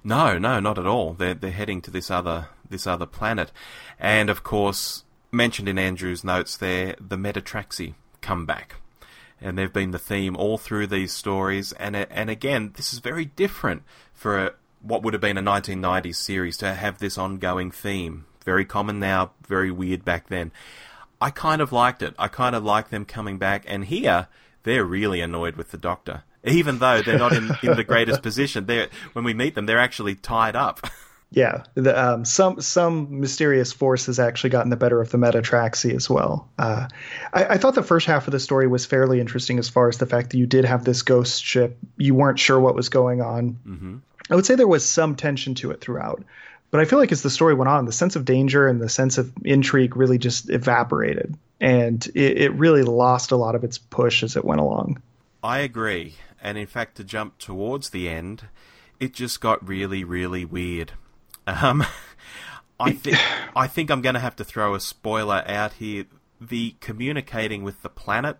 [0.02, 1.14] No, no, not at all.
[1.14, 3.51] They're they're heading to this other this other planet,
[3.98, 8.76] and of course, mentioned in Andrew's notes there, the Metatraxi come back,
[9.40, 11.72] and they've been the theme all through these stories.
[11.72, 13.82] And and again, this is very different
[14.12, 14.52] for a,
[14.82, 18.26] what would have been a 1990s series to have this ongoing theme.
[18.44, 20.52] Very common now, very weird back then.
[21.25, 22.15] I kind of liked it.
[22.19, 24.29] I kind of like them coming back, and here
[24.63, 28.67] they're really annoyed with the Doctor even though they're not in, in the greatest position.
[28.67, 30.87] They're, when we meet them, they're actually tied up.
[31.31, 35.93] Yeah, the, um, some some mysterious force has actually gotten the better of the Metatraxi
[35.93, 36.49] as well.
[36.57, 36.87] Uh,
[37.33, 39.99] I, I, thought the first half of the story was fairly interesting as far as
[39.99, 41.77] the fact that you did have this ghost ship.
[41.97, 43.59] You weren't sure what was going on.
[43.67, 43.97] Mm-hmm.
[44.31, 46.23] I would say there was some tension to it throughout,
[46.75, 48.89] but I feel like as the story went on, the sense of danger and the
[48.89, 53.79] sense of intrigue really just evaporated, and it, it really lost a lot of its
[53.79, 55.01] push as it went along.
[55.41, 56.15] I agree
[56.45, 58.49] and in fact, to jump towards the end,
[59.01, 60.93] it just got really, really weird.
[61.47, 61.85] Um,
[62.79, 63.17] I think
[63.57, 66.05] I think I'm going to have to throw a spoiler out here.
[66.41, 68.37] The communicating with the planet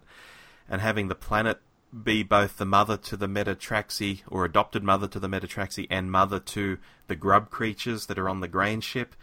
[0.69, 1.61] and having the planet
[2.03, 6.41] be both the mother to the Metatraxi or adopted mother to the Metatraxi and mother
[6.41, 9.15] to the grub creatures that are on the grain ship,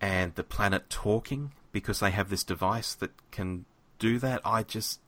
[0.00, 3.64] and the planet talking because they have this device that can
[3.98, 4.40] do that.
[4.44, 5.00] I just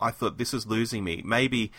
[0.00, 1.22] I thought this is losing me.
[1.24, 1.70] Maybe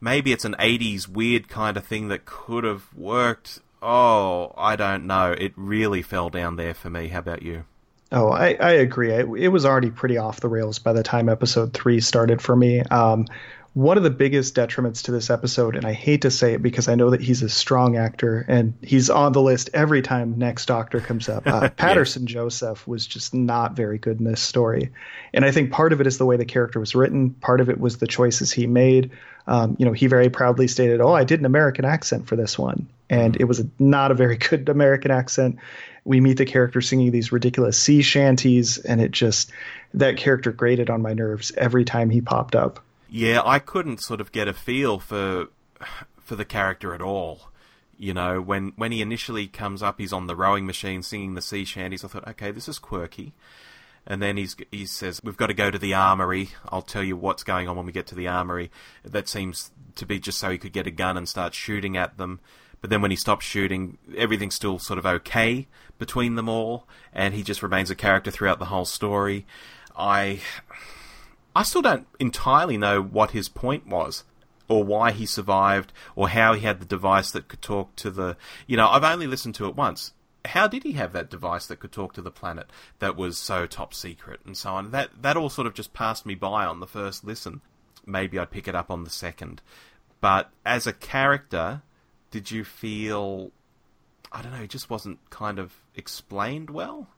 [0.00, 3.60] maybe it's an 80s weird kind of thing that could have worked.
[3.82, 5.32] Oh, I don't know.
[5.32, 7.08] It really fell down there for me.
[7.08, 7.64] How about you?
[8.12, 9.10] Oh, I, I agree.
[9.10, 12.54] It, it was already pretty off the rails by the time episode three started for
[12.54, 12.80] me.
[12.82, 13.26] Um,
[13.74, 16.86] one of the biggest detriments to this episode, and I hate to say it because
[16.86, 20.66] I know that he's a strong actor and he's on the list every time Next
[20.66, 21.44] Doctor comes up.
[21.54, 22.32] Uh, Paterson yes.
[22.32, 24.90] Joseph was just not very good in this story.
[25.32, 27.68] And I think part of it is the way the character was written, part of
[27.68, 29.12] it was the choices he made.
[29.46, 32.58] Um, you know, he very proudly stated, "Oh, I did an American accent for this
[32.58, 35.58] one," and it was a, not a very good American accent.
[36.04, 39.52] We meet the character singing these ridiculous sea shanties, and it just
[39.92, 42.80] that character grated on my nerves every time he popped up.
[43.16, 45.46] Yeah, I couldn't sort of get a feel for
[46.18, 47.52] for the character at all.
[47.96, 51.40] You know, when when he initially comes up, he's on the rowing machine singing the
[51.40, 52.04] sea shanties.
[52.04, 53.32] I thought, okay, this is quirky.
[54.04, 56.50] And then he's, he says, We've got to go to the armory.
[56.70, 58.72] I'll tell you what's going on when we get to the armory.
[59.04, 62.18] That seems to be just so he could get a gun and start shooting at
[62.18, 62.40] them.
[62.80, 65.68] But then when he stops shooting, everything's still sort of okay
[66.00, 69.46] between them all, and he just remains a character throughout the whole story.
[69.96, 70.40] I.
[71.54, 74.24] I still don't entirely know what his point was
[74.68, 78.36] or why he survived or how he had the device that could talk to the
[78.66, 80.12] you know I've only listened to it once
[80.46, 82.68] how did he have that device that could talk to the planet
[82.98, 84.90] that was so top secret and so on?
[84.90, 87.60] That that all sort of just passed me by on the first listen.
[88.06, 89.62] Maybe I'd pick it up on the second.
[90.20, 91.82] But as a character,
[92.30, 93.52] did you feel
[94.30, 97.08] I don't know, it just wasn't kind of explained well?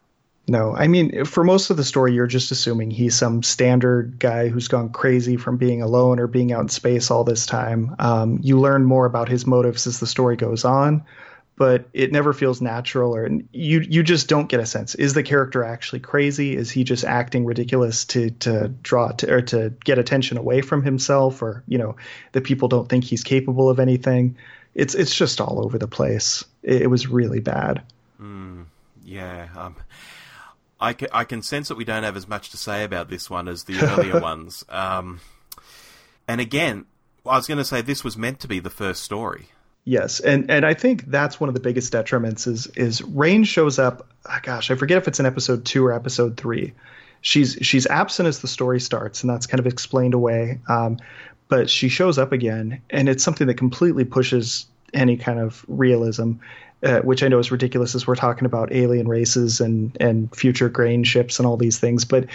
[0.49, 4.49] No, I mean, for most of the story, you're just assuming he's some standard guy
[4.49, 7.97] who's gone crazy from being alone or being out in space all this time.
[7.99, 11.03] Um, you learn more about his motives as the story goes on,
[11.57, 14.95] but it never feels natural or you you just don't get a sense.
[14.95, 16.55] Is the character actually crazy?
[16.55, 20.85] Is he just acting ridiculous to to draw to, or to get attention away from
[20.85, 21.97] himself or you know
[22.33, 24.37] the people don't think he's capable of anything?
[24.77, 26.45] It's it's just all over the place.
[26.63, 27.83] It, it was really bad.
[28.21, 28.67] Mm,
[29.05, 29.75] yeah um,
[30.79, 33.31] I, can, I can sense that we don't have as much to say about this
[33.31, 35.21] one as the earlier ones um,
[36.29, 36.87] and again
[37.25, 39.49] I was going to say this was meant to be the first story
[39.89, 43.79] Yes, and and I think that's one of the biggest detriments is is Raine shows
[43.79, 44.09] up.
[44.29, 46.75] Oh gosh, I forget if it's in episode two or episode three.
[47.21, 50.59] She's she's absent as the story starts, and that's kind of explained away.
[50.69, 50.99] Um,
[51.47, 56.33] but she shows up again, and it's something that completely pushes any kind of realism,
[56.87, 60.69] uh, which I know is ridiculous as we're talking about alien races and and future
[60.69, 62.05] grain ships and all these things.
[62.05, 62.27] But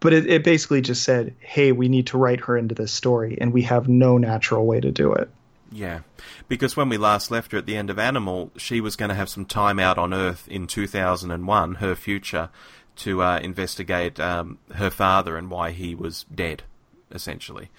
[0.00, 3.38] but it, it basically just said, hey, we need to write her into this story,
[3.40, 5.30] and we have no natural way to do it.
[5.72, 6.00] Yeah,
[6.46, 9.14] because when we last left her at the end of Animal, she was going to
[9.14, 12.50] have some time out on Earth in 2001, her future,
[12.96, 16.64] to uh, investigate um, her father and why he was dead,
[17.10, 17.70] essentially.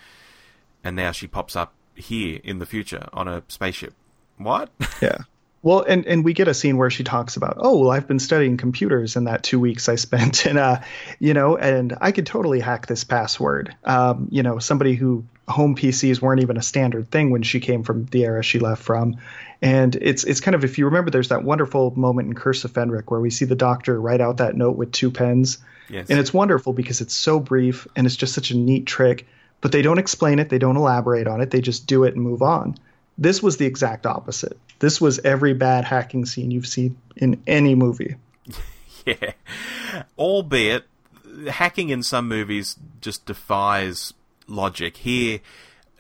[0.84, 3.94] And now she pops up here in the future on a spaceship.
[4.38, 4.72] What?
[5.02, 5.20] Yeah.
[5.66, 8.20] Well, and, and we get a scene where she talks about, oh, well, I've been
[8.20, 10.82] studying computers in that two weeks I spent, and uh,
[11.18, 13.76] you know, and I could totally hack this password.
[13.84, 17.82] Um, you know, somebody who home PCs weren't even a standard thing when she came
[17.82, 19.18] from the era she left from,
[19.60, 22.72] And it's it's kind of if you remember, there's that wonderful moment in Curse of
[22.72, 25.58] Fenric where we see the Doctor write out that note with two pens,
[25.90, 26.12] Yes.
[26.12, 29.26] and it's wonderful because it's so brief and it's just such a neat trick.
[29.62, 32.24] But they don't explain it, they don't elaborate on it, they just do it and
[32.24, 32.78] move on.
[33.18, 34.58] This was the exact opposite.
[34.80, 38.16] This was every bad hacking scene you've seen in any movie.
[39.06, 39.34] Yeah.
[40.18, 40.86] Albeit,
[41.48, 44.16] hacking in some movies just defies
[44.48, 44.98] logic.
[44.98, 45.42] Here,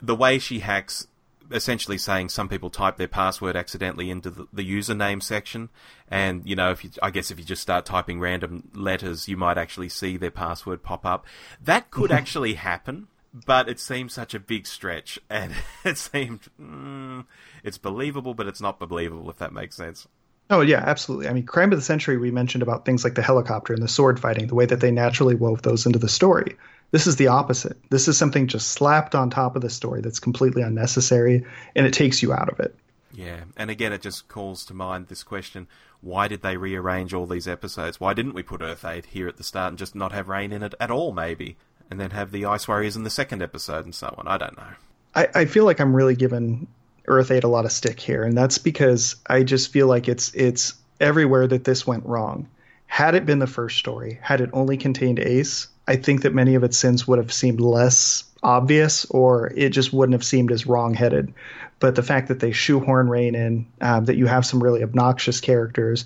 [0.01, 1.07] the way she hacks,
[1.51, 5.69] essentially saying some people type their password accidentally into the, the username section,
[6.09, 9.37] and you know, if you, I guess if you just start typing random letters, you
[9.37, 11.25] might actually see their password pop up.
[11.61, 13.07] That could actually happen.
[13.45, 15.53] But it seems such a big stretch, and
[15.83, 17.25] it seemed mm,
[17.63, 19.29] it's believable, but it's not believable.
[19.29, 20.07] If that makes sense.
[20.49, 21.27] Oh yeah, absolutely.
[21.27, 22.17] I mean, crime of the century.
[22.17, 24.91] We mentioned about things like the helicopter and the sword fighting, the way that they
[24.91, 26.55] naturally wove those into the story.
[26.91, 27.77] This is the opposite.
[27.89, 31.43] This is something just slapped on top of the story that's completely unnecessary,
[31.75, 32.75] and it takes you out of it.
[33.11, 35.67] Yeah, and again, it just calls to mind this question:
[35.99, 37.99] Why did they rearrange all these episodes?
[37.99, 40.51] Why didn't we put Earth Aid here at the start and just not have Raine
[40.51, 41.11] in it at all?
[41.11, 41.57] Maybe,
[41.89, 44.27] and then have the Ice Warriors in the second episode and so on.
[44.27, 44.67] I don't know.
[45.15, 46.67] I, I feel like I'm really giving
[47.07, 50.33] Earth Aid a lot of stick here, and that's because I just feel like it's
[50.33, 52.47] it's everywhere that this went wrong.
[52.87, 56.55] Had it been the first story, had it only contained Ace, I think that many
[56.55, 60.65] of its sins would have seemed less obvious, or it just wouldn't have seemed as
[60.65, 61.33] wrong-headed.
[61.79, 65.41] But the fact that they shoehorn Raine in, um, that you have some really obnoxious
[65.41, 66.05] characters,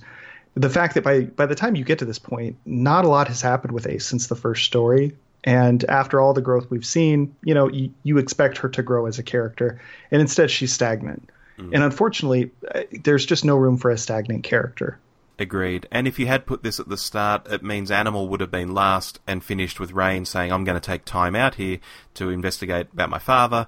[0.56, 3.28] the fact that by by the time you get to this point, not a lot
[3.28, 5.16] has happened with Ace since the first story.
[5.44, 9.06] And after all the growth we've seen, you know, you, you expect her to grow
[9.06, 9.80] as a character,
[10.12, 11.30] and instead she's stagnant.
[11.58, 14.98] And unfortunately, uh, there's just no room for a stagnant character.
[15.38, 15.90] Agreed.
[15.92, 18.74] And if you had put this at the start, it means Animal would have been
[18.74, 21.80] last and finished with Raine saying, "I'm going to take time out here
[22.14, 23.68] to investigate about my father."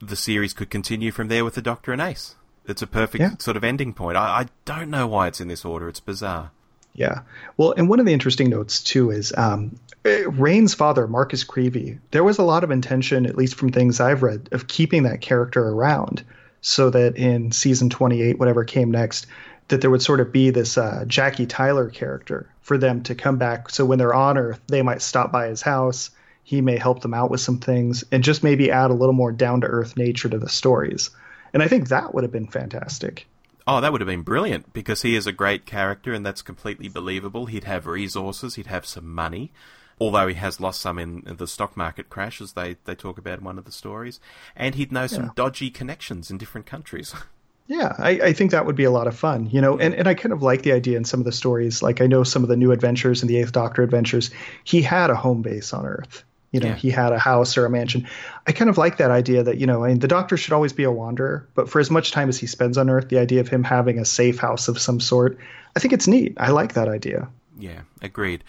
[0.00, 2.34] The series could continue from there with the Doctor and Ace.
[2.66, 3.36] It's a perfect Yeah.
[3.38, 4.16] sort of ending point.
[4.16, 5.88] I, I don't know why it's in this order.
[5.88, 6.50] It's bizarre.
[6.94, 7.20] Yeah.
[7.56, 11.98] Well, and one of the interesting notes too is um, Raine's father, Marcus Creevy.
[12.10, 15.20] There was a lot of intention, at least from things I've read, of keeping that
[15.20, 16.24] character around,
[16.60, 19.26] so that in season 28, whatever came next,
[19.68, 23.38] that there would sort of be this uh, Jackie Tyler character for them to come
[23.38, 23.70] back.
[23.70, 26.10] So when they're on Earth, they might stop by his house.
[26.42, 29.30] He may help them out with some things, and just maybe add a little more
[29.30, 31.10] down to earth nature to the stories.
[31.52, 33.26] And I think that would have been fantastic.
[33.72, 36.88] Oh, that would have been brilliant because he is a great character and that's completely
[36.88, 37.46] believable.
[37.46, 39.52] He'd have resources, he'd have some money,
[40.00, 43.38] although he has lost some in the stock market crash, as they, they talk about
[43.38, 44.18] in one of the stories.
[44.56, 45.30] And he'd know some Yeah.
[45.36, 47.14] dodgy connections in different countries.
[47.68, 50.08] Yeah, I, I think that would be a lot of fun, you know, and, and
[50.08, 51.82] I kind of like the idea in some of the stories.
[51.82, 54.32] Like I know some of the new adventures and the Eighth Doctor adventures,
[54.64, 56.24] he had a home base on Earth.
[56.52, 56.74] You know, Yeah.
[56.74, 58.08] he had a house or a mansion.
[58.46, 60.72] I kind of like that idea that, you know, I mean, the Doctor should always
[60.72, 63.40] be a wanderer, but for as much time as he spends on Earth, the idea
[63.40, 65.38] of him having a safe house of some sort,
[65.76, 66.34] I think it's neat.
[66.38, 67.28] I like that idea.
[67.58, 68.42] yeah, agreed.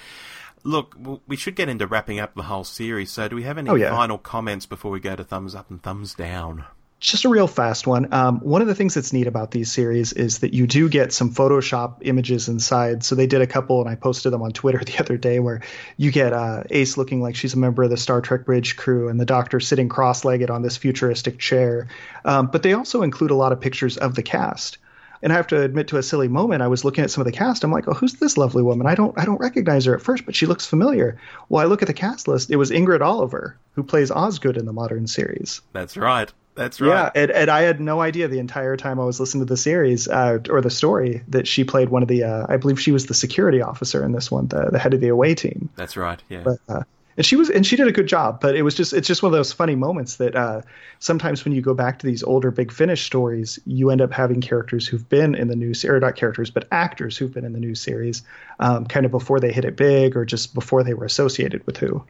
[0.63, 0.95] Look,
[1.27, 3.75] we should get into wrapping up the whole series, so do we have any Oh,
[3.75, 3.89] yeah.
[3.91, 6.65] final comments before we go to thumbs up and thumbs down?
[7.01, 8.13] Just a real fast one.
[8.13, 11.11] Um, one of the things that's neat about these series is that you do get
[11.11, 13.03] some Photoshop images inside.
[13.03, 15.61] So they did a couple, and I posted them on Twitter the other day, where
[15.97, 19.09] you get uh, Ace looking like she's a member of the Star Trek bridge crew,
[19.09, 21.87] and the Doctor sitting cross-legged on this futuristic chair.
[22.23, 24.77] Um, but they also include a lot of pictures of the cast.
[25.23, 27.25] And I have to admit to a silly moment, I was looking at some of
[27.25, 27.63] the cast.
[27.63, 28.87] I'm like, oh, who's this lovely woman?
[28.87, 31.19] I don't, I don't recognize her at first, but she looks familiar.
[31.49, 32.49] Well, I look at the cast list.
[32.49, 35.61] It was Ingrid Oliver, who plays Osgood in the modern series.
[35.73, 36.31] That's right.
[36.55, 36.89] That's right.
[36.89, 39.57] Yeah, and, and I had no idea the entire time I was listening to the
[39.57, 42.23] series uh, or the story that she played one of the.
[42.23, 44.99] Uh, I believe she was the security officer in this one, the, the head of
[44.99, 45.69] the away team.
[45.75, 46.21] That's right.
[46.27, 46.43] Yeah.
[46.43, 46.83] But uh,
[47.17, 48.41] and she was and she did a good job.
[48.41, 50.61] But it was just it's just one of those funny moments that uh,
[50.99, 54.41] sometimes when you go back to these older Big Finish stories, you end up having
[54.41, 57.53] characters who've been in the new series, or not characters, but actors who've been in
[57.53, 58.23] the new series,
[58.59, 61.77] um, kind of before they hit it big or just before they were associated with
[61.77, 62.03] who.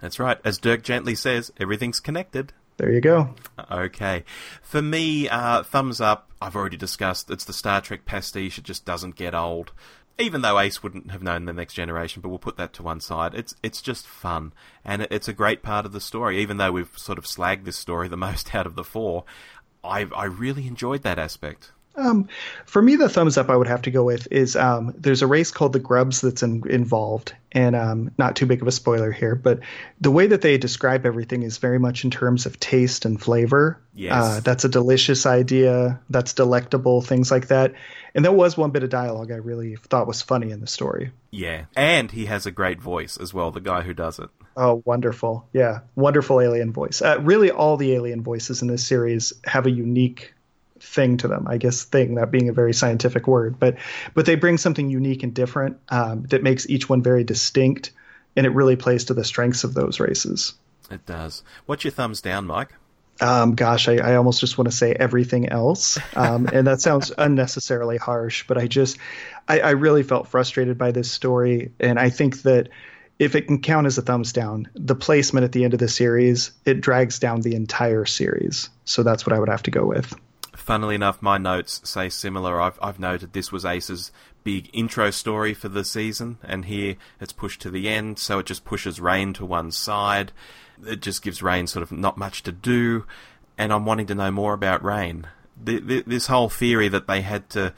[0.00, 0.38] That's right.
[0.44, 2.52] As Dirk gently says, everything's connected.
[2.76, 3.34] There you go.
[3.70, 4.24] Okay.
[4.62, 6.30] For me, uh, thumbs up.
[6.40, 7.30] I've already discussed.
[7.30, 8.58] It's the Star Trek pastiche.
[8.58, 9.72] It just doesn't get old.
[10.18, 13.00] Even though Ace wouldn't have known the next generation, but we'll put that to one
[13.00, 13.34] side.
[13.34, 14.52] It's it's just fun,
[14.84, 16.40] and it's a great part of the story.
[16.40, 19.24] Even though we've sort of slagged this story the most out of the four,
[19.82, 21.72] I I really enjoyed that aspect.
[21.94, 22.28] Um,
[22.64, 25.26] for me, the thumbs up I would have to go with is um, there's a
[25.26, 29.12] race called the Grubs that's in, involved, and um, not too big of a spoiler
[29.12, 29.60] here, but
[30.00, 33.78] the way that they describe everything is very much in terms of taste and flavor.
[33.94, 34.12] Yes.
[34.12, 36.00] Uh, that's a delicious idea.
[36.08, 37.74] That's delectable, things like that.
[38.14, 41.12] And there was one bit of dialogue I really thought was funny in the story.
[41.30, 43.50] Yeah, and he has a great voice as well.
[43.50, 44.28] The guy who does it.
[44.56, 45.48] Oh, wonderful.
[45.52, 47.00] Yeah, wonderful alien voice.
[47.00, 50.34] Uh, really, all the alien voices in this series have a unique
[50.82, 51.46] thing to them.
[51.48, 53.76] I guess thing that being a very scientific word, but
[54.14, 57.92] but they bring something unique and different um, that makes each one very distinct,
[58.36, 60.54] and it really plays to the strengths of those races.
[60.90, 61.42] It does.
[61.66, 62.74] What's your thumbs down, Mike?
[63.20, 67.12] Um, gosh, I, I, almost just want to say everything else, um, and that sounds
[67.18, 68.44] unnecessarily harsh.
[68.48, 68.98] But I just,
[69.48, 72.70] I, I really felt frustrated by this story, and I think that
[73.18, 75.88] if it can count as a thumbs down, the placement at the end of the
[75.88, 78.70] series it drags down the entire series.
[78.84, 80.14] So that's what I would have to go with.
[80.54, 82.60] Funnily enough, my notes say similar.
[82.60, 84.12] I've, I've noted this was Ace's
[84.44, 88.46] big intro story for the season, and here it's pushed to the end, so it
[88.46, 90.32] just pushes Raine to one side
[90.86, 93.04] it just gives Raine sort of not much to do,
[93.58, 95.26] and I'm wanting to know more about Raine.
[95.62, 97.72] The, the, this whole theory that they had to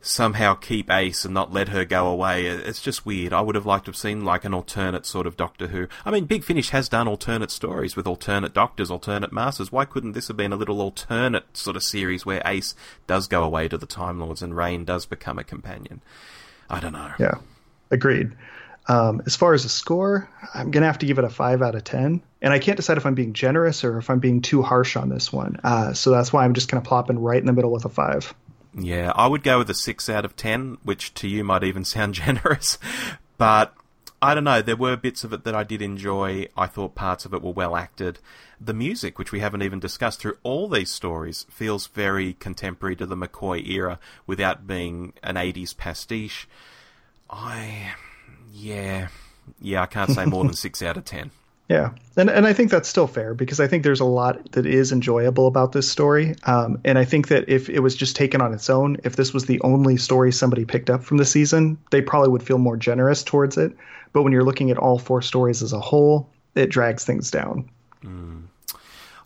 [0.00, 2.46] somehow keep Ace and not let her go away.
[2.46, 3.32] It's just weird.
[3.32, 5.88] I would have liked to have seen like an alternate sort of Doctor Who.
[6.04, 9.70] I mean, Big Finish has done alternate stories with alternate Doctors, alternate Masters.
[9.70, 12.74] Why couldn't this have been a little alternate sort of series where Ace
[13.06, 16.00] does go away to the Time Lords and Raine does become a companion?
[16.68, 17.12] I don't know.
[17.18, 17.34] Yeah,
[17.90, 18.32] agreed.
[18.88, 21.62] Um, as far as a score, I'm going to have to give it a 5
[21.62, 22.22] out of 10.
[22.42, 25.10] And I can't decide if I'm being generous or if I'm being too harsh on
[25.10, 25.60] this one.
[25.62, 27.84] Uh, so that's why I'm just going to plop in right in the middle with
[27.84, 28.34] a 5.
[28.74, 31.84] Yeah, I would go with a 6 out of 10, which to you might even
[31.84, 32.78] sound generous.
[33.38, 33.74] But
[34.22, 36.46] I don't know, there were bits of it that I did enjoy.
[36.56, 38.18] I thought parts of it were well acted.
[38.60, 43.06] The music, which we haven't even discussed through all these stories, feels very contemporary to
[43.06, 46.46] the McCoy era without being an 80s pastiche.
[47.30, 47.94] I
[48.52, 49.08] yeah,
[49.60, 51.30] yeah, I can't say more than six out of ten.
[51.70, 54.66] Yeah, and and I think that's still fair because I think there's a lot that
[54.66, 58.40] is enjoyable about this story, um, and I think that if it was just taken
[58.40, 61.78] on its own, if this was the only story somebody picked up from the season,
[61.92, 63.72] they probably would feel more generous towards it.
[64.12, 67.70] But when you're looking at all four stories as a whole, it drags things down.
[68.02, 68.46] Mm.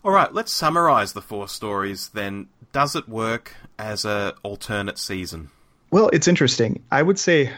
[0.03, 2.45] All right, let's summarize the four stories then.
[2.73, 5.49] Does it work as a alternate season?
[5.89, 6.83] Well, it's interesting.
[6.91, 7.51] I would say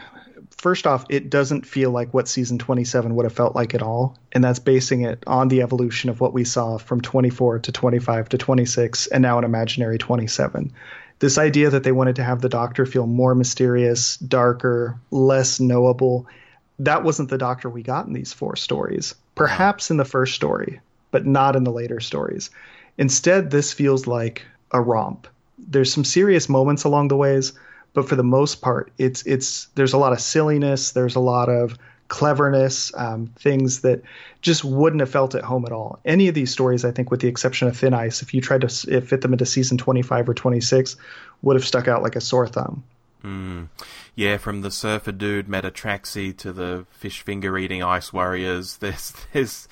[0.56, 4.16] first off, it doesn't feel like what season 27 would have felt like at all.
[4.32, 8.28] And that's basing it on the evolution of what we saw from 24 to 25
[8.30, 10.72] to 26 and now an imaginary 27.
[11.20, 16.26] This idea that they wanted to have the doctor feel more mysterious, darker, less knowable,
[16.78, 19.14] that wasn't the doctor we got in these four stories.
[19.34, 20.80] Perhaps in the first story,
[21.10, 22.50] but not in the later stories.
[22.96, 25.26] Instead, this feels like a romp.
[25.58, 27.52] There's some serious moments along the ways,
[27.98, 31.48] but for the most part, it's it's there's a lot of silliness, there's a lot
[31.48, 31.76] of
[32.06, 34.02] cleverness, um, things that
[34.40, 35.98] just wouldn't have felt at home at all.
[36.04, 38.60] Any of these stories, I think, with the exception of Thin Ice, if you tried
[38.60, 40.94] to fit them into season 25 or 26,
[41.42, 42.84] would have stuck out like a sore thumb.
[43.24, 43.68] Mm.
[44.14, 49.66] Yeah, from the surfer dude Metatraxi to the fish finger eating ice warriors, there's there's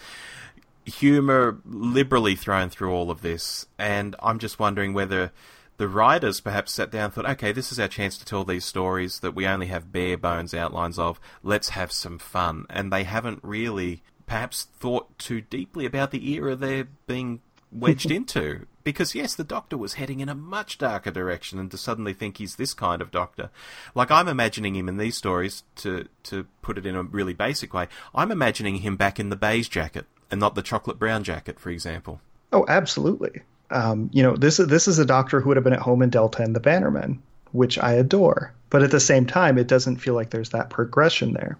[0.84, 5.30] humor liberally thrown through all of this, and I'm just wondering whether
[5.76, 8.64] the writers perhaps sat down and thought, okay, this is our chance to tell these
[8.64, 11.20] stories that we only have bare bones outlines of.
[11.42, 12.66] Let's have some fun.
[12.70, 17.40] And they haven't really perhaps thought too deeply about the era they're being
[17.70, 18.66] wedged into.
[18.84, 22.36] Because yes, the Doctor was heading in a much darker direction, and to suddenly think
[22.38, 23.50] he's this kind of Doctor,
[23.96, 25.64] like I'm imagining him in these stories.
[25.76, 29.34] To to put it in a really basic way, I'm imagining him back in the
[29.34, 32.20] beige jacket and not the chocolate brown jacket, for example.
[32.52, 35.72] Oh, absolutely um, you know, this is this is a doctor who would have been
[35.72, 37.18] at home in Delta and the Bannermen,
[37.52, 38.52] which I adore.
[38.70, 41.58] But at the same time, it doesn't feel like there's that progression there.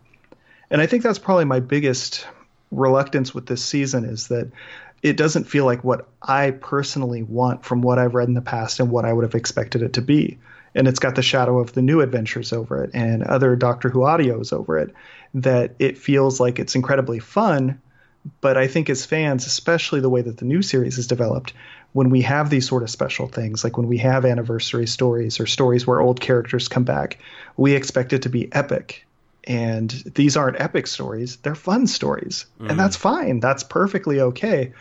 [0.71, 2.27] And I think that's probably my biggest
[2.73, 4.51] reluctance with this season is that
[5.03, 8.81] it doesn't feel like what I personally want from what I've read in the past
[8.81, 10.39] and what I would have expected it to be.
[10.75, 14.01] And it's got the shadow of the new adventures over it and other Doctor Who
[14.01, 14.93] audios over it
[15.35, 17.81] that it feels like it's incredibly fun.
[18.41, 21.53] But I think as fans, especially the way that the new series is developed,
[21.93, 25.47] when we have these sort of special things, like when we have anniversary stories or
[25.47, 27.19] stories where old characters come back,
[27.57, 29.07] we expect it to be epic.
[29.45, 32.47] And these aren't epic stories, they're fun stories.
[32.61, 32.71] Mm.
[32.71, 33.41] And that's fine.
[33.41, 34.73] That's perfectly okay.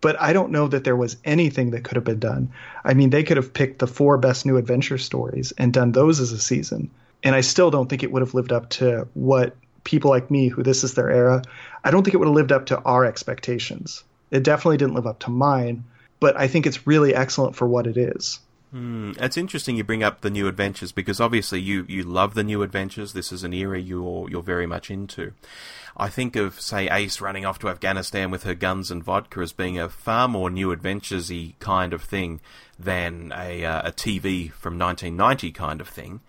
[0.00, 2.50] But I don't know that there was anything that could have been done.
[2.84, 6.20] I mean, they could have picked the four best new adventure stories and done those
[6.20, 6.90] as a season.
[7.22, 10.48] And I still don't think it would have lived up to what people like me,
[10.48, 11.42] who this is their era,
[11.84, 14.02] I don't think it would have lived up to our expectations.
[14.30, 15.84] It definitely didn't live up to mine
[16.24, 18.40] but I think it's really excellent for what it is.
[18.74, 22.42] Mm, it's interesting you bring up the new adventures because obviously you, you love the
[22.42, 23.12] new adventures.
[23.12, 25.32] This is an era you're you're very much into.
[25.98, 29.52] I think of say Ace running off to Afghanistan with her guns and vodka as
[29.52, 32.40] being a far more new adventuresy kind of thing
[32.78, 36.20] than a uh, a TV from 1990 kind of thing.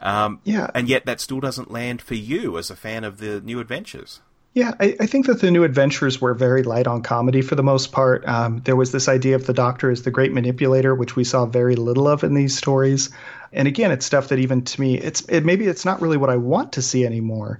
[0.00, 3.40] Um, yeah, and yet that still doesn't land for you as a fan of the
[3.40, 4.20] new adventures.
[4.54, 7.62] Yeah, I, I, think that the new adventures were very light on comedy for the
[7.62, 8.26] most part.
[8.26, 11.46] Um, there was this idea of the Doctor as the great manipulator, which we saw
[11.46, 13.10] very little of in these stories.
[13.52, 16.30] And again, it's stuff that even to me, it's it, maybe it's not really what
[16.30, 17.58] I want to see anymore,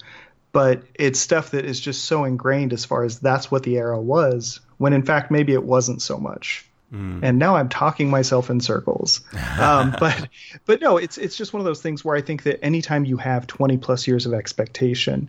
[0.52, 4.01] but it's stuff that is just so ingrained as far as that's what the era
[4.01, 6.68] was, when in fact maybe it wasn't so much.
[6.93, 7.20] Mm.
[7.23, 9.20] And now I'm talking myself in circles.
[9.60, 10.28] Um, but
[10.65, 13.16] but no, it's it's just one of those things where I think that anytime you
[13.19, 15.28] have 20 plus years of expectation,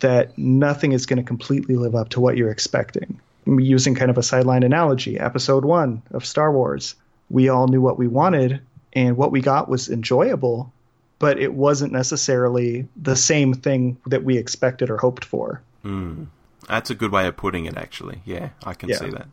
[0.00, 3.20] that nothing is going to completely live up to what you're expecting.
[3.46, 6.96] Using kind of a sideline analogy, episode one of Star Wars,
[7.30, 8.60] we all knew what we wanted,
[8.92, 10.72] and what we got was enjoyable,
[11.20, 15.62] but it wasn't necessarily the same thing that we expected or hoped for.
[15.84, 16.26] Mm.
[16.68, 18.22] That's a good way of putting it, actually.
[18.24, 18.96] Yeah, I can yeah.
[18.96, 19.28] see that.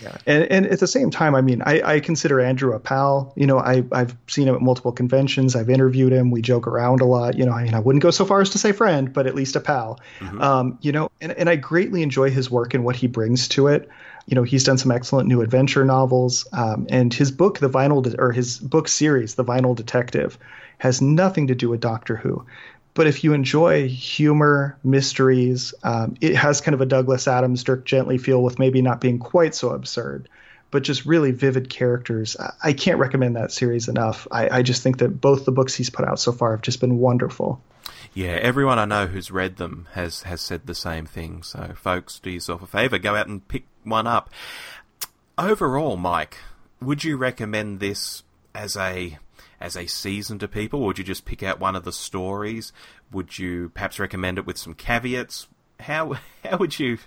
[0.00, 3.32] Yeah, and, and at the same time, I mean, I, I consider Andrew a pal.
[3.36, 5.56] You know, I I've seen him at multiple conventions.
[5.56, 6.30] I've interviewed him.
[6.30, 7.36] We joke around a lot.
[7.36, 9.34] You know, I mean, I wouldn't go so far as to say friend, but at
[9.34, 10.00] least a pal.
[10.20, 10.40] Mm-hmm.
[10.40, 13.66] Um, you know, and and I greatly enjoy his work and what he brings to
[13.66, 13.88] it.
[14.26, 18.02] You know, he's done some excellent new adventure novels, um, and his book, The Vinyl,
[18.02, 20.38] De- or his book series, The Vinyl Detective,
[20.76, 22.44] has nothing to do with Doctor Who.
[22.98, 27.84] But if you enjoy humor, mysteries, um, it has kind of a Douglas Adams, Dirk
[27.84, 30.28] Gently feel with maybe not being quite so absurd,
[30.72, 32.36] but just really vivid characters.
[32.60, 34.26] I can't recommend that series enough.
[34.32, 36.80] I, I just think that both the books he's put out so far have just
[36.80, 37.62] been wonderful.
[38.14, 41.44] Yeah, everyone I know who's read them has has said the same thing.
[41.44, 44.28] So, folks, do yourself a favor, go out and pick one up.
[45.38, 46.38] Overall, Mike,
[46.82, 48.24] would you recommend this
[48.56, 49.18] as a
[49.60, 50.80] as a season to people?
[50.80, 52.72] Would you just pick out one of the stories?
[53.12, 55.48] Would you perhaps recommend it with some caveats?
[55.80, 56.14] How
[56.44, 56.98] how would you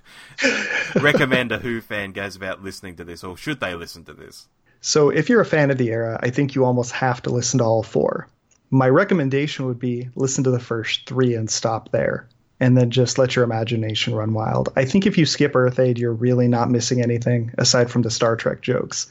[0.95, 4.47] recommend a Who fan goes about listening to this, or should they listen to this?
[4.83, 7.59] So, if you're a fan of the era, I think you almost have to listen
[7.59, 8.27] to all four.
[8.71, 12.27] My recommendation would be listen to the first three and stop there,
[12.59, 14.69] and then just let your imagination run wild.
[14.75, 18.35] I think if you skip Earth-Aid, you're really not missing anything aside from the Star
[18.35, 19.07] Trek jokes.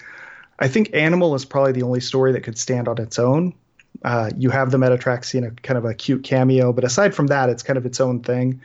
[0.61, 3.55] I think Animal is probably the only story that could stand on its own.
[4.05, 7.63] Uh, you have the Metatraxian kind of a cute cameo, but aside from that, it's
[7.63, 8.61] kind of its own thing.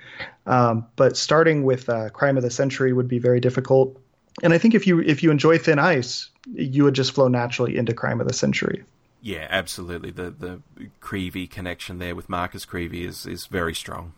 [0.45, 3.97] Um, but starting with uh, Crime of the Century would be very difficult.
[4.43, 7.77] And I think if you if you enjoy Thin Ice, you would just flow naturally
[7.77, 8.83] into Crime of the Century.
[9.21, 10.11] Yeah, absolutely.
[10.11, 10.61] The the
[10.99, 14.13] Creevy connection there with Marcus Creevy is is very strong.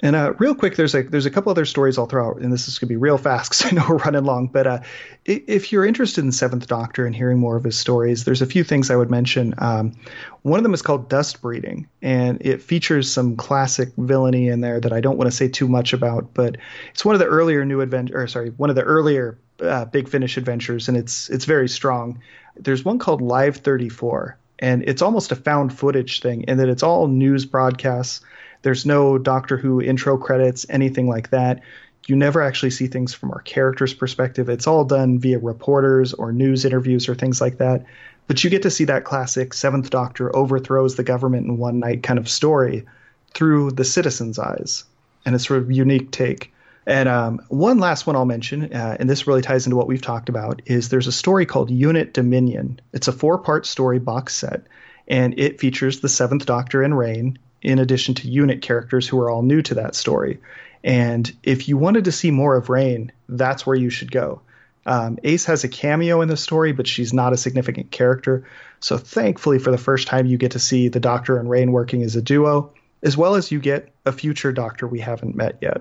[0.00, 2.52] And uh, real quick, there's a there's a couple other stories I'll throw out, and
[2.52, 4.48] this is gonna be real fast because I know we're running long.
[4.48, 4.80] But uh,
[5.24, 8.64] if you're interested in Seventh Doctor and hearing more of his stories, there's a few
[8.64, 9.54] things I would mention.
[9.58, 9.96] Um,
[10.42, 14.80] one of them is called Dust Breeding, and it features some classic villainy in there
[14.80, 16.34] that I don't want to say too much about.
[16.34, 16.56] But
[16.90, 20.36] it's one of the earlier new adventure, sorry, one of the earlier uh, Big Finish
[20.36, 22.20] adventures, and it's it's very strong.
[22.56, 26.82] There's one called Live 34, and it's almost a found footage thing in that it's
[26.82, 28.20] all news broadcasts
[28.64, 31.60] there's no Doctor Who intro credits, anything like that.
[32.06, 34.48] You never actually see things from our character's perspective.
[34.48, 37.84] It's all done via reporters or news interviews or things like that.
[38.26, 42.02] But you get to see that classic Seventh Doctor overthrows the government in one night
[42.02, 42.86] kind of story
[43.34, 44.84] through the citizens' eyes.
[45.26, 46.50] And it's sort of unique take.
[46.86, 50.00] And um, one last one I'll mention, uh, and this really ties into what we've
[50.00, 52.80] talked about, is there's a story called Unit Dominion.
[52.94, 54.62] It's a four part story box set,
[55.06, 59.30] and it features the Seventh Doctor and Raine in addition to unit characters who are
[59.30, 60.38] all new to that story.
[60.84, 64.42] And if you wanted to see more of Raine, that's where you should go.
[64.86, 68.46] Um, Ace has a cameo in the story, but she's not a significant character.
[68.80, 72.02] So thankfully, for the first time, you get to see the Doctor and Raine working
[72.02, 72.70] as a duo,
[73.02, 75.80] as well as you get a future Doctor we haven't met yet.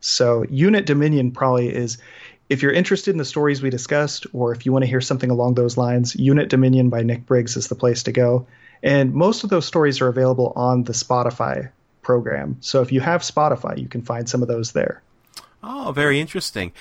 [0.00, 1.98] So Unit Dominion probably is,
[2.48, 5.30] if you're interested in the stories we discussed, or if you want to hear something
[5.30, 8.48] along those lines, Unit Dominion by Nick Briggs is the place to go.
[8.82, 11.70] And most of those stories are available on the Spotify
[12.02, 12.56] program.
[12.60, 15.02] So if you have Spotify, you can find some of those there.
[15.62, 16.72] Oh, very interesting.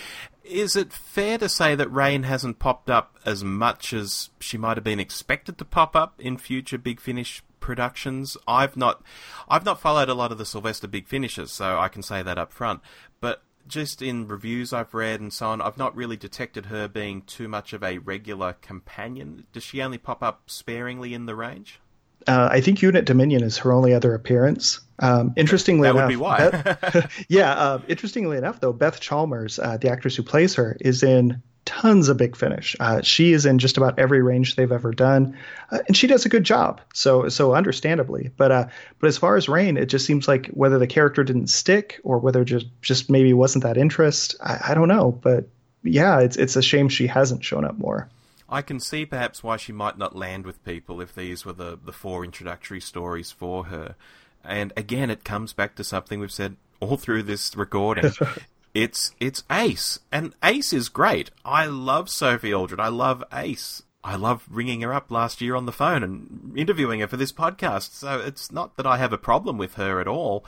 [0.44, 4.78] Is it fair to say that Raine hasn't popped up as much as she might
[4.78, 8.36] have been expected to pop up in future Big Finish productions?
[8.48, 9.04] I've not,
[9.48, 12.40] I've not followed a lot of the Sylvester Big Finishes, so I can say that
[12.40, 12.82] up front.
[13.20, 17.22] But just in reviews I've read and so on, I've not really detected her being
[17.22, 19.46] too much of a regular companion.
[19.54, 21.80] Does she only pop up sparingly in the range?
[22.28, 24.80] Uh, I think Unit Dominion is her only other appearance.
[25.00, 26.50] Um, interestingly that enough, would be why.
[26.50, 27.52] Beth, yeah.
[27.54, 32.10] Uh, interestingly enough, though, Beth Chalmers, uh, the actress who plays her, is in tons
[32.10, 32.76] of Big Finish.
[32.80, 35.38] Uh, she is in just about every range they've ever done,
[35.72, 36.82] uh, and she does a good job.
[36.94, 38.68] So, so understandably, but uh,
[39.00, 42.20] but as far as Raine, it just seems like whether the character didn't stick or
[42.20, 44.36] whether just just maybe wasn't that interest.
[44.42, 45.48] I, I don't know, but
[45.84, 48.10] yeah, it's it's a shame she hasn't shown up more.
[48.52, 51.80] I can see perhaps why she might not land with people if these were the,
[51.84, 53.96] the four introductory stories for her.
[54.44, 58.12] And again, it comes back to something we've said all through this recording.
[58.74, 61.32] it's it's Ace, and Ace is great.
[61.46, 62.80] I love Sophie Aldred.
[62.80, 63.84] I love Ace.
[64.04, 67.32] I love ringing her up last year on the phone and interviewing her for this
[67.32, 67.94] podcast.
[67.94, 70.44] So it's not that I have a problem with her at all,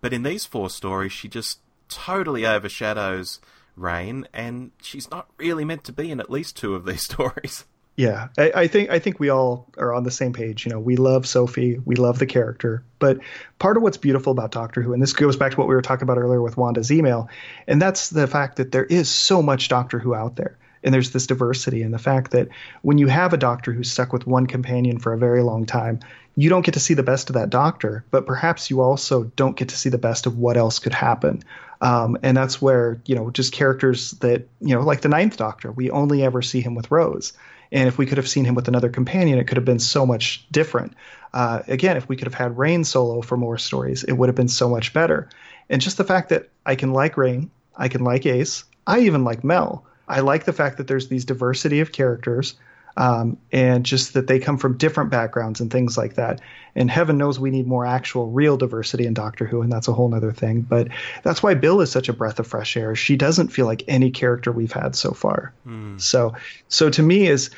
[0.00, 3.40] but in these four stories, she just totally overshadows
[3.78, 7.64] Raine, and she's not really meant to be in at least two of these stories.
[7.98, 10.64] Yeah, I, I, think I think we all are on the same page.
[10.64, 13.18] You know, we love Sophie, we love the character, but
[13.58, 15.82] part of what's beautiful about Doctor Who, and this goes back to what we were
[15.82, 17.28] talking about earlier with Wanda's email,
[17.66, 21.10] and that's the fact that there is so much Doctor Who out there, and there's
[21.10, 22.46] this diversity, and the fact that
[22.82, 25.98] when you have a Doctor who's stuck with one companion for a very long time,
[26.36, 29.56] you don't get to see the best of that Doctor, but perhaps you also don't
[29.56, 31.42] get to see the best of what else could happen.
[31.80, 35.72] Um, and that's where you know just characters that you know like the Ninth Doctor,
[35.72, 37.32] we only ever see him with Rose
[37.70, 40.06] and if we could have seen him with another companion, it could have been so
[40.06, 40.94] much different.
[41.34, 44.36] Uh, again, if we could have had Raine solo for more stories, it would have
[44.36, 45.28] been so much better.
[45.68, 49.24] And just the fact that I can like Raine, I can like Ace, I even
[49.24, 49.84] like Mel.
[50.08, 52.54] I like the fact that there's these diversity of characters
[52.98, 56.40] um, and just that they come from different backgrounds and things like that.
[56.74, 59.92] And heaven knows we need more actual, real diversity in Doctor Who, and that's a
[59.92, 60.62] whole other thing.
[60.62, 60.88] But
[61.22, 62.96] that's why Bill is such a breath of fresh air.
[62.96, 65.52] She doesn't feel like any character we've had so far.
[65.66, 66.00] Mm.
[66.00, 66.34] So,
[66.66, 67.50] so to me, is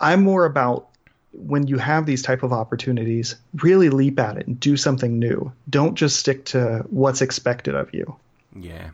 [0.00, 0.88] I'm more about
[1.32, 5.52] when you have these type of opportunities, really leap at it and do something new.
[5.68, 8.14] Don't just stick to what's expected of you.
[8.54, 8.90] Yeah.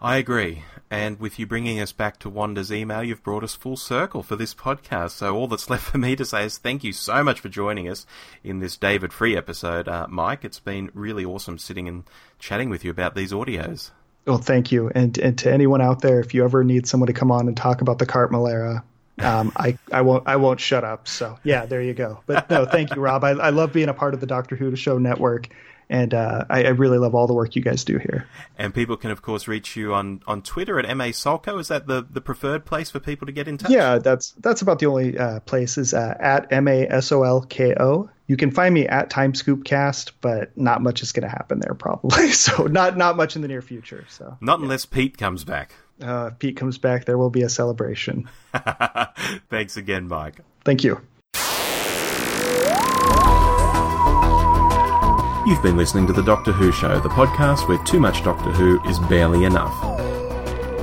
[0.00, 0.62] I agree.
[0.90, 4.34] And with you bringing us back to Wanda's email, you've brought us full circle for
[4.34, 5.10] this podcast.
[5.10, 7.88] So all that's left for me to say is thank you so much for joining
[7.88, 8.06] us
[8.42, 10.44] in this David Free episode, uh, Mike.
[10.44, 12.02] It's been really awesome sitting and
[12.40, 13.92] chatting with you about these audios.
[14.26, 14.90] Well, thank you.
[14.92, 17.56] And, and to anyone out there, if you ever need someone to come on and
[17.56, 18.84] talk about the Cartmel era,
[19.20, 21.06] um, I, I won't I won't shut up.
[21.06, 22.20] So yeah, there you go.
[22.26, 23.22] But no, thank you, Rob.
[23.22, 25.48] I, I love being a part of the Doctor Who Show network
[25.90, 28.26] and uh, I, I, really love all the work you guys do here.
[28.56, 31.58] And people can, of course, reach you on, on Twitter at ma Solko.
[31.58, 33.72] Is that the, the preferred place for people to get in touch?
[33.72, 37.24] Yeah, that's that's about the only uh, place is uh, at m a s o
[37.24, 38.08] l k o.
[38.28, 42.30] You can find me at Timescoopcast, but not much is going to happen there probably.
[42.32, 44.06] so not not much in the near future.
[44.08, 45.74] So not unless Pete comes back.
[46.00, 48.30] Uh, if Pete comes back, there will be a celebration.
[49.50, 50.40] Thanks again, Mike.
[50.64, 51.00] Thank you.
[55.46, 58.78] You've been listening to The Doctor Who Show, the podcast where too much Doctor Who
[58.86, 59.72] is barely enough.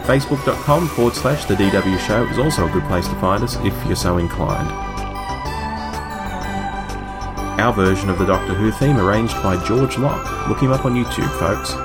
[0.07, 3.87] Facebook.com forward slash The DW Show is also a good place to find us if
[3.87, 4.73] you're so inclined.
[7.61, 10.49] Our version of the Doctor Who theme arranged by George Locke.
[10.49, 11.77] Look him up on YouTube, folks.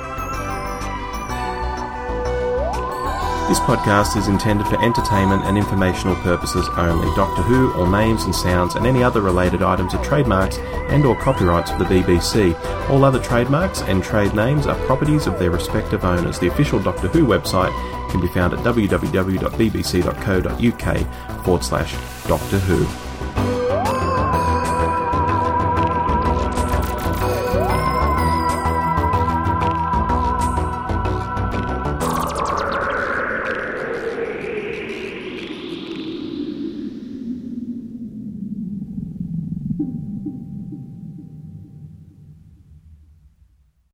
[3.52, 7.14] This podcast is intended for entertainment and informational purposes only.
[7.14, 10.56] Doctor Who, all names and sounds, and any other related items are trademarks
[10.88, 12.58] and or copyrights of the BBC.
[12.88, 16.38] All other trademarks and trade names are properties of their respective owners.
[16.38, 17.72] The official Doctor Who website
[18.10, 18.94] can be found at www.bbc.co.uk
[21.44, 21.92] forward slash
[22.26, 23.01] Doctor Who.